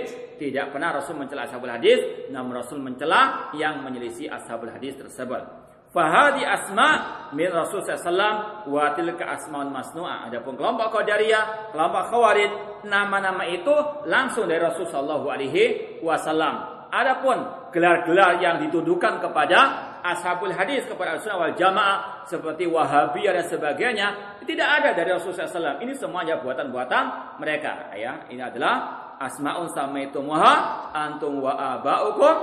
tidak 0.42 0.74
pernah 0.74 0.98
Rasul 0.98 1.14
mencela 1.14 1.46
ashabul 1.46 1.70
hadis, 1.70 2.28
namun 2.34 2.58
Rasul 2.58 2.82
mencela 2.82 3.54
yang 3.54 3.78
menyelisih 3.86 4.26
ashabul 4.26 4.74
hadis 4.74 4.98
tersebut. 4.98 5.70
Fahadi 5.90 6.46
asma 6.46 6.90
min 7.34 7.50
Rasul 7.50 7.82
SAW 7.82 8.66
wa 8.70 8.94
tilka 8.94 9.26
asmaun 9.26 9.74
masnu'ah. 9.74 10.30
Adapun 10.30 10.54
kelompok 10.54 10.94
Qadariyah, 10.94 11.74
kelompok 11.74 12.14
Khawarij, 12.14 12.50
nama-nama 12.86 13.42
itu 13.50 13.74
langsung 14.06 14.46
dari 14.46 14.62
Rasul 14.62 14.86
Shallallahu 14.86 15.26
alaihi 15.26 15.98
wasallam. 16.02 16.86
Adapun 16.90 17.70
gelar-gelar 17.74 18.38
yang 18.38 18.62
dituduhkan 18.66 19.18
kepada 19.18 19.89
ashabul 20.02 20.52
hadis 20.52 20.84
kepada 20.88 21.20
sunnah 21.20 21.48
wal 21.48 21.56
jamaah 21.56 22.24
seperti 22.26 22.66
wahabiyah 22.66 23.36
dan 23.40 23.46
sebagainya 23.46 24.06
tidak 24.44 24.68
ada 24.68 24.90
dari 24.96 25.10
Rasulullah 25.14 25.46
SAW. 25.46 25.80
Ini 25.84 25.92
semuanya 25.96 26.40
buatan-buatan 26.40 27.36
mereka. 27.38 27.92
Ya, 27.96 28.24
ini 28.32 28.40
adalah 28.40 28.74
asma'un 29.20 29.68
samaitumuha 29.70 30.52
antum 30.96 31.44
wa 31.44 31.56
aba'ukum 31.78 32.34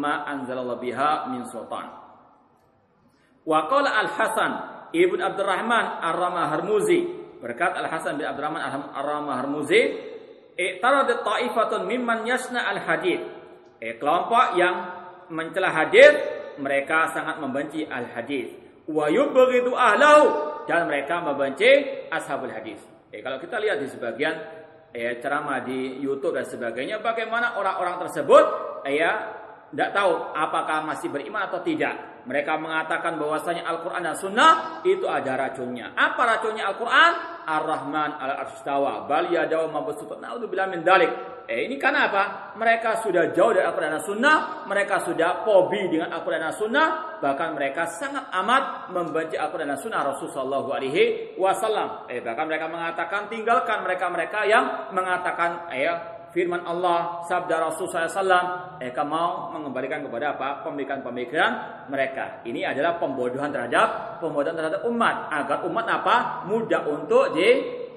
ma 0.00 0.24
anzalallahu 0.26 0.80
biha 0.80 1.28
min 1.28 1.44
sultan. 1.48 1.86
Wa 3.42 3.66
qala 3.68 3.90
Al-Hasan 4.06 4.52
Ibn 4.92 5.18
Abdurrahman 5.18 5.84
Ar-Ramah 6.04 6.46
Harmuzi 6.52 7.00
berkat 7.42 7.74
Al-Hasan 7.74 8.20
bin 8.20 8.24
Abdurrahman 8.28 8.62
Ar-Ramah 8.94 9.34
Harmuzi 9.42 9.82
i'taradat 10.56 11.24
ta'ifatun 11.24 11.88
mimman 11.88 12.28
yasna 12.28 12.70
al-hadith. 12.70 13.24
Eh, 13.82 13.98
kelompok 13.98 14.54
yang 14.54 14.74
mencela 15.32 15.74
hadis, 15.74 16.12
mereka 16.58 17.12
sangat 17.14 17.40
membenci 17.40 17.86
al 17.86 18.08
hadis. 18.12 18.52
Wa 18.88 19.08
yubghidu 19.08 19.72
ahlahu 19.72 20.26
dan 20.66 20.90
mereka 20.90 21.22
membenci 21.22 21.68
ashabul 22.10 22.52
hadis. 22.52 22.78
Eh, 23.12 23.20
kalau 23.20 23.38
kita 23.38 23.60
lihat 23.60 23.80
di 23.80 23.88
sebagian 23.88 24.34
eh, 24.92 25.20
ceramah 25.20 25.64
di 25.64 26.00
YouTube 26.00 26.36
dan 26.36 26.48
sebagainya, 26.48 27.00
bagaimana 27.00 27.56
orang-orang 27.60 28.08
tersebut 28.08 28.44
eh, 28.88 29.00
ya 29.00 29.12
tidak 29.72 29.90
tahu 29.96 30.12
apakah 30.36 30.84
masih 30.84 31.08
beriman 31.08 31.48
atau 31.48 31.64
tidak. 31.64 32.11
Mereka 32.22 32.54
mengatakan 32.58 33.18
bahwasanya 33.18 33.66
Al-Quran 33.66 34.02
dan 34.06 34.14
Sunnah 34.14 34.52
itu 34.86 35.10
ada 35.10 35.34
racunnya. 35.34 35.90
Apa 35.98 36.22
racunnya 36.22 36.70
Al-Quran? 36.70 37.12
Ar-Rahman 37.42 38.22
al-Arstawa. 38.22 39.10
Bal 39.10 39.34
yadaw 39.34 39.66
mabsutut. 39.66 40.22
Naudzubillah 40.22 40.70
min 40.70 40.86
dalik. 40.86 41.10
Eh 41.50 41.66
ini 41.66 41.74
karena 41.74 42.06
apa? 42.06 42.54
Mereka 42.54 43.02
sudah 43.02 43.34
jauh 43.34 43.50
dari 43.50 43.66
Al-Quran 43.66 43.98
dan 43.98 44.04
Sunnah. 44.06 44.36
Mereka 44.70 45.02
sudah 45.02 45.42
pobi 45.42 45.90
dengan 45.90 46.14
Al-Quran 46.14 46.38
dan 46.38 46.54
Sunnah. 46.54 46.88
Bahkan 47.18 47.48
mereka 47.58 47.90
sangat 47.90 48.30
amat 48.30 48.94
membenci 48.94 49.34
Al-Quran 49.34 49.74
dan 49.74 49.80
Sunnah 49.82 50.06
Rasulullah 50.06 50.62
Alaihi 50.62 51.34
Wasallam. 51.34 52.06
Eh 52.06 52.22
bahkan 52.22 52.46
mereka 52.46 52.70
mengatakan 52.70 53.26
tinggalkan 53.26 53.82
mereka-mereka 53.82 54.46
yang 54.46 54.94
mengatakan 54.94 55.66
eh, 55.74 55.90
firman 56.32 56.64
Allah, 56.64 57.22
sabda 57.28 57.60
Rasul 57.60 57.86
SAW, 57.92 58.80
mereka 58.80 59.04
mau 59.04 59.52
mengembalikan 59.52 60.02
kepada 60.02 60.34
apa? 60.34 60.64
Pemikiran-pemikiran 60.66 61.52
mereka. 61.92 62.40
Ini 62.42 62.72
adalah 62.72 62.96
pembodohan 62.98 63.52
terhadap 63.52 64.18
pembodohan 64.18 64.56
terhadap 64.56 64.82
umat 64.88 65.28
agar 65.30 65.58
umat 65.68 65.86
apa? 65.86 66.16
mudah 66.48 66.88
untuk 66.88 67.36
di 67.36 67.48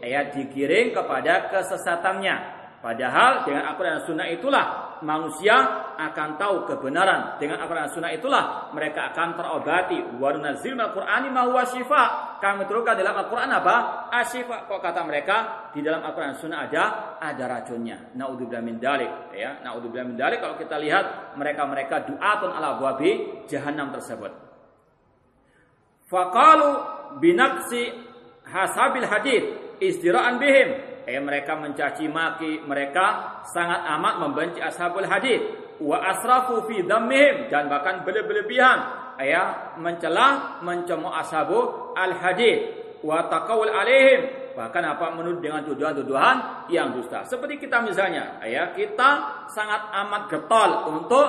ya 0.04 0.30
digiring 0.30 0.94
kepada 0.94 1.50
kesesatannya. 1.50 2.55
Padahal 2.86 3.50
dengan 3.50 3.66
Al-Quran 3.66 3.98
dan 3.98 4.06
Sunnah 4.06 4.28
itulah 4.30 4.66
manusia 5.02 5.58
akan 5.98 6.38
tahu 6.38 6.70
kebenaran. 6.70 7.34
Dengan 7.42 7.58
Al-Quran 7.66 7.90
dan 7.90 7.94
Sunnah 7.98 8.14
itulah 8.14 8.70
mereka 8.78 9.10
akan 9.10 9.34
terobati. 9.34 9.98
Wa 10.22 10.30
nunazil 10.30 10.78
al-Qur'ani 10.78 11.34
ma 11.34 11.50
huwa 11.50 11.66
syifa. 11.66 12.38
Kami 12.38 12.70
turunkan 12.70 12.94
dalam 12.94 13.18
Al-Quran 13.26 13.50
apa? 13.58 14.06
Asyifa. 14.14 14.70
Kok 14.70 14.86
kata 14.86 15.02
mereka 15.02 15.36
di 15.74 15.82
dalam 15.82 16.06
Al-Quran 16.06 16.38
dan 16.38 16.42
Sunnah 16.46 16.60
ada 16.70 16.84
ada 17.18 17.44
racunnya. 17.50 18.14
Naudzubillah 18.14 18.62
min 18.62 18.78
dalik. 18.78 19.34
Ya, 19.34 19.66
naudzubillah 19.66 20.06
min 20.06 20.14
dalik 20.22 20.46
kalau 20.46 20.54
kita 20.54 20.78
lihat 20.78 21.34
mereka-mereka 21.42 22.06
du'atun 22.06 22.54
ala 22.54 22.78
buabi 22.78 23.50
jahanam 23.50 23.98
tersebut. 23.98 24.30
Faqalu 26.06 26.70
binaqsi 27.18 27.98
hasabil 28.46 29.10
hadith 29.10 29.46
istiraan 29.82 30.38
bihim 30.38 30.95
eh 31.06 31.22
mereka 31.22 31.54
mencaci 31.58 32.10
maki, 32.10 32.66
mereka 32.66 33.40
sangat 33.54 33.86
amat 33.98 34.14
membenci 34.26 34.60
ashabul 34.60 35.06
hadis 35.06 35.42
wa 35.78 36.02
asrafu 36.02 36.66
fi 36.66 36.82
dhammihim 36.82 37.52
dan 37.54 37.70
bahkan 37.70 38.02
berlebihan 38.02 38.78
ya 39.22 39.76
mencela 39.78 40.60
mencemooh 40.66 41.14
ashabu 41.14 41.94
al 41.94 42.16
hadis 42.20 42.74
wa 43.06 43.28
taqawul 43.30 43.70
alaihim 43.70 44.46
bahkan 44.56 44.88
apa 44.88 45.12
menurut 45.12 45.44
dengan 45.44 45.68
tuduhan-tuduhan 45.68 46.68
yang 46.72 46.96
dusta. 46.96 47.28
Seperti 47.28 47.60
kita 47.60 47.84
misalnya, 47.84 48.40
ya 48.48 48.72
kita 48.72 49.44
sangat 49.52 49.92
amat 49.92 50.32
getol 50.32 50.96
untuk 50.96 51.28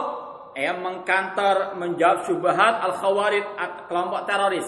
ya 0.54 0.72
mengkantor 0.78 1.74
menjawab 1.76 2.24
syubhat 2.24 2.80
al 2.80 2.94
khawarij 2.96 3.44
kelompok 3.90 4.24
teroris. 4.30 4.66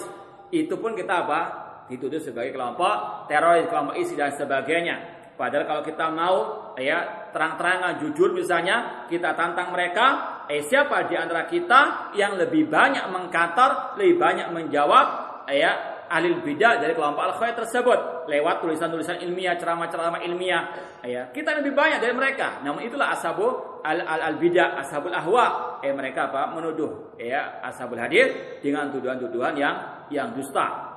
Itu 0.51 0.75
pun 0.77 0.93
kita 0.93 1.25
apa? 1.25 1.41
Dituduh 1.89 2.21
sebagai 2.21 2.53
kelompok 2.53 3.25
teroris, 3.25 3.65
kelompok 3.67 3.97
isi 3.97 4.13
dan 4.13 4.31
sebagainya. 4.37 5.19
Padahal 5.39 5.65
kalau 5.65 5.83
kita 5.87 6.05
mau 6.11 6.35
ya 6.75 7.31
terang-terangan 7.31 8.03
jujur 8.03 8.35
misalnya 8.35 9.07
kita 9.07 9.33
tantang 9.39 9.71
mereka, 9.71 10.05
eh 10.51 10.59
siapa 10.67 11.07
di 11.07 11.15
antara 11.15 11.47
kita 11.47 12.11
yang 12.13 12.35
lebih 12.35 12.67
banyak 12.67 13.07
mengkantor, 13.07 13.95
lebih 13.95 14.19
banyak 14.19 14.51
menjawab 14.51 15.07
ya 15.47 15.99
ahli 16.09 16.41
bidah 16.41 16.81
dari 16.81 16.97
kelompok 16.97 17.21
al 17.21 17.33
khair 17.37 17.53
tersebut 17.53 18.27
lewat 18.27 18.65
tulisan-tulisan 18.65 19.21
ilmiah, 19.21 19.55
ceramah-ceramah 19.55 20.25
ilmiah. 20.25 20.63
Ya, 21.05 21.29
kita 21.29 21.61
lebih 21.61 21.77
banyak 21.77 22.01
dari 22.01 22.11
mereka. 22.17 22.59
Namun 22.65 22.83
itulah 22.83 23.13
asabu 23.13 23.79
al 23.85 24.01
al, 24.01 24.33
al 24.33 24.35
bidah, 24.41 24.75
ashabul 24.81 25.13
ahwa. 25.13 25.79
Eh 25.85 25.93
mereka 25.93 26.33
apa? 26.33 26.51
Menuduh 26.51 27.15
ya 27.15 27.61
ashabul 27.63 28.01
hadis 28.01 28.59
dengan 28.59 28.89
tuduhan-tuduhan 28.91 29.55
yang 29.55 29.75
yang 30.09 30.33
dusta. 30.33 30.88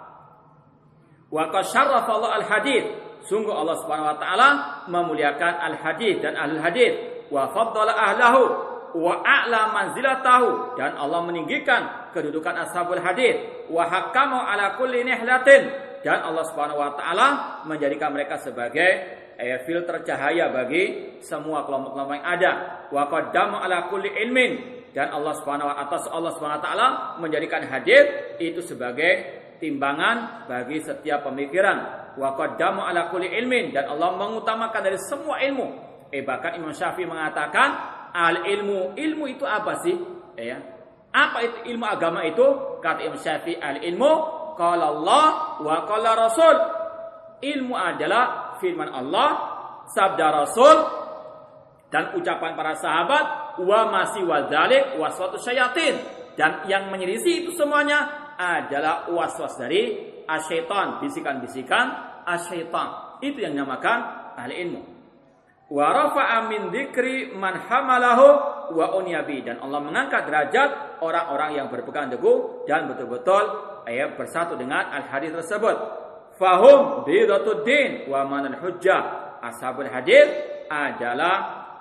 Wa 1.32 1.48
Allah 1.48 2.30
al-hadith. 2.44 2.86
Sungguh 3.24 3.54
Allah 3.54 3.80
Subhanahu 3.80 4.12
wa 4.12 4.18
taala 4.20 4.48
memuliakan 4.92 5.52
al-hadith 5.72 6.20
dan 6.20 6.36
al 6.36 6.60
hadith. 6.60 7.24
Wa 7.32 7.48
faddala 7.56 7.96
ahlahu. 7.96 8.42
Wa 8.92 9.24
a'la 9.24 9.72
manzilatahu. 9.72 10.76
Dan 10.76 11.00
Allah 11.00 11.24
meninggikan 11.24 12.12
kedudukan 12.12 12.52
ashabul 12.68 13.00
hadith. 13.00 13.64
Wa 13.72 13.88
hakamu 13.88 14.36
ala 14.36 14.76
kulli 14.76 15.00
nihlatin. 15.08 15.72
Dan 16.04 16.20
Allah 16.20 16.44
Subhanahu 16.52 16.76
wa 16.76 16.92
taala 17.00 17.28
menjadikan 17.64 18.12
mereka 18.12 18.36
sebagai 18.36 18.90
eh, 19.40 19.56
filter 19.64 20.04
cahaya 20.04 20.52
bagi 20.52 21.16
semua 21.24 21.64
kelompok-kelompok 21.64 22.20
yang 22.20 22.28
ada. 22.28 22.52
Wa 22.92 23.08
qaddamu 23.08 23.56
ala 23.56 23.88
kulli 23.88 24.12
ilmin. 24.20 24.84
Dan 24.92 25.08
Allah 25.08 25.32
Subhanahu 25.40 25.72
wa 25.72 25.76
atas 25.80 26.04
Allah 26.12 26.36
Subhanahu 26.36 26.60
wa 26.60 26.64
taala 26.68 26.88
menjadikan 27.16 27.64
hadis 27.64 28.36
itu 28.36 28.60
sebagai 28.60 29.41
timbangan 29.62 30.50
bagi 30.50 30.82
setiap 30.82 31.22
pemikiran. 31.30 32.10
Wa 32.18 32.34
ala 32.34 33.08
kulli 33.14 33.30
ilmin 33.30 33.70
dan 33.70 33.86
Allah 33.94 34.18
mengutamakan 34.18 34.82
dari 34.82 34.98
semua 34.98 35.38
ilmu. 35.38 35.68
Eh 36.10 36.26
bahkan 36.26 36.58
Imam 36.58 36.74
Syafi'i 36.74 37.06
mengatakan 37.06 37.68
al 38.10 38.42
ilmu 38.42 38.98
ilmu 38.98 39.24
itu 39.30 39.46
apa 39.46 39.78
sih? 39.86 39.94
Eh, 40.34 40.50
ya. 40.50 40.58
Apa 41.14 41.38
itu 41.46 41.56
ilmu 41.70 41.86
agama 41.86 42.26
itu? 42.26 42.44
Kata 42.82 43.00
Imam 43.06 43.16
Syafi'i 43.16 43.62
al 43.62 43.78
ilmu 43.80 44.12
qala 44.58 44.90
Allah 44.90 45.24
wa 45.62 45.76
qala 45.86 46.10
Rasul. 46.18 46.56
Ilmu 47.42 47.74
adalah 47.74 48.54
firman 48.58 48.90
Allah, 48.92 49.28
sabda 49.88 50.26
Rasul 50.30 50.76
dan 51.90 52.14
ucapan 52.16 52.54
para 52.54 52.72
sahabat 52.78 53.24
wa 53.60 53.80
masih 53.92 54.24
wadzalik 54.24 54.96
wa 54.96 55.10
suatu 55.12 55.36
syayatin 55.36 55.98
dan 56.38 56.64
yang 56.64 56.88
menyelisih 56.88 57.44
itu 57.44 57.50
semuanya 57.52 58.21
adalah 58.42 59.06
was-was 59.06 59.54
dari 59.54 60.02
asyaitan, 60.26 60.98
bisikan-bisikan 60.98 61.86
asyaitan. 62.26 63.18
Itu 63.22 63.38
yang 63.38 63.54
dinamakan 63.54 63.98
ahli 64.34 64.54
ilmu. 64.66 64.82
Wa 65.72 65.88
rafa'a 65.88 66.50
min 66.50 66.68
dzikri 66.74 67.32
man 67.32 67.56
hamalahu 67.56 68.26
wa 68.76 68.86
unyabi 68.98 69.40
dan 69.40 69.62
Allah 69.62 69.80
mengangkat 69.80 70.28
derajat 70.28 71.00
orang-orang 71.00 71.56
yang 71.56 71.66
berpegang 71.72 72.12
teguh 72.12 72.68
dan 72.68 72.90
betul-betul 72.90 73.44
ayat 73.88 74.18
bersatu 74.18 74.58
dengan 74.58 74.90
al-hadis 74.92 75.32
tersebut. 75.32 75.76
Fahum 76.36 77.08
bidatuddin 77.08 78.10
wa 78.10 78.26
manal 78.28 78.58
hujjah. 78.60 79.32
Ashabul 79.42 79.88
hadis 79.88 80.28
adalah 80.68 81.36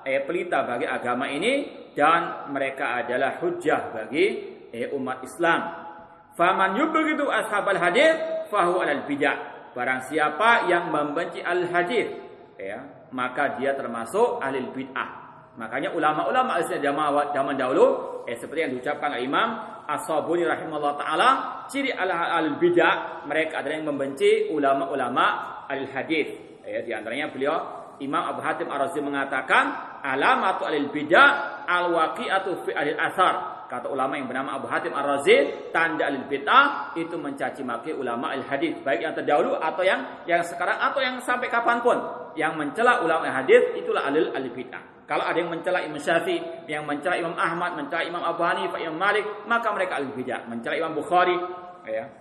eh, 0.07 0.24
pelita 0.24 0.64
bagi 0.66 0.88
agama 0.88 1.28
ini 1.28 1.88
dan 1.91 2.49
mereka 2.49 3.03
adalah 3.03 3.43
hujjah 3.43 3.91
bagi 3.91 4.26
eh, 4.72 4.88
umat 4.95 5.20
Islam. 5.24 5.91
Faman 6.36 6.80
yubghidu 6.80 7.28
ashabal 7.28 7.80
hadis 7.80 8.16
fahu 8.48 8.80
alal 8.80 9.04
bidah. 9.08 9.70
Barang 9.72 10.04
siapa 10.08 10.68
yang 10.68 10.92
membenci 10.92 11.40
al 11.40 11.64
hadis 11.72 12.12
ya, 12.60 13.08
maka 13.16 13.56
dia 13.56 13.76
termasuk 13.76 14.44
ahli 14.44 14.68
bid'ah. 14.72 15.10
Makanya 15.60 15.92
ulama-ulama 15.92 16.64
zaman 16.64 17.32
zaman 17.36 17.56
dahulu 17.60 17.88
eh 18.24 18.40
seperti 18.40 18.60
yang 18.68 18.72
diucapkan 18.76 19.12
oleh 19.12 19.28
Imam 19.28 19.50
As-Sabuni 19.84 20.48
rahimahullah 20.48 20.96
taala, 20.96 21.30
ciri 21.68 21.92
al 21.92 22.08
al 22.08 22.56
bidah 22.56 23.28
mereka 23.28 23.60
adalah 23.60 23.76
yang 23.76 23.88
membenci 23.92 24.48
ulama-ulama 24.48 25.26
al 25.68 25.84
hadis. 25.92 26.32
Ya, 26.64 26.80
di 26.86 26.92
antaranya 26.96 27.28
beliau 27.34 27.58
Imam 28.00 28.24
Abu 28.32 28.40
Hatim 28.40 28.72
Ar-Razi 28.72 29.04
mengatakan 29.04 30.00
alamatu 30.00 30.64
al 30.64 30.88
bidah 30.88 31.30
al 31.68 31.92
waqi'atu 31.92 32.64
fi 32.64 32.72
al 32.72 32.96
asar 33.12 33.34
Kata 33.72 33.88
ulama 33.88 34.19
yang 34.19 34.28
bernama 34.28 34.59
Abu 34.59 34.67
Hatim 34.67 34.91
Ar-Razi, 34.91 35.72
tanda 35.72 36.11
al 36.11 36.28
bid'ah 36.28 36.91
itu 36.99 37.15
mencaci 37.15 37.63
maki 37.63 37.95
ulama 37.95 38.36
al 38.36 38.43
hadis, 38.43 38.76
baik 38.84 38.99
yang 38.99 39.15
terdahulu 39.15 39.55
atau 39.55 39.80
yang 39.80 40.28
yang 40.28 40.43
sekarang 40.43 40.76
atau 40.76 40.99
yang 40.99 41.24
sampai 41.24 41.47
kapan 41.47 41.80
pun. 41.80 41.95
Yang 42.36 42.59
mencela 42.59 42.99
ulama 42.99 43.32
al 43.32 43.39
hadis 43.39 43.63
itulah 43.80 44.03
alil 44.03 44.28
al 44.36 44.43
bid'ah. 44.51 45.07
Kalau 45.07 45.24
ada 45.24 45.39
yang 45.39 45.47
mencela 45.47 45.80
Imam 45.88 46.03
Syafi'i, 46.03 46.67
yang 46.67 46.84
mencela 46.84 47.15
Imam 47.15 47.32
Ahmad, 47.39 47.80
mencela 47.80 48.03
Imam 48.03 48.19
Abu 48.19 48.43
Hanifah, 48.43 48.76
Imam 48.76 48.99
Malik, 48.99 49.24
maka 49.47 49.72
mereka 49.72 50.03
al 50.03 50.07
bid'ah. 50.11 50.51
Mencela 50.51 50.76
Imam 50.76 50.91
Bukhari, 50.91 51.39
ya. 51.88 52.11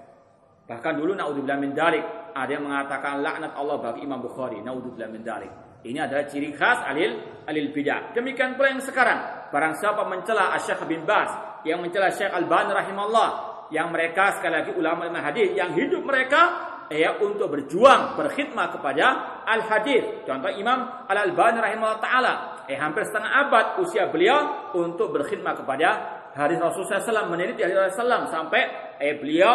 Bahkan 0.70 0.92
dulu 1.02 1.18
naudzubillah 1.18 1.58
min 1.58 1.74
dalik, 1.74 2.30
ada 2.30 2.46
yang 2.46 2.62
mengatakan 2.62 3.26
laknat 3.26 3.58
Allah 3.58 3.74
bagi 3.82 4.06
Imam 4.06 4.22
Bukhari, 4.22 4.62
naudzubillah 4.62 5.10
min 5.10 5.26
dalik. 5.26 5.50
Ini 5.82 5.98
adalah 6.06 6.30
ciri 6.30 6.54
khas 6.54 6.86
alil 6.86 7.42
alil 7.50 7.74
bidah. 7.74 8.14
Demikian 8.14 8.54
pula 8.54 8.70
yang 8.70 8.78
sekarang. 8.78 9.39
Barang 9.50 9.74
siapa 9.78 10.06
mencela 10.06 10.54
Syekh 10.62 10.86
bin 10.86 11.02
Bas, 11.02 11.62
yang 11.66 11.82
mencela 11.82 12.10
Syekh 12.14 12.30
Al-Bani 12.30 12.70
rahimahullah, 12.70 13.30
yang 13.70 13.90
mereka 13.94 14.38
sekali 14.38 14.54
lagi 14.62 14.72
ulama 14.74 15.06
ulama 15.06 15.22
hadis 15.30 15.54
yang 15.54 15.70
hidup 15.74 16.02
mereka 16.02 16.70
ya 16.90 17.22
untuk 17.22 17.54
berjuang 17.54 18.18
berkhidmat 18.18 18.74
kepada 18.74 19.06
al 19.46 19.62
hadis. 19.62 20.26
Contoh 20.26 20.50
Imam 20.50 21.06
Al 21.06 21.18
Albani 21.30 21.62
rahimahullah 21.62 22.02
taala, 22.02 22.34
eh 22.66 22.74
hampir 22.74 23.06
setengah 23.06 23.46
abad 23.46 23.64
usia 23.78 24.10
beliau 24.10 24.70
untuk 24.74 25.14
berkhidmat 25.14 25.62
kepada 25.62 25.88
hadis 26.34 26.58
Rasulullah 26.58 27.02
SAW, 27.02 27.30
meneliti 27.30 27.62
hadis 27.62 27.94
Rasulullah 27.94 28.26
SAW 28.26 28.34
sampai 28.34 28.62
eh, 28.98 29.14
beliau 29.22 29.54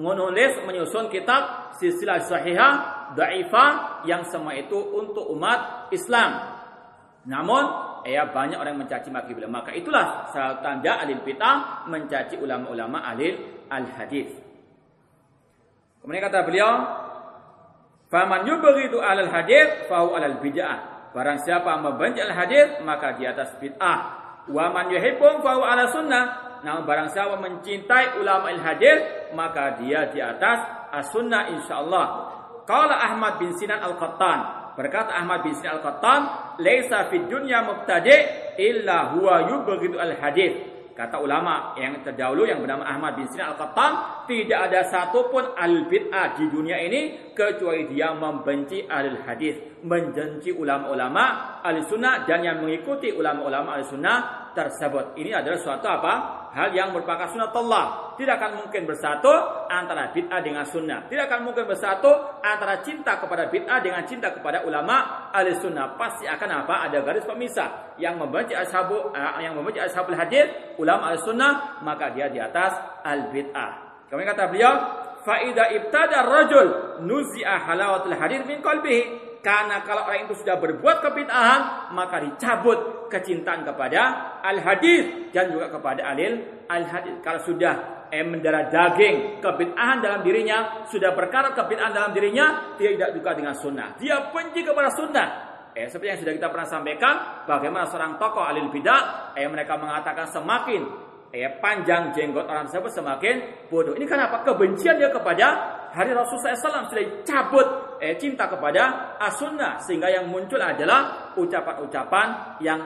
menulis 0.00 0.64
menyusun 0.64 1.12
kitab 1.12 1.76
silsilah 1.76 2.24
sahihah 2.24 2.72
dhaifah 3.12 4.04
yang 4.08 4.24
semua 4.24 4.56
itu 4.56 4.76
untuk 4.76 5.28
umat 5.36 5.92
Islam. 5.92 6.48
Namun 7.28 7.91
ya 8.06 8.28
banyak 8.30 8.58
orang 8.58 8.78
mencaci 8.78 9.08
maki 9.10 9.34
beliau. 9.34 9.50
Maka 9.50 9.74
itulah 9.74 10.30
salah 10.30 10.58
tanda 10.62 10.98
alil 11.02 11.22
bid'ah 11.22 11.86
mencaci 11.88 12.38
ulama-ulama 12.38 13.02
alil 13.02 13.66
al 13.70 13.86
hadis. 13.98 14.30
Kemudian 16.02 16.22
kata 16.26 16.42
beliau, 16.42 16.72
"Faman 18.10 18.42
yubghidu 18.46 18.98
alal 18.98 19.30
hadis 19.30 19.86
fahu 19.86 20.18
alal 20.18 20.42
bid'ah." 20.42 20.92
Barang 21.12 21.44
siapa 21.44 21.76
membenci 21.76 22.24
al-hadis 22.24 22.80
maka 22.88 23.12
di 23.20 23.28
atas 23.28 23.52
bid'ah. 23.60 23.98
Wa 24.48 24.72
man 24.72 24.88
yuhibbu 24.88 25.44
fa 25.44 25.60
ala 25.60 25.84
sunnah. 25.92 26.24
Namun 26.64 26.88
barang 26.88 27.12
siapa 27.12 27.36
mencintai 27.36 28.16
ulama 28.16 28.48
al-hadis 28.48 29.30
maka 29.36 29.76
dia 29.76 30.08
di 30.08 30.24
atas 30.24 30.88
as-sunnah 30.88 31.52
insyaallah. 31.52 32.06
Qala 32.64 32.96
Ahmad 32.96 33.36
bin 33.36 33.52
Sinan 33.60 33.84
Al-Qattan. 33.84 34.61
Berkata 34.72 35.16
Ahmad 35.16 35.44
bin 35.44 35.52
Sinan 35.56 35.80
Al-Qattan, 35.80 36.20
"Laisa 36.60 37.08
fid 37.12 37.28
dunya 37.28 37.60
mubtadi' 37.60 38.56
illa 38.60 39.12
huwa 39.16 39.48
yubghidu 39.48 40.00
al-hadis." 40.00 40.72
Kata 40.92 41.24
ulama 41.24 41.72
yang 41.80 42.04
terdahulu 42.04 42.44
yang 42.44 42.60
bernama 42.60 42.84
Ahmad 42.84 43.16
bin 43.16 43.24
Sinan 43.32 43.56
Al-Qattan, 43.56 44.24
tidak 44.28 44.60
ada 44.68 44.80
satupun 44.88 45.56
al-bid'ah 45.56 46.36
di 46.36 46.44
dunia 46.52 46.76
ini 46.84 47.32
kecuali 47.32 47.88
dia 47.88 48.12
membenci 48.12 48.84
ahli 48.84 49.16
hadis, 49.24 49.80
membenci 49.84 50.52
ulama-ulama 50.52 51.60
ahli 51.64 51.80
sunnah 51.88 52.28
dan 52.28 52.44
yang 52.44 52.60
mengikuti 52.60 53.08
ulama-ulama 53.08 53.76
ahli 53.76 53.88
sunnah 53.88 54.52
tersebut. 54.52 55.16
Ini 55.16 55.32
adalah 55.40 55.58
suatu 55.60 55.86
apa? 55.88 56.41
Hal 56.52 56.68
yang 56.76 56.92
merupakan 56.92 57.32
Allah. 57.32 58.12
Tidak 58.20 58.34
akan 58.36 58.60
mungkin 58.60 58.84
bersatu 58.84 59.32
antara 59.72 60.12
bid'ah 60.12 60.44
dengan 60.44 60.68
sunnah. 60.68 61.08
Tidak 61.08 61.24
akan 61.24 61.48
mungkin 61.48 61.64
bersatu 61.64 62.12
antara 62.44 62.84
cinta 62.84 63.16
kepada 63.16 63.48
bid'ah 63.48 63.80
dengan 63.80 64.04
cinta 64.04 64.28
kepada 64.28 64.60
ulama 64.68 65.32
ahli 65.32 65.56
sunnah. 65.56 65.96
Pasti 65.96 66.28
akan 66.28 66.64
apa? 66.64 66.92
Ada 66.92 67.00
garis 67.00 67.24
pemisah. 67.24 67.96
Yang 67.96 68.14
membenci 68.20 68.52
ashabu, 68.52 69.16
uh, 69.16 69.40
yang 69.40 69.56
membenci 69.56 69.80
ashabul 69.80 70.12
hadis, 70.12 70.76
ulama 70.76 71.08
ahli 71.08 71.24
sunnah, 71.24 71.80
maka 71.80 72.12
dia 72.12 72.28
di 72.28 72.36
atas 72.36 72.76
al 73.00 73.32
bid'ah. 73.32 74.04
Kemudian 74.12 74.36
kata 74.36 74.44
beliau, 74.52 74.74
faida 75.24 75.72
ibtada 75.72 76.20
rajul 76.20 77.00
nuzi'a 77.00 77.64
halawatul 77.64 78.12
hadis 78.12 78.44
min 78.44 78.60
qalbihi. 78.60 79.31
Karena 79.42 79.82
kalau 79.82 80.06
orang 80.06 80.30
itu 80.30 80.38
sudah 80.38 80.54
berbuat 80.54 81.02
kebid'ahan, 81.02 81.90
maka 81.98 82.22
dicabut 82.22 83.10
kecintaan 83.10 83.66
kepada 83.66 84.38
al-hadis 84.38 85.34
dan 85.34 85.50
juga 85.50 85.66
kepada 85.66 86.14
alil 86.14 86.62
al-hadis. 86.70 87.18
Kalau 87.26 87.42
sudah 87.42 88.06
eh, 88.14 88.22
mendarah 88.22 88.70
daging 88.70 89.42
kebid'ahan 89.42 89.98
dalam 89.98 90.22
dirinya, 90.22 90.86
sudah 90.86 91.10
berkarat 91.18 91.58
kebid'ahan 91.58 91.90
dalam 91.90 92.14
dirinya, 92.14 92.78
dia 92.78 92.94
tidak 92.94 93.18
suka 93.18 93.30
dengan 93.34 93.54
sunnah. 93.58 93.88
Dia 93.98 94.30
benci 94.30 94.62
kepada 94.62 94.94
sunnah. 94.94 95.28
Eh, 95.74 95.90
seperti 95.90 96.08
yang 96.14 96.20
sudah 96.22 96.34
kita 96.38 96.48
pernah 96.52 96.68
sampaikan, 96.70 97.14
bagaimana 97.42 97.90
seorang 97.90 98.22
tokoh 98.22 98.46
alil 98.46 98.70
bidah, 98.70 99.34
eh, 99.34 99.50
mereka 99.50 99.74
mengatakan 99.74 100.30
semakin 100.30 101.10
eh, 101.32 101.48
panjang 101.58 102.12
jenggot 102.12 102.44
orang 102.44 102.68
tersebut 102.68 102.92
semakin 102.92 103.66
bodoh. 103.72 103.96
Ini 103.96 104.04
kenapa? 104.04 104.44
Kebencian 104.44 105.00
dia 105.00 105.08
kepada 105.08 105.80
hari 105.90 106.12
Rasulullah 106.12 106.52
SAW 106.54 106.92
sudah 106.92 107.06
cabut 107.24 107.66
eh, 107.98 108.14
cinta 108.20 108.46
kepada 108.46 109.16
as-sunnah. 109.16 109.80
Sehingga 109.82 110.12
yang 110.12 110.28
muncul 110.28 110.60
adalah 110.60 111.32
ucapan-ucapan 111.40 112.60
yang 112.60 112.80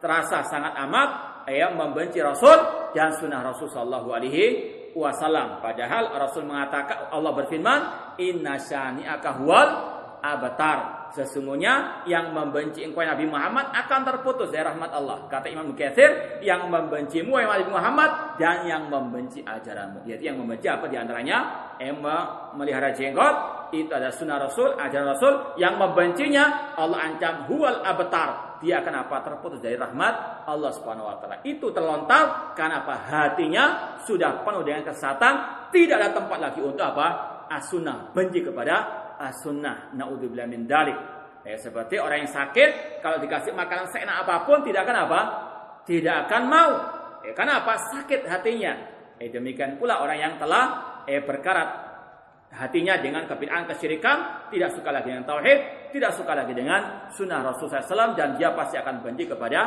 terasa 0.00 0.40
sangat 0.48 0.72
amat 0.88 1.08
eh, 1.46 1.60
membenci 1.68 2.24
Rasul 2.24 2.90
dan 2.96 3.12
sunnah 3.20 3.44
Rasul 3.44 3.68
Shallallahu 3.68 4.08
Alaihi 4.16 4.44
Wasallam. 4.96 5.62
Padahal 5.62 6.16
Rasul 6.16 6.48
mengatakan 6.48 7.12
Allah 7.14 7.32
berfirman, 7.36 7.80
Inna 8.18 8.58
syani'aka 8.58 9.30
huwal 9.38 9.68
abatar. 10.24 10.99
Sesungguhnya 11.10 12.06
yang 12.06 12.30
membenci 12.30 12.86
engkau 12.86 13.02
Nabi 13.02 13.26
Muhammad 13.26 13.74
akan 13.74 14.00
terputus 14.06 14.54
dari 14.54 14.62
rahmat 14.62 14.94
Allah. 14.94 15.26
Kata 15.26 15.50
Imam 15.50 15.74
Mukatsir, 15.74 16.38
yang 16.38 16.70
membencimu 16.70 17.34
ya 17.34 17.50
Nabi 17.50 17.66
Muhammad 17.66 18.10
dan 18.38 18.62
yang 18.62 18.86
membenci 18.86 19.42
ajaranmu. 19.42 20.06
Jadi 20.06 20.22
yang 20.22 20.38
membenci 20.38 20.70
apa 20.70 20.86
di 20.86 20.94
antaranya? 20.94 21.38
Yang 21.82 21.98
melihara 22.54 22.94
jenggot, 22.94 23.70
itu 23.74 23.90
ada 23.90 24.14
sunnah 24.14 24.38
Rasul, 24.38 24.76
ajaran 24.78 25.08
Rasul. 25.10 25.34
Yang 25.58 25.74
membencinya 25.82 26.74
Allah 26.78 27.10
ancam 27.10 27.50
huwal 27.50 27.82
abatar. 27.82 28.60
Dia 28.60 28.84
akan 28.84 29.08
apa? 29.08 29.16
Terputus 29.24 29.58
dari 29.64 29.74
rahmat 29.80 30.44
Allah 30.44 30.70
Subhanahu 30.76 31.08
wa 31.08 31.16
taala. 31.16 31.40
Itu 31.42 31.72
terlontar 31.72 32.52
karena 32.52 32.84
apa? 32.84 32.94
Hatinya 33.08 33.96
sudah 34.04 34.44
penuh 34.44 34.60
dengan 34.60 34.84
kesatan, 34.84 35.66
tidak 35.72 35.96
ada 35.96 36.10
tempat 36.12 36.38
lagi 36.38 36.60
untuk 36.60 36.84
apa? 36.84 37.06
As-sunnah, 37.50 38.14
benci 38.14 38.46
kepada 38.46 38.99
as-sunnah. 39.20 39.92
Naudzubillah 39.92 40.48
min 40.48 40.64
dalik. 40.64 40.96
Ya, 41.44 41.56
seperti 41.56 41.96
orang 41.96 42.24
yang 42.24 42.32
sakit 42.32 43.00
kalau 43.00 43.16
dikasih 43.20 43.56
makanan 43.56 43.88
seenak 43.92 44.24
apa 44.24 44.44
pun 44.44 44.60
tidak 44.64 44.84
akan 44.88 44.96
apa? 45.08 45.20
Tidak 45.84 46.16
akan 46.28 46.42
mau. 46.48 46.72
Ya, 47.24 47.32
karena 47.36 47.64
apa? 47.64 47.76
Sakit 47.92 48.28
hatinya. 48.28 48.72
Eh, 49.20 49.28
demikian 49.28 49.76
pula 49.76 50.00
orang 50.00 50.16
yang 50.20 50.34
telah 50.40 51.04
eh, 51.04 51.20
berkarat 51.20 51.90
hatinya 52.50 52.98
dengan 52.98 53.30
kebid'ahan 53.30 53.68
kesyirikan, 53.70 54.50
tidak 54.50 54.74
suka 54.74 54.90
lagi 54.90 55.14
dengan 55.14 55.22
tauhid, 55.22 55.58
tidak 55.94 56.12
suka 56.18 56.32
lagi 56.34 56.50
dengan 56.50 57.08
sunnah 57.14 57.46
Rasulullah 57.46 57.86
SAW 57.86 58.18
dan 58.18 58.34
dia 58.34 58.50
pasti 58.58 58.74
akan 58.74 59.06
benci 59.06 59.30
kepada 59.30 59.60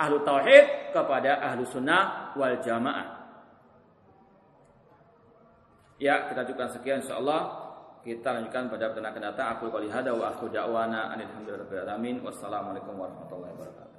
ahlu 0.00 0.24
tauhid, 0.24 0.96
kepada 0.96 1.44
ahlu 1.52 1.68
sunnah 1.68 2.32
wal 2.34 2.56
jamaah. 2.64 3.20
Ya, 6.00 6.32
kita 6.32 6.48
cukupkan 6.48 6.72
sekian 6.72 7.04
insyaallah. 7.04 7.59
Kita 8.00 8.32
lanjutkan 8.32 8.72
pada 8.72 8.88
pertemuan 8.96 9.12
akan 9.12 9.24
datang. 9.28 9.46
Aku 9.60 9.68
kali 9.68 9.92
hada 9.92 10.16
wa 10.16 10.32
aku 10.32 10.48
da'wana 10.48 11.12
alhamdulillah 11.12 11.84
alamin. 11.84 12.24
Wassalamualaikum 12.24 12.96
warahmatullahi 12.96 13.52
wabarakatuh. 13.52 13.89